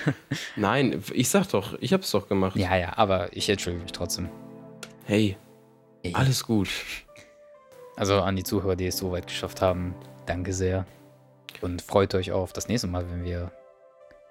Nein, 0.56 1.02
ich 1.12 1.28
sag 1.28 1.48
doch, 1.48 1.76
ich 1.80 1.92
hab's 1.92 2.10
doch 2.12 2.28
gemacht. 2.28 2.56
ja, 2.56 2.76
ja, 2.76 2.96
aber 2.96 3.36
ich 3.36 3.48
entschuldige 3.48 3.82
mich 3.82 3.92
trotzdem. 3.92 4.28
Hey, 5.04 5.36
Ey. 6.02 6.14
alles 6.14 6.44
gut. 6.44 6.68
Also 7.96 8.20
an 8.20 8.36
die 8.36 8.44
Zuhörer, 8.44 8.76
die 8.76 8.86
es 8.86 8.96
so 8.98 9.10
weit 9.10 9.26
geschafft 9.26 9.60
haben, 9.60 9.94
danke 10.26 10.52
sehr. 10.52 10.86
Und 11.60 11.82
freut 11.82 12.14
euch 12.14 12.30
auf 12.30 12.52
das 12.52 12.68
nächste 12.68 12.86
Mal, 12.86 13.10
wenn 13.10 13.24
wir, 13.24 13.50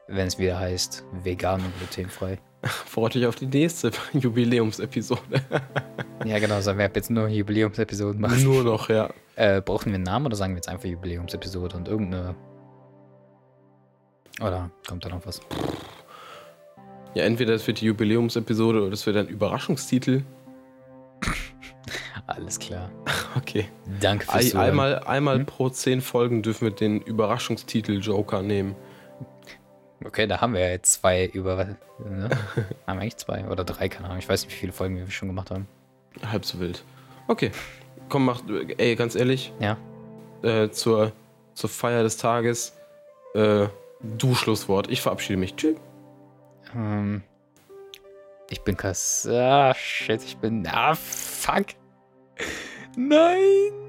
wenn 0.07 0.27
es 0.27 0.39
wieder 0.39 0.57
heißt, 0.57 1.03
vegan 1.23 1.59
und 1.65 1.77
glutenfrei. 1.77 2.37
Freut 2.85 3.15
euch 3.15 3.25
auf 3.25 3.35
die 3.35 3.45
nächste 3.45 3.91
Jubiläumsepisode. 4.13 5.41
Ja, 6.25 6.39
genau, 6.39 6.59
sollen 6.61 6.77
wir 6.77 6.85
ab 6.85 6.95
jetzt 6.95 7.09
nur 7.09 7.27
Jubiläumsepisoden 7.27 8.19
machen? 8.19 8.43
Nur 8.43 8.63
noch, 8.63 8.89
ja. 8.89 9.09
Äh, 9.35 9.61
brauchen 9.61 9.91
wir 9.91 9.95
einen 9.95 10.03
Namen 10.03 10.25
oder 10.25 10.35
sagen 10.35 10.53
wir 10.53 10.57
jetzt 10.57 10.67
einfach 10.67 10.85
Jubiläumsepisode 10.85 11.77
und 11.77 11.87
irgendeine. 11.87 12.33
Oder 14.41 14.71
kommt 14.87 15.05
da 15.05 15.09
noch 15.09 15.23
was? 15.27 15.41
Ja, 17.13 17.23
entweder 17.23 17.53
es 17.53 17.67
wird 17.67 17.79
die 17.81 17.85
Jubiläumsepisode 17.85 18.81
oder 18.81 18.93
es 18.93 19.05
wird 19.05 19.15
ein 19.15 19.27
Überraschungstitel. 19.27 20.23
Alles 22.25 22.57
klar. 22.57 22.89
Okay. 23.35 23.65
Danke 24.01 24.25
fürs 24.25 24.49
Zuhören. 24.49 24.69
einmal 24.69 24.99
einmal 25.03 25.37
Hm? 25.37 25.45
pro 25.45 25.69
zehn 25.69 26.01
Folgen 26.01 26.41
dürfen 26.41 26.65
wir 26.65 26.71
den 26.71 26.99
Überraschungstitel 27.01 27.99
Joker 27.99 28.41
nehmen. 28.41 28.75
Okay, 30.05 30.27
da 30.27 30.41
haben 30.41 30.53
wir 30.53 30.61
ja 30.61 30.69
jetzt 30.69 30.93
zwei 30.93 31.25
über. 31.25 31.65
Ne? 31.65 31.77
haben 32.87 32.97
wir 32.97 33.01
eigentlich 33.01 33.17
zwei 33.17 33.47
oder 33.47 33.63
drei, 33.63 33.89
keine 33.89 34.05
Ahnung. 34.05 34.19
Ich 34.19 34.29
weiß 34.29 34.43
nicht, 34.45 34.53
wie 34.53 34.59
viele 34.59 34.71
Folgen 34.73 34.97
wir 34.97 35.09
schon 35.09 35.27
gemacht 35.27 35.49
haben. 35.51 35.67
Halb 36.31 36.45
so 36.45 36.59
wild. 36.59 36.83
Okay. 37.27 37.51
Komm, 38.09 38.25
mach, 38.25 38.41
ey, 38.77 38.95
ganz 38.95 39.15
ehrlich, 39.15 39.51
Ja. 39.59 39.77
äh, 40.43 40.69
zur, 40.69 41.11
zur 41.55 41.69
Feier 41.69 42.03
des 42.03 42.17
Tages, 42.17 42.73
äh, 43.33 43.67
du 44.01 44.35
Schlusswort. 44.35 44.89
Ich 44.89 45.01
verabschiede 45.01 45.37
mich. 45.37 45.55
Tschüss. 45.55 45.75
Ähm, 46.75 47.23
ich 48.49 48.61
bin 48.61 48.77
Kass. 48.77 49.27
Ah, 49.29 49.73
shit, 49.73 50.23
ich 50.23 50.37
bin. 50.37 50.65
Ah, 50.71 50.95
fuck. 50.95 51.65
Nein. 52.95 53.86